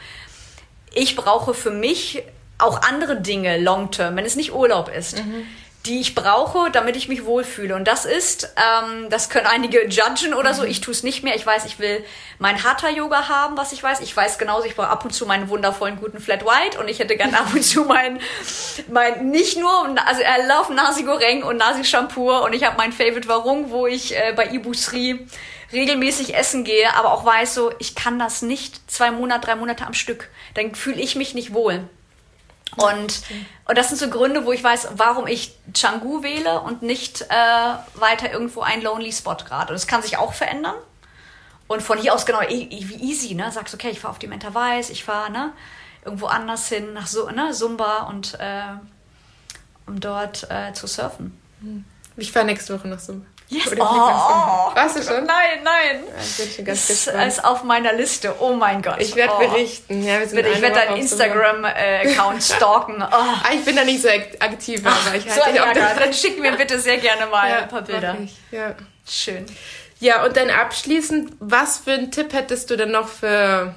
ich 0.94 1.16
brauche 1.16 1.54
für 1.54 1.72
mich 1.72 2.22
auch 2.58 2.82
andere 2.84 3.22
Dinge 3.22 3.58
long-term, 3.58 4.18
wenn 4.18 4.26
es 4.26 4.36
nicht 4.36 4.54
Urlaub 4.54 4.90
ist. 4.90 5.18
Mhm 5.18 5.48
die 5.86 6.00
ich 6.00 6.14
brauche, 6.14 6.70
damit 6.70 6.96
ich 6.96 7.08
mich 7.08 7.26
wohlfühle. 7.26 7.76
Und 7.76 7.88
das 7.88 8.06
ist, 8.06 8.54
ähm, 8.56 9.10
das 9.10 9.30
können 9.30 9.48
einige 9.48 9.88
judgen 9.88 10.34
oder 10.34 10.54
so. 10.54 10.62
Mhm. 10.62 10.70
Ich 10.70 10.82
tue 10.82 10.92
es 10.92 11.02
nicht 11.02 11.24
mehr. 11.24 11.36
Ich 11.36 11.46
weiß, 11.46 11.66
ich 11.66 11.80
will 11.80 12.04
mein 12.38 12.64
Hatha-Yoga 12.64 13.28
haben, 13.30 13.58
was 13.58 13.72
ich 13.72 13.82
weiß. 13.82 14.02
Ich 14.02 14.16
weiß 14.16 14.38
genauso, 14.38 14.66
ich 14.68 14.76
brauche 14.76 14.90
ab 14.90 15.04
und 15.04 15.12
zu 15.12 15.26
meinen 15.26 15.50
wundervollen 15.50 15.98
guten 15.98 16.20
Flat 16.20 16.46
White 16.46 16.80
und 16.80 16.88
ich 16.88 17.00
hätte 17.00 17.18
gerne 17.18 17.40
ab 17.40 17.48
und 17.54 17.64
zu 17.64 17.86
mein, 17.86 18.20
mein 18.92 19.30
nicht 19.30 19.58
nur, 19.58 19.96
also 20.06 20.22
erlaufen 20.22 20.76
Nasi 20.76 21.04
Goreng 21.04 21.44
und 21.44 21.58
Nasi 21.58 21.84
Shampoo 21.84 22.32
und 22.46 22.54
ich 22.54 22.64
habe 22.64 22.78
mein 22.78 22.92
Favorite 22.92 23.28
Warung, 23.28 23.72
wo 23.72 23.88
ich 23.88 24.16
äh, 24.16 24.34
bei 24.36 24.50
Ibu 24.52 24.74
Sri 24.74 25.26
regelmäßig 25.74 26.36
essen 26.36 26.64
gehe, 26.64 26.94
aber 26.96 27.12
auch 27.14 27.26
weiß 27.26 27.56
so, 27.56 27.72
ich 27.80 27.96
kann 27.96 28.20
das 28.20 28.42
nicht 28.42 28.92
zwei 28.92 29.10
Monate, 29.10 29.48
drei 29.48 29.56
Monate 29.56 29.86
am 29.86 29.94
Stück. 29.94 30.30
Dann 30.54 30.76
fühle 30.76 31.02
ich 31.02 31.16
mich 31.16 31.34
nicht 31.34 31.54
wohl. 31.54 31.88
Und, 32.78 33.22
und 33.66 33.78
das 33.78 33.90
sind 33.90 33.98
so 33.98 34.10
Gründe, 34.10 34.46
wo 34.46 34.54
ich 34.54 34.64
weiß, 34.64 34.90
warum 34.96 35.28
ich 35.28 35.56
Changu 35.74 36.24
wähle 36.24 36.62
und 36.62 36.82
nicht 36.82 37.22
äh, 37.22 37.74
weiter 37.96 38.32
irgendwo 38.32 38.62
ein 38.62 38.82
Lonely 38.82 39.12
Spot 39.12 39.36
gerade. 39.36 39.70
Und 39.70 39.74
das 39.74 39.88
kann 39.88 40.02
sich 40.02 40.18
auch 40.18 40.34
verändern. 40.34 40.76
Und 41.68 41.82
von 41.82 41.98
hier 41.98 42.14
aus 42.14 42.26
genau 42.26 42.42
wie 42.42 42.70
easy, 42.70 43.34
ne? 43.34 43.52
Sagst, 43.52 43.74
okay, 43.74 43.90
ich 43.90 44.00
fahre 44.00 44.12
auf 44.12 44.20
die 44.20 44.28
Menta 44.28 44.54
Weiß, 44.54 44.90
ich 44.90 45.04
fahre 45.06 45.32
ne, 45.32 45.54
irgendwo 46.04 46.26
anders 46.26 46.68
hin, 46.68 46.94
nach 46.94 47.08
so, 47.08 47.30
ne, 47.30 47.52
Zumba 47.54 48.04
und 48.04 48.38
äh, 48.40 48.64
um 49.88 50.00
dort 50.00 50.50
äh, 50.50 50.74
zu 50.74 50.88
surfen. 50.88 51.38
Ich 52.18 52.32
fahre 52.34 52.46
nächste 52.46 52.78
Woche 52.78 52.90
nach 52.90 53.00
Zumba. 53.00 53.26
Yes. 53.52 53.68
Oh, 53.78 53.82
oh, 53.82 54.76
Warst 54.76 54.96
du 54.96 55.04
schon? 55.04 55.26
Nein, 55.26 55.60
nein. 55.62 56.04
Ja, 56.08 56.24
ich 56.24 56.38
bin 56.38 56.56
schon 56.56 56.66
ganz 56.66 56.88
das 56.88 57.06
gespannt. 57.06 57.28
ist 57.28 57.44
auf 57.44 57.64
meiner 57.64 57.92
Liste. 57.92 58.34
Oh 58.40 58.54
mein 58.54 58.82
Gott. 58.82 58.96
Ich 59.00 59.14
werde 59.14 59.34
oh. 59.36 59.40
berichten. 59.40 60.02
Ja, 60.04 60.20
wir 60.20 60.28
sind 60.28 60.40
ich 60.40 60.62
werde 60.62 60.76
deinen 60.76 60.96
Instagram-Account 60.96 62.42
stalken. 62.56 63.04
Oh. 63.04 63.14
Ah, 63.14 63.50
ich 63.54 63.66
bin 63.66 63.76
da 63.76 63.84
nicht 63.84 64.02
so 64.02 64.08
aktiv, 64.08 64.82
aber 64.86 65.18
ich 65.18 65.28
halte 65.28 65.44
so, 65.44 65.52
dich 65.52 65.60
auch 65.60 65.76
ja, 65.76 65.94
Dann 66.00 66.14
schick 66.14 66.40
mir 66.40 66.54
bitte 66.54 66.80
sehr 66.80 66.98
gerne 66.98 67.26
mal 67.26 67.50
ja, 67.50 67.58
ein 67.64 67.68
paar 67.68 67.82
Bilder. 67.82 68.16
Ja. 68.52 68.74
Schön. 69.06 69.46
Ja, 70.00 70.24
und 70.24 70.38
dann 70.38 70.50
abschließend, 70.50 71.34
was 71.42 71.80
für 71.80 71.92
einen 71.92 72.10
Tipp 72.10 72.32
hättest 72.32 72.70
du 72.70 72.78
denn 72.78 72.92
noch 72.92 73.10
für 73.10 73.76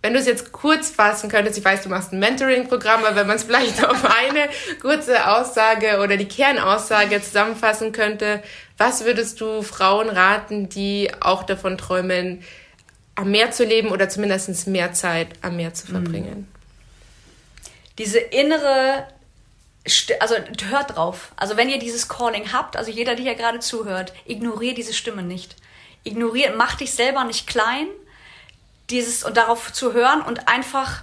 wenn 0.00 0.12
du 0.12 0.20
es 0.20 0.26
jetzt 0.26 0.52
kurz 0.52 0.90
fassen 0.90 1.28
könntest, 1.28 1.58
ich 1.58 1.64
weiß, 1.64 1.82
du 1.82 1.88
machst 1.88 2.12
ein 2.12 2.20
Mentoring-Programm, 2.20 3.04
aber 3.04 3.16
wenn 3.16 3.26
man 3.26 3.36
es 3.36 3.44
vielleicht 3.44 3.84
auf 3.84 4.04
eine 4.04 4.48
kurze 4.80 5.28
Aussage 5.28 5.98
oder 6.00 6.16
die 6.16 6.28
Kernaussage 6.28 7.20
zusammenfassen 7.20 7.90
könnte, 7.90 8.42
was 8.78 9.04
würdest 9.04 9.40
du 9.40 9.62
Frauen 9.62 10.08
raten, 10.08 10.68
die 10.68 11.10
auch 11.20 11.42
davon 11.42 11.76
träumen, 11.76 12.42
am 13.16 13.30
Meer 13.30 13.50
zu 13.50 13.64
leben 13.64 13.90
oder 13.90 14.08
zumindest 14.08 14.68
mehr 14.68 14.92
Zeit 14.92 15.28
am 15.42 15.56
Meer 15.56 15.74
zu 15.74 15.88
verbringen? 15.88 16.48
Diese 17.98 18.18
innere 18.18 19.08
also 20.20 20.34
hört 20.68 20.96
drauf. 20.96 21.32
Also 21.36 21.56
wenn 21.56 21.68
ihr 21.68 21.78
dieses 21.78 22.08
Calling 22.08 22.52
habt, 22.52 22.76
also 22.76 22.90
jeder, 22.90 23.14
der 23.14 23.24
hier 23.24 23.34
gerade 23.34 23.58
zuhört, 23.58 24.12
ignoriert 24.26 24.76
diese 24.76 24.92
Stimme 24.92 25.22
nicht. 25.22 25.56
Ignoriert, 26.04 26.56
mach 26.56 26.74
dich 26.74 26.92
selber 26.92 27.24
nicht 27.24 27.46
klein, 27.46 27.86
dieses 28.90 29.24
und 29.24 29.36
darauf 29.36 29.72
zu 29.72 29.92
hören 29.92 30.22
und 30.22 30.48
einfach 30.48 31.02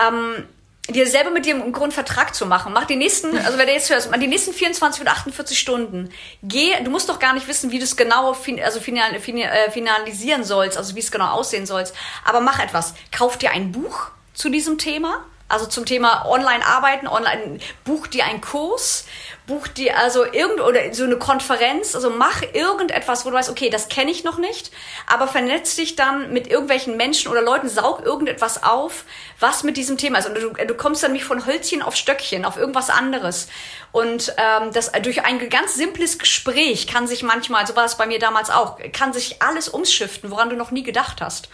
ähm, 0.00 0.46
dir 0.90 1.06
selber 1.06 1.30
mit 1.30 1.46
dir 1.46 1.54
im 1.54 1.72
Grund 1.72 1.94
Vertrag 1.94 2.34
zu 2.34 2.46
machen. 2.46 2.72
Mach 2.72 2.84
die 2.84 2.96
nächsten, 2.96 3.36
also 3.38 3.56
wenn 3.56 3.66
du 3.66 3.72
jetzt 3.72 3.90
hörst, 3.90 4.10
die 4.14 4.26
nächsten 4.26 4.52
24 4.52 5.00
oder 5.00 5.12
48 5.12 5.58
Stunden, 5.58 6.10
geh, 6.42 6.72
du 6.82 6.90
musst 6.90 7.08
doch 7.08 7.18
gar 7.18 7.32
nicht 7.32 7.48
wissen, 7.48 7.70
wie 7.70 7.78
du 7.78 7.84
es 7.84 7.96
genau 7.96 8.34
fin 8.34 8.62
also 8.62 8.80
final, 8.80 9.18
fin 9.18 9.38
äh, 9.38 9.70
finalisieren 9.70 10.44
sollst, 10.44 10.76
also 10.76 10.94
wie 10.94 11.00
es 11.00 11.10
genau 11.10 11.28
aussehen 11.28 11.66
sollst, 11.66 11.94
aber 12.24 12.40
mach 12.40 12.58
etwas. 12.58 12.94
Kauf 13.12 13.38
dir 13.38 13.52
ein 13.52 13.72
Buch 13.72 14.10
zu 14.34 14.50
diesem 14.50 14.76
Thema, 14.76 15.24
also 15.54 15.66
zum 15.66 15.86
Thema 15.86 16.26
Online-Arbeiten, 16.26 17.08
online, 17.08 17.58
buch 17.84 18.06
dir 18.06 18.24
einen 18.24 18.40
Kurs 18.40 19.06
buch 19.46 19.68
dir 19.68 19.98
also 19.98 20.24
irgend 20.24 20.60
oder 20.60 20.94
so 20.94 21.04
eine 21.04 21.16
Konferenz, 21.18 21.94
also 21.94 22.08
mach 22.08 22.42
irgendetwas, 22.54 23.26
wo 23.26 23.30
du 23.30 23.36
weißt, 23.36 23.50
okay, 23.50 23.68
das 23.68 23.88
kenne 23.88 24.10
ich 24.10 24.24
noch 24.24 24.38
nicht, 24.38 24.70
aber 25.06 25.28
vernetz 25.28 25.76
dich 25.76 25.96
dann 25.96 26.32
mit 26.32 26.46
irgendwelchen 26.46 26.96
Menschen 26.96 27.30
oder 27.30 27.42
Leuten, 27.42 27.68
saug 27.68 28.00
irgendetwas 28.04 28.62
auf, 28.62 29.04
was 29.40 29.62
mit 29.62 29.76
diesem 29.76 29.98
Thema 29.98 30.18
ist. 30.18 30.28
Und 30.28 30.34
du, 30.36 30.50
du 30.50 30.74
kommst 30.74 31.02
dann 31.02 31.12
nicht 31.12 31.24
von 31.24 31.44
Hölzchen 31.44 31.82
auf 31.82 31.94
Stöckchen, 31.94 32.46
auf 32.46 32.56
irgendwas 32.56 32.88
anderes. 32.88 33.48
Und 33.92 34.34
ähm, 34.38 34.72
das 34.72 34.92
durch 35.02 35.24
ein 35.24 35.48
ganz 35.50 35.74
simples 35.74 36.18
Gespräch 36.18 36.86
kann 36.86 37.06
sich 37.06 37.22
manchmal, 37.22 37.66
so 37.66 37.76
war 37.76 37.84
es 37.84 37.96
bei 37.96 38.06
mir 38.06 38.18
damals 38.18 38.48
auch, 38.48 38.78
kann 38.92 39.12
sich 39.12 39.42
alles 39.42 39.68
umschiften, 39.68 40.30
woran 40.30 40.48
du 40.48 40.56
noch 40.56 40.70
nie 40.70 40.82
gedacht 40.82 41.20
hast 41.20 41.48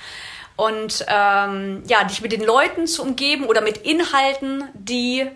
und 0.57 1.05
ähm, 1.09 1.83
ja, 1.87 2.05
dich 2.05 2.21
mit 2.21 2.33
den 2.33 2.43
Leuten 2.43 2.87
zu 2.87 3.03
umgeben 3.03 3.47
oder 3.47 3.61
mit 3.61 3.79
Inhalten, 3.79 4.65
die 4.75 5.31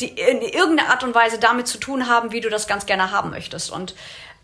die 0.00 0.08
in 0.08 0.42
irgendeiner 0.42 0.90
Art 0.90 1.04
und 1.04 1.14
Weise 1.14 1.38
damit 1.38 1.66
zu 1.66 1.78
tun 1.78 2.06
haben, 2.06 2.32
wie 2.32 2.40
du 2.40 2.50
das 2.50 2.66
ganz 2.66 2.84
gerne 2.84 3.10
haben 3.12 3.30
möchtest. 3.30 3.70
Und 3.70 3.94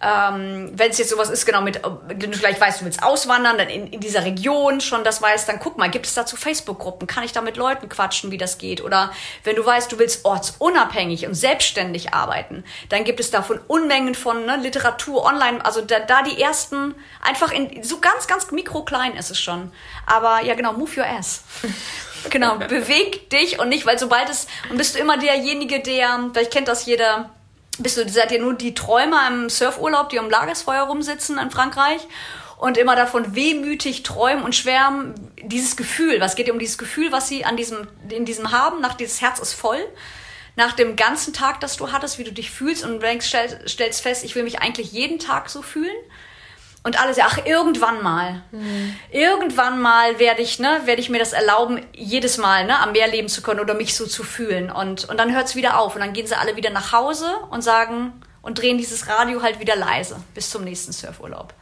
ähm, 0.02 0.72
wenn 0.74 0.90
es 0.90 0.98
jetzt 0.98 1.10
sowas 1.10 1.30
ist, 1.30 1.46
genau 1.46 1.60
mit, 1.60 1.80
wenn 2.08 2.18
du 2.18 2.36
vielleicht 2.36 2.60
weißt, 2.60 2.80
du 2.80 2.84
willst 2.84 3.02
auswandern, 3.02 3.56
dann 3.56 3.68
in, 3.68 3.86
in 3.86 4.00
dieser 4.00 4.24
Region 4.24 4.80
schon 4.80 5.04
das 5.04 5.22
weißt, 5.22 5.48
dann 5.48 5.60
guck 5.60 5.78
mal, 5.78 5.88
gibt 5.88 6.06
es 6.06 6.14
dazu 6.14 6.36
Facebook-Gruppen? 6.36 7.06
Kann 7.06 7.22
ich 7.22 7.32
da 7.32 7.40
mit 7.40 7.56
Leuten 7.56 7.88
quatschen, 7.88 8.32
wie 8.32 8.38
das 8.38 8.58
geht? 8.58 8.82
Oder 8.82 9.12
wenn 9.44 9.54
du 9.54 9.64
weißt, 9.64 9.92
du 9.92 9.98
willst 10.00 10.24
ortsunabhängig 10.24 11.26
und 11.26 11.34
selbstständig 11.34 12.12
arbeiten, 12.12 12.64
dann 12.88 13.04
gibt 13.04 13.20
es 13.20 13.30
davon 13.30 13.60
Unmengen 13.68 14.16
von 14.16 14.44
ne, 14.44 14.56
Literatur 14.56 15.24
online, 15.24 15.64
also 15.64 15.80
da, 15.80 16.00
da 16.00 16.22
die 16.22 16.40
ersten, 16.40 16.96
einfach 17.20 17.52
in, 17.52 17.84
so 17.84 18.00
ganz, 18.00 18.26
ganz 18.26 18.50
mikroklein 18.50 19.16
ist 19.16 19.30
es 19.30 19.38
schon. 19.38 19.70
Aber 20.06 20.42
ja 20.42 20.54
genau, 20.54 20.72
move 20.72 20.98
your 20.98 21.06
ass. 21.06 21.44
Genau, 22.30 22.56
beweg 22.56 23.30
dich 23.30 23.58
und 23.58 23.68
nicht, 23.68 23.84
weil 23.84 23.98
sobald 23.98 24.30
es, 24.30 24.46
und 24.70 24.78
bist 24.78 24.94
du 24.94 25.00
immer 25.00 25.18
derjenige, 25.18 25.80
der, 25.80 26.30
vielleicht 26.32 26.52
kennt 26.52 26.68
das 26.68 26.86
jeder, 26.86 27.30
bist 27.82 27.96
du, 27.96 28.08
seid 28.08 28.32
ihr 28.32 28.40
nur 28.40 28.54
die 28.54 28.74
Träumer 28.74 29.26
im 29.28 29.48
Surfurlaub, 29.48 30.08
die 30.08 30.18
um 30.18 30.30
Lagersfeuer 30.30 30.82
rumsitzen 30.82 31.38
in 31.38 31.50
Frankreich 31.50 32.00
und 32.58 32.78
immer 32.78 32.94
davon 32.94 33.34
wehmütig 33.34 34.02
träumen 34.02 34.44
und 34.44 34.54
schwärmen, 34.54 35.14
dieses 35.42 35.76
Gefühl, 35.76 36.20
was 36.20 36.36
geht 36.36 36.50
um 36.50 36.58
dieses 36.58 36.78
Gefühl, 36.78 37.10
was 37.10 37.28
sie 37.28 37.44
an 37.44 37.56
diesem, 37.56 37.88
in 38.08 38.24
diesem 38.24 38.52
haben, 38.52 38.80
nach 38.80 38.94
dieses 38.94 39.20
Herz 39.20 39.40
ist 39.40 39.54
voll, 39.54 39.84
nach 40.54 40.72
dem 40.72 40.96
ganzen 40.96 41.32
Tag, 41.32 41.60
das 41.60 41.76
du 41.76 41.92
hattest, 41.92 42.18
wie 42.18 42.24
du 42.24 42.32
dich 42.32 42.50
fühlst 42.50 42.84
und 42.84 43.00
denkst, 43.00 43.34
stellst 43.66 44.02
fest, 44.02 44.22
ich 44.22 44.34
will 44.34 44.42
mich 44.44 44.60
eigentlich 44.60 44.92
jeden 44.92 45.18
Tag 45.18 45.48
so 45.48 45.62
fühlen 45.62 45.96
Und 46.84 47.00
alle 47.00 47.14
sagen, 47.14 47.28
ach, 47.30 47.46
irgendwann 47.46 48.02
mal. 48.02 48.42
Mhm. 48.50 48.94
Irgendwann 49.10 49.80
mal 49.80 50.18
werde 50.18 50.42
ich, 50.42 50.58
ne, 50.58 50.80
werde 50.84 51.00
ich 51.00 51.10
mir 51.10 51.18
das 51.18 51.32
erlauben, 51.32 51.80
jedes 51.92 52.38
Mal, 52.38 52.66
ne, 52.66 52.78
am 52.80 52.92
Meer 52.92 53.06
leben 53.06 53.28
zu 53.28 53.40
können 53.40 53.60
oder 53.60 53.74
mich 53.74 53.94
so 53.94 54.06
zu 54.06 54.24
fühlen. 54.24 54.70
Und, 54.70 55.08
und 55.08 55.16
dann 55.18 55.32
hört 55.32 55.46
es 55.46 55.54
wieder 55.54 55.78
auf. 55.78 55.94
Und 55.94 56.00
dann 56.00 56.12
gehen 56.12 56.26
sie 56.26 56.36
alle 56.36 56.56
wieder 56.56 56.70
nach 56.70 56.92
Hause 56.92 57.32
und 57.50 57.62
sagen, 57.62 58.12
und 58.42 58.58
drehen 58.60 58.76
dieses 58.76 59.06
Radio 59.06 59.42
halt 59.42 59.60
wieder 59.60 59.76
leise 59.76 60.16
bis 60.34 60.50
zum 60.50 60.64
nächsten 60.64 60.92
Surfurlaub. 60.92 61.54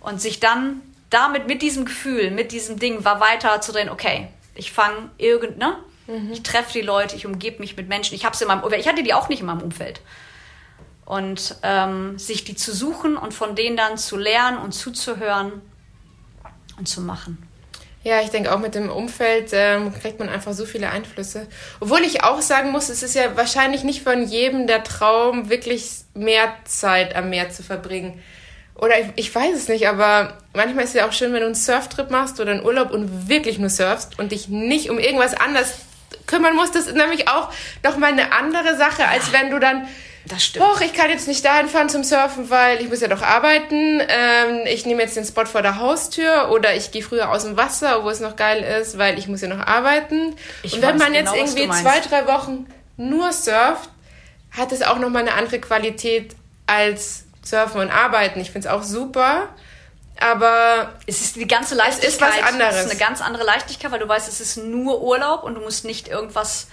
Und 0.00 0.20
sich 0.20 0.38
dann 0.38 0.82
damit, 1.08 1.48
mit 1.48 1.62
diesem 1.62 1.86
Gefühl, 1.86 2.30
mit 2.30 2.52
diesem 2.52 2.78
Ding, 2.78 3.04
war 3.04 3.20
weiter 3.20 3.60
zu 3.62 3.72
drehen, 3.72 3.88
okay, 3.88 4.28
ich 4.54 4.72
fange 4.72 5.10
irgend, 5.16 5.56
ne? 5.56 5.76
Mhm. 6.06 6.32
Ich 6.32 6.42
treffe 6.42 6.72
die 6.72 6.82
Leute, 6.82 7.16
ich 7.16 7.24
umgebe 7.26 7.60
mich 7.60 7.76
mit 7.76 7.88
Menschen. 7.88 8.14
Ich 8.14 8.24
habe 8.26 8.36
in 8.38 8.46
meinem, 8.46 8.62
ich 8.72 8.88
hatte 8.88 9.02
die 9.02 9.14
auch 9.14 9.28
nicht 9.28 9.40
in 9.40 9.46
meinem 9.46 9.62
Umfeld 9.62 10.00
und 11.10 11.56
ähm, 11.64 12.20
sich 12.20 12.44
die 12.44 12.54
zu 12.54 12.72
suchen 12.72 13.16
und 13.16 13.34
von 13.34 13.56
denen 13.56 13.76
dann 13.76 13.98
zu 13.98 14.16
lernen 14.16 14.58
und 14.58 14.70
zuzuhören 14.70 15.60
und 16.78 16.88
zu 16.88 17.00
machen. 17.00 17.48
Ja, 18.04 18.20
ich 18.20 18.30
denke 18.30 18.54
auch 18.54 18.60
mit 18.60 18.76
dem 18.76 18.88
Umfeld 18.88 19.50
ähm, 19.52 19.92
kriegt 19.92 20.20
man 20.20 20.28
einfach 20.28 20.52
so 20.52 20.64
viele 20.64 20.88
Einflüsse. 20.88 21.48
Obwohl 21.80 22.02
ich 22.02 22.22
auch 22.22 22.40
sagen 22.40 22.70
muss, 22.70 22.90
es 22.90 23.02
ist 23.02 23.16
ja 23.16 23.36
wahrscheinlich 23.36 23.82
nicht 23.82 24.04
von 24.04 24.22
jedem 24.22 24.68
der 24.68 24.84
Traum, 24.84 25.50
wirklich 25.50 25.90
mehr 26.14 26.54
Zeit 26.64 27.16
am 27.16 27.28
Meer 27.28 27.50
zu 27.50 27.64
verbringen. 27.64 28.22
Oder 28.76 29.00
ich, 29.00 29.06
ich 29.16 29.34
weiß 29.34 29.56
es 29.56 29.66
nicht, 29.66 29.88
aber 29.88 30.38
manchmal 30.54 30.84
ist 30.84 30.90
es 30.90 30.96
ja 30.96 31.08
auch 31.08 31.12
schön, 31.12 31.32
wenn 31.32 31.40
du 31.40 31.46
einen 31.46 31.56
Surftrip 31.56 32.12
machst 32.12 32.38
oder 32.38 32.52
einen 32.52 32.64
Urlaub 32.64 32.92
und 32.92 33.28
wirklich 33.28 33.58
nur 33.58 33.68
surfst 33.68 34.16
und 34.20 34.30
dich 34.30 34.46
nicht 34.46 34.90
um 34.90 35.00
irgendwas 35.00 35.34
anderes 35.34 35.74
kümmern 36.28 36.54
musst. 36.54 36.76
Das 36.76 36.86
ist 36.86 36.96
nämlich 36.96 37.26
auch 37.26 37.52
nochmal 37.82 38.12
eine 38.12 38.30
andere 38.30 38.76
Sache, 38.76 39.08
als 39.08 39.32
wenn 39.32 39.50
du 39.50 39.58
dann 39.58 39.88
das 40.26 40.44
stimmt. 40.44 40.66
Och, 40.66 40.80
ich 40.80 40.92
kann 40.92 41.10
jetzt 41.10 41.26
nicht 41.26 41.44
dahin 41.44 41.68
fahren 41.68 41.88
zum 41.88 42.04
Surfen, 42.04 42.50
weil 42.50 42.80
ich 42.80 42.88
muss 42.88 43.00
ja 43.00 43.08
doch 43.08 43.22
arbeiten. 43.22 44.00
Ähm, 44.06 44.60
ich 44.66 44.84
nehme 44.84 45.02
jetzt 45.02 45.16
den 45.16 45.24
Spot 45.24 45.46
vor 45.46 45.62
der 45.62 45.78
Haustür 45.78 46.50
oder 46.50 46.74
ich 46.74 46.90
gehe 46.90 47.02
früher 47.02 47.30
aus 47.30 47.44
dem 47.44 47.56
Wasser, 47.56 48.04
wo 48.04 48.10
es 48.10 48.20
noch 48.20 48.36
geil 48.36 48.62
ist, 48.62 48.98
weil 48.98 49.18
ich 49.18 49.28
muss 49.28 49.40
ja 49.40 49.48
noch 49.48 49.66
arbeiten. 49.66 50.36
Ich 50.62 50.74
und 50.74 50.82
wenn 50.82 50.98
man 50.98 51.12
genau, 51.12 51.34
jetzt 51.34 51.56
irgendwie 51.56 51.82
zwei, 51.82 52.00
drei 52.00 52.26
Wochen 52.26 52.66
nur 52.96 53.32
surft, 53.32 53.88
hat 54.50 54.72
es 54.72 54.82
auch 54.82 54.98
nochmal 54.98 55.22
eine 55.22 55.34
andere 55.34 55.58
Qualität 55.58 56.36
als 56.66 57.24
Surfen 57.42 57.80
und 57.80 57.90
Arbeiten. 57.90 58.40
Ich 58.40 58.50
finde 58.50 58.68
es 58.68 58.74
auch 58.74 58.82
super. 58.82 59.48
Aber 60.20 60.92
es 61.06 61.22
ist 61.22 61.36
die 61.36 61.46
ganze 61.46 61.74
Leichtigkeit. 61.74 62.08
Es 62.08 62.14
ist 62.16 62.20
was 62.20 62.52
anderes. 62.52 62.74
Es 62.76 62.84
ist 62.84 62.90
eine 62.90 63.00
ganz 63.00 63.22
andere 63.22 63.44
Leichtigkeit, 63.44 63.90
weil 63.90 64.00
du 64.00 64.08
weißt, 64.08 64.28
es 64.28 64.40
ist 64.40 64.58
nur 64.58 65.00
Urlaub 65.00 65.44
und 65.44 65.54
du 65.54 65.62
musst 65.62 65.86
nicht 65.86 66.08
irgendwas 66.08 66.66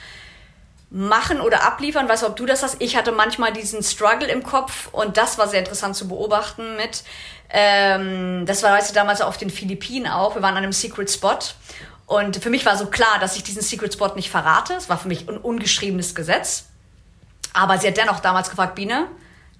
machen 0.89 1.41
oder 1.41 1.63
abliefern. 1.63 2.07
Weißt 2.07 2.23
du, 2.23 2.27
ob 2.27 2.35
du 2.35 2.45
das 2.45 2.63
hast? 2.63 2.77
Ich 2.79 2.95
hatte 2.95 3.11
manchmal 3.11 3.51
diesen 3.51 3.83
Struggle 3.83 4.27
im 4.27 4.43
Kopf 4.43 4.89
und 4.91 5.17
das 5.17 5.37
war 5.37 5.47
sehr 5.47 5.59
interessant 5.59 5.95
zu 5.95 6.07
beobachten 6.07 6.75
mit, 6.77 7.03
ähm, 7.49 8.45
das 8.45 8.63
war, 8.63 8.73
weißt 8.73 8.91
du, 8.91 8.93
damals 8.93 9.21
auf 9.21 9.37
den 9.37 9.49
Philippinen 9.49 10.07
auch. 10.07 10.35
Wir 10.35 10.41
waren 10.41 10.55
an 10.55 10.63
einem 10.63 10.73
Secret 10.73 11.11
Spot 11.11 11.39
und 12.05 12.37
für 12.37 12.49
mich 12.49 12.65
war 12.65 12.77
so 12.77 12.87
klar, 12.87 13.19
dass 13.19 13.35
ich 13.35 13.43
diesen 13.43 13.61
Secret 13.61 13.93
Spot 13.93 14.13
nicht 14.15 14.29
verrate. 14.29 14.73
Es 14.73 14.89
war 14.89 14.97
für 14.97 15.09
mich 15.09 15.27
ein 15.27 15.37
ungeschriebenes 15.37 16.15
Gesetz. 16.15 16.65
Aber 17.53 17.77
sie 17.77 17.87
hat 17.87 17.97
dennoch 17.97 18.19
damals 18.19 18.49
gefragt, 18.49 18.75
Biene, 18.75 19.07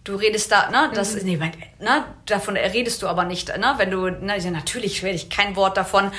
du 0.04 0.16
redest 0.16 0.52
da, 0.52 0.70
ne, 0.70 0.92
das, 0.94 1.16
mhm. 1.16 1.22
nee, 1.24 1.38
ne, 1.38 2.06
davon 2.26 2.56
redest 2.56 3.02
du 3.02 3.08
aber 3.08 3.26
nicht, 3.26 3.50
ne, 3.58 3.74
wenn 3.78 3.92
du, 3.92 4.10
ne, 4.10 4.38
natürlich 4.52 5.04
werde 5.04 5.16
ich 5.16 5.30
kein 5.30 5.56
Wort 5.56 5.78
davon 5.78 6.12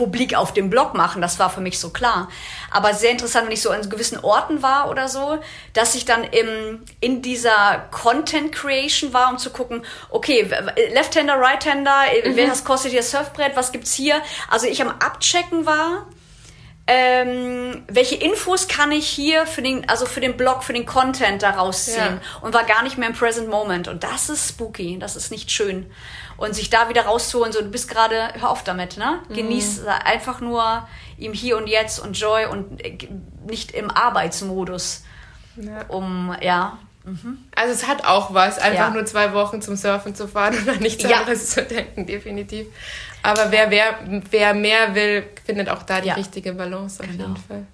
publik 0.00 0.34
auf 0.34 0.54
dem 0.54 0.70
Blog 0.70 0.94
machen. 0.94 1.20
Das 1.20 1.38
war 1.38 1.50
für 1.50 1.60
mich 1.60 1.78
so 1.78 1.90
klar. 1.90 2.30
Aber 2.70 2.94
sehr 2.94 3.10
interessant, 3.10 3.44
wenn 3.44 3.52
ich 3.52 3.60
so 3.60 3.68
an 3.68 3.86
gewissen 3.90 4.18
Orten 4.18 4.62
war 4.62 4.88
oder 4.88 5.08
so, 5.08 5.38
dass 5.74 5.94
ich 5.94 6.06
dann 6.06 6.24
im, 6.24 6.82
in 7.00 7.20
dieser 7.20 7.86
Content 7.90 8.50
Creation 8.50 9.12
war, 9.12 9.30
um 9.30 9.36
zu 9.36 9.50
gucken, 9.50 9.84
okay, 10.08 10.50
Left-Hander, 10.94 11.38
Right-Hander, 11.38 12.04
mhm. 12.24 12.34
wer 12.34 12.46
das 12.46 12.64
kostet 12.64 12.92
hier 12.92 13.02
Surfbrett, 13.02 13.56
was 13.56 13.72
gibt's 13.72 13.92
hier? 13.92 14.22
Also 14.48 14.66
ich 14.66 14.80
am 14.80 14.88
Abchecken 14.88 15.66
war, 15.66 16.06
ähm, 16.86 17.84
welche 17.88 18.14
Infos 18.14 18.68
kann 18.68 18.90
ich 18.90 19.06
hier 19.06 19.44
für 19.44 19.60
den, 19.60 19.86
also 19.86 20.06
für 20.06 20.20
den 20.20 20.38
Blog, 20.38 20.64
für 20.64 20.72
den 20.72 20.86
Content 20.86 21.42
daraus 21.42 21.84
ziehen 21.84 22.20
ja. 22.20 22.40
und 22.40 22.54
war 22.54 22.64
gar 22.64 22.82
nicht 22.82 22.96
mehr 22.96 23.10
im 23.10 23.14
Present 23.14 23.50
Moment. 23.50 23.86
Und 23.86 24.02
das 24.02 24.30
ist 24.30 24.48
spooky, 24.48 24.98
das 24.98 25.14
ist 25.14 25.30
nicht 25.30 25.50
schön 25.50 25.90
und 26.40 26.54
sich 26.54 26.70
da 26.70 26.88
wieder 26.88 27.02
rauszuholen, 27.02 27.52
so 27.52 27.60
du 27.60 27.70
bist 27.70 27.88
gerade, 27.88 28.32
hör 28.40 28.48
auf 28.48 28.64
damit, 28.64 28.96
ne? 28.96 29.20
Genieß 29.28 29.82
mhm. 29.82 29.88
einfach 29.88 30.40
nur 30.40 30.88
im 31.18 31.34
Hier 31.34 31.58
und 31.58 31.66
Jetzt 31.66 32.00
und 32.00 32.18
Joy 32.18 32.46
und 32.46 32.82
äh, 32.82 32.96
nicht 33.46 33.72
im 33.72 33.90
Arbeitsmodus. 33.90 35.04
Ja. 35.56 35.82
Um, 35.88 36.34
ja. 36.40 36.78
Mhm. 37.04 37.44
Also 37.54 37.74
es 37.74 37.86
hat 37.86 38.06
auch 38.06 38.32
was, 38.32 38.58
einfach 38.58 38.88
ja. 38.88 38.90
nur 38.90 39.04
zwei 39.04 39.34
Wochen 39.34 39.60
zum 39.60 39.76
Surfen 39.76 40.14
zu 40.14 40.26
fahren 40.28 40.56
und 40.58 40.66
an 40.66 40.78
nichts 40.78 41.02
ja. 41.02 41.18
anderes 41.18 41.50
zu 41.50 41.62
denken, 41.62 42.06
definitiv. 42.06 42.68
Aber 43.22 43.52
wer, 43.52 43.70
wer, 43.70 43.98
wer 44.30 44.54
mehr 44.54 44.94
will, 44.94 45.24
findet 45.44 45.68
auch 45.68 45.82
da 45.82 46.00
die 46.00 46.08
richtige 46.08 46.54
Balance 46.54 47.02
auf 47.02 47.06
genau. 47.06 47.24
jeden 47.24 47.36
Fall. 47.36 47.66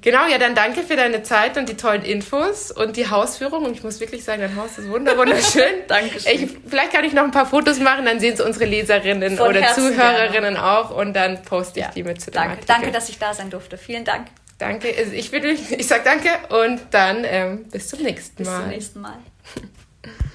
Genau, 0.00 0.26
ja, 0.26 0.38
dann 0.38 0.54
danke 0.54 0.82
für 0.82 0.96
deine 0.96 1.22
Zeit 1.22 1.56
und 1.56 1.68
die 1.68 1.76
tollen 1.76 2.02
Infos 2.02 2.70
und 2.70 2.96
die 2.96 3.08
Hausführung. 3.08 3.64
Und 3.64 3.72
ich 3.72 3.82
muss 3.82 4.00
wirklich 4.00 4.24
sagen, 4.24 4.40
dein 4.40 4.56
Haus 4.56 4.78
ist 4.78 4.88
wunderschön. 4.88 5.62
Dankeschön. 5.88 6.32
Ich, 6.32 6.50
vielleicht 6.66 6.92
kann 6.92 7.04
ich 7.04 7.12
noch 7.12 7.24
ein 7.24 7.30
paar 7.30 7.46
Fotos 7.46 7.78
machen, 7.80 8.04
dann 8.04 8.20
sehen 8.20 8.34
es 8.34 8.40
unsere 8.40 8.64
Leserinnen 8.64 9.36
Von 9.36 9.48
oder 9.48 9.60
Herzen 9.60 9.92
Zuhörerinnen 9.92 10.54
gerne. 10.54 10.64
auch 10.64 10.90
und 10.90 11.14
dann 11.14 11.42
poste 11.42 11.80
ich 11.80 11.86
ja. 11.86 11.92
die 11.92 12.02
mit 12.02 12.20
zu 12.20 12.30
dem 12.30 12.42
danke. 12.42 12.64
danke, 12.66 12.92
dass 12.92 13.08
ich 13.08 13.18
da 13.18 13.34
sein 13.34 13.50
durfte. 13.50 13.78
Vielen 13.78 14.04
Dank. 14.04 14.26
Danke. 14.58 14.88
Ich, 14.90 15.32
ich, 15.32 15.72
ich 15.72 15.86
sage 15.86 16.02
danke 16.04 16.28
und 16.62 16.80
dann 16.90 17.24
ähm, 17.24 17.64
bis 17.70 17.88
zum 17.88 18.02
nächsten 18.02 18.44
Mal. 18.44 18.50
Bis 18.50 18.60
zum 18.60 18.68
nächsten 18.68 19.00
Mal. 19.00 19.18